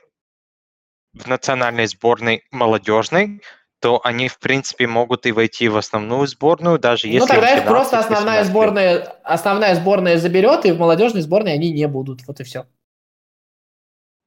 в 1.12 1.26
национальной 1.26 1.86
сборной 1.86 2.44
молодежной, 2.51 3.42
то 3.81 4.01
они, 4.03 4.29
в 4.29 4.39
принципе, 4.39 4.87
могут 4.87 5.26
и 5.26 5.33
войти 5.33 5.68
в 5.68 5.76
основную 5.76 6.26
сборную, 6.26 6.79
даже 6.79 7.07
ну, 7.07 7.12
если... 7.12 7.29
Ну, 7.29 7.35
тогда 7.35 7.55
их 7.55 7.64
просто 7.64 7.99
основная 7.99 8.45
сборная, 8.45 9.16
основная 9.22 9.74
сборная 9.74 10.18
заберет, 10.18 10.64
и 10.66 10.72
в 10.72 10.79
молодежной 10.79 11.22
сборной 11.22 11.53
они 11.53 11.72
не 11.72 11.87
будут. 11.87 12.26
Вот 12.26 12.41
и 12.41 12.45
все. 12.45 12.66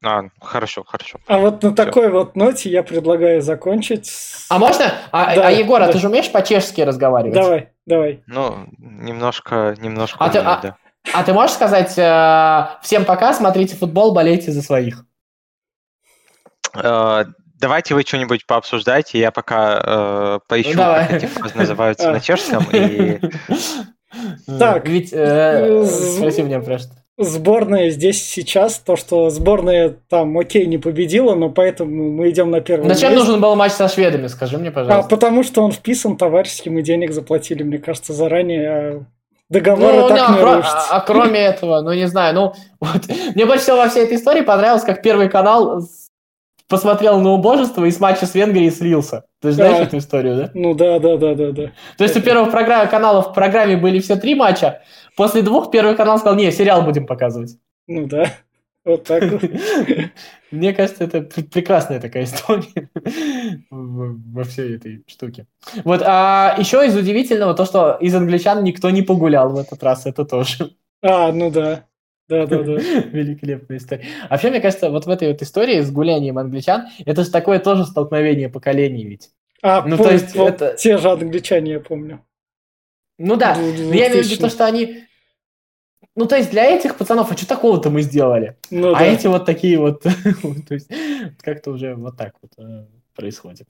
А, 0.04 0.24
хорошо, 0.40 0.84
хорошо. 0.84 1.20
А 1.28 1.38
вот 1.38 1.62
на 1.62 1.70
Все. 1.70 1.76
такой 1.76 2.10
вот 2.10 2.36
ноте 2.36 2.72
я 2.72 2.82
предлагаю 2.82 3.42
закончить. 3.42 4.12
А 4.50 4.58
можно? 4.58 4.94
А, 5.12 5.36
да, 5.36 5.48
а 5.48 5.52
Егор, 5.52 5.80
да. 5.80 5.88
а 5.88 5.92
ты 5.92 6.00
же 6.00 6.08
умеешь 6.08 6.32
по-чешски 6.32 6.82
разговаривать? 6.82 7.36
Давай, 7.36 7.70
давай. 7.86 8.24
Ну, 8.26 8.68
немножко, 8.80 9.76
немножко. 9.78 10.18
А, 10.20 10.30
умею, 10.30 10.44
ты, 10.44 10.50
а, 10.50 10.60
да. 10.62 10.78
а 11.14 11.24
ты 11.24 11.34
можешь 11.34 11.56
сказать 11.56 11.96
э, 12.00 12.80
всем 12.82 13.06
пока, 13.06 13.32
смотрите 13.34 13.76
футбол, 13.76 14.12
болейте 14.12 14.52
за 14.52 14.64
своих? 14.64 15.06
Давайте 17.62 17.94
вы 17.94 18.02
что-нибудь 18.02 18.48
пообсуждайте, 18.48 19.20
я 19.20 19.30
пока 19.30 19.80
э, 19.86 20.40
поищу, 20.48 20.72
ну, 20.72 20.78
как 20.78 21.14
эти 21.14 21.28
фразы 21.28 21.56
называются 21.56 22.12
на 22.12 22.20
чешском. 22.20 22.66
И... 22.72 23.20
Так, 24.60 24.90
ведь 24.90 25.14
э, 25.14 25.86
спроси 25.86 26.42
меня 26.42 26.60
просто. 26.60 26.92
Сборная 27.18 27.92
здесь 27.92 28.22
сейчас, 28.22 28.80
то, 28.80 28.98
что 28.98 29.30
сборная 29.30 29.96
там, 30.10 30.38
окей, 30.38 30.66
не 30.66 30.80
победила, 30.80 31.34
но 31.34 31.50
поэтому 31.50 32.12
мы 32.12 32.30
идем 32.30 32.50
на 32.50 32.60
первый 32.60 32.90
Зачем 32.90 33.16
нужен 33.16 33.40
был 33.40 33.56
матч 33.56 33.72
со 33.72 33.88
шведами, 33.88 34.28
скажи 34.28 34.58
мне, 34.58 34.70
пожалуйста. 34.70 35.06
А, 35.06 35.10
потому 35.10 35.44
что 35.44 35.62
он 35.62 35.72
вписан 35.72 36.18
товарищеским, 36.18 36.78
и 36.80 36.82
денег 36.82 37.14
заплатили, 37.14 37.64
мне 37.64 37.78
кажется, 37.78 38.12
заранее. 38.12 38.70
А 38.70 39.06
договоры 39.50 39.98
ну, 39.98 40.08
так 40.10 40.18
не 40.18 40.42
а, 40.44 40.62
а, 40.62 40.88
а 40.98 41.00
кроме 41.02 41.40
этого, 41.40 41.82
ну 41.82 41.94
не 41.94 42.08
знаю, 42.08 42.34
ну 42.34 42.54
вот, 42.82 43.02
мне 43.36 43.46
больше 43.46 43.64
всего 43.64 43.78
во 43.78 43.88
всей 43.88 44.04
этой 44.04 44.18
истории 44.18 44.42
понравилось, 44.42 44.84
как 44.84 45.02
Первый 45.02 45.30
канал 45.30 45.84
посмотрел 46.72 47.20
на 47.20 47.32
убожество 47.32 47.86
и 47.86 47.92
с 47.92 48.00
матча 48.00 48.26
с 48.26 48.34
Венгрией 48.34 48.72
слился. 48.72 49.26
Ты 49.42 49.50
же 49.50 49.56
знаешь 49.56 49.88
эту 49.88 49.98
историю, 49.98 50.38
да? 50.38 50.52
Ну 50.54 50.74
да, 50.74 51.00
да, 51.00 51.18
да, 51.18 51.36
да, 51.36 51.52
да. 51.52 51.72
То 51.98 52.04
есть 52.06 52.16
у 52.16 52.22
первого 52.22 52.50
программа, 52.50 52.88
канала 52.88 53.22
в 53.22 53.34
программе 53.34 53.76
были 53.76 54.00
все 54.00 54.16
три 54.16 54.34
матча, 54.34 54.82
после 55.18 55.42
двух 55.42 55.70
первый 55.70 55.96
канал 55.96 56.18
сказал, 56.18 56.38
не, 56.38 56.50
сериал 56.52 56.84
будем 56.84 57.06
показывать. 57.06 57.58
Ну 57.88 58.08
да, 58.08 58.32
вот 58.86 59.04
так 59.04 59.24
вот. 59.24 59.44
Мне 60.52 60.74
кажется, 60.74 61.04
это 61.04 61.22
прекрасная 61.22 62.00
такая 62.00 62.24
история 62.24 62.90
во 63.70 64.44
всей 64.46 64.78
этой 64.78 65.04
штуке. 65.08 65.48
Вот, 65.84 66.02
а 66.06 66.56
еще 66.58 66.86
из 66.88 66.96
удивительного 66.96 67.54
то, 67.54 67.66
что 67.66 67.98
из 68.00 68.16
англичан 68.16 68.64
никто 68.64 68.90
не 68.90 69.02
погулял 69.02 69.50
в 69.50 69.58
этот 69.58 69.84
раз, 69.84 70.06
это 70.06 70.24
тоже. 70.24 70.72
А, 71.04 71.32
ну 71.34 71.52
да. 71.52 71.86
Да, 72.32 72.46
да, 72.46 72.64
да. 72.64 72.72
Великолепная 72.72 73.78
история. 73.78 74.06
А 74.24 74.30
вообще, 74.30 74.50
мне 74.50 74.62
кажется, 74.62 74.90
вот 74.90 75.06
в 75.06 75.10
этой 75.10 75.28
вот 75.28 75.42
истории 75.42 75.82
с 75.82 75.92
гулянием 75.92 76.38
англичан, 76.38 76.88
это 77.06 77.26
же 77.26 77.30
такое 77.30 77.60
тоже 77.60 77.86
столкновение 77.86 78.48
поколений 78.48 79.06
ведь. 79.06 79.32
А, 79.62 79.86
ну, 79.86 79.98
то 79.98 80.10
есть 80.10 80.34
это... 80.34 80.76
те 80.78 80.98
же 80.98 81.12
англичане, 81.12 81.74
я 81.74 81.80
помню. 81.82 82.26
Ну 83.18 83.36
да, 83.36 83.58
но 83.58 83.94
я 83.94 84.08
имею 84.08 84.24
в 84.24 84.28
виду 84.28 84.42
то, 84.44 84.50
что 84.50 84.66
они... 84.66 85.04
ну, 86.16 86.26
то 86.26 86.38
есть 86.38 86.52
для 86.52 86.64
этих 86.64 86.98
пацанов, 86.98 87.30
а 87.30 87.36
что 87.36 87.46
такого-то 87.46 87.90
мы 87.90 88.02
сделали? 88.02 88.56
Ну, 88.70 88.96
а 88.96 89.00
да. 89.00 89.06
эти 89.06 89.28
вот 89.28 89.46
такие 89.46 89.78
вот, 89.78 90.02
то 90.68 90.74
есть 90.74 90.90
как-то 91.42 91.72
уже 91.72 91.96
вот 91.96 92.16
так 92.16 92.36
вот 92.42 92.54
э, 92.58 92.86
происходит. 93.14 93.68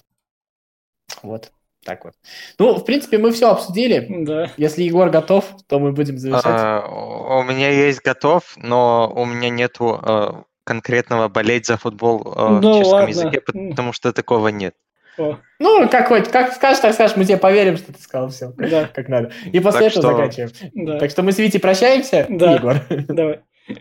Вот, 1.24 1.52
так 1.86 2.06
вот. 2.06 2.14
Ну, 2.60 2.76
в 2.76 2.86
принципе, 2.86 3.18
мы 3.18 3.32
все 3.32 3.50
обсудили. 3.50 4.06
Да. 4.26 4.52
Если 4.58 4.84
Егор 4.84 5.10
готов, 5.10 5.46
то 5.68 5.80
мы 5.80 5.92
будем 5.92 6.18
завершать. 6.18 6.46
А, 6.46 7.40
У 7.40 7.44
меня 7.44 7.70
есть 7.70 8.02
готов, 8.06 8.54
но 8.58 9.12
у 9.16 9.26
меня 9.26 9.50
нету 9.50 10.00
э, 10.04 10.44
конкретного 10.64 11.28
болеть 11.28 11.66
за 11.66 11.78
футбол 11.78 12.22
э, 12.22 12.48
в 12.58 12.62
Ну, 12.62 12.78
чешском 12.78 12.94
ладно. 13.00 13.10
языке, 13.10 13.42
потому 13.42 13.94
что 13.94 14.14
такого 14.14 14.50
нет. 14.50 14.76
О, 15.18 15.38
Ну, 15.60 15.90
как 15.90 16.08
хоть, 16.08 16.30
как 16.32 16.54
скажешь, 16.54 16.80
так 16.82 16.94
скажешь, 16.94 17.18
мы 17.18 17.26
тебе 17.26 17.38
поверим, 17.38 17.78
что 17.78 17.92
ты 17.94 18.00
сказал 18.02 18.30
все, 18.30 18.54
да, 18.58 18.88
как 18.88 19.10
надо. 19.10 19.32
И 19.52 19.60
после 19.60 19.80
Так 19.90 19.98
этого 19.98 20.02
что- 20.04 20.12
заканчиваем. 20.12 20.52
да. 20.86 21.00
Так 21.00 21.10
что 21.12 21.24
мы 21.24 21.32
с 21.32 21.38
Витей 21.40 21.60
прощаемся, 21.60 22.26
Да. 22.30 22.54
Егор. 22.56 22.76
Давай. 22.90 23.40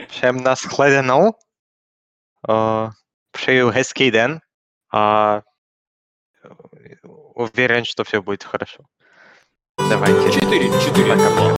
Всем 0.09 0.38
наскладено. 0.38 1.32
Э, 2.48 2.88
Пřeju 3.32 3.70
hezký 3.70 4.11
den. 4.11 4.38
А, 4.92 5.42
Уверен, 7.41 7.86
что 7.86 8.05
все 8.05 8.20
будет 8.20 8.45
хорошо. 8.45 8.84
Давайте. 9.78 10.30
4, 10.41 10.68
4, 10.68 11.09
Пока-пока. 11.09 11.41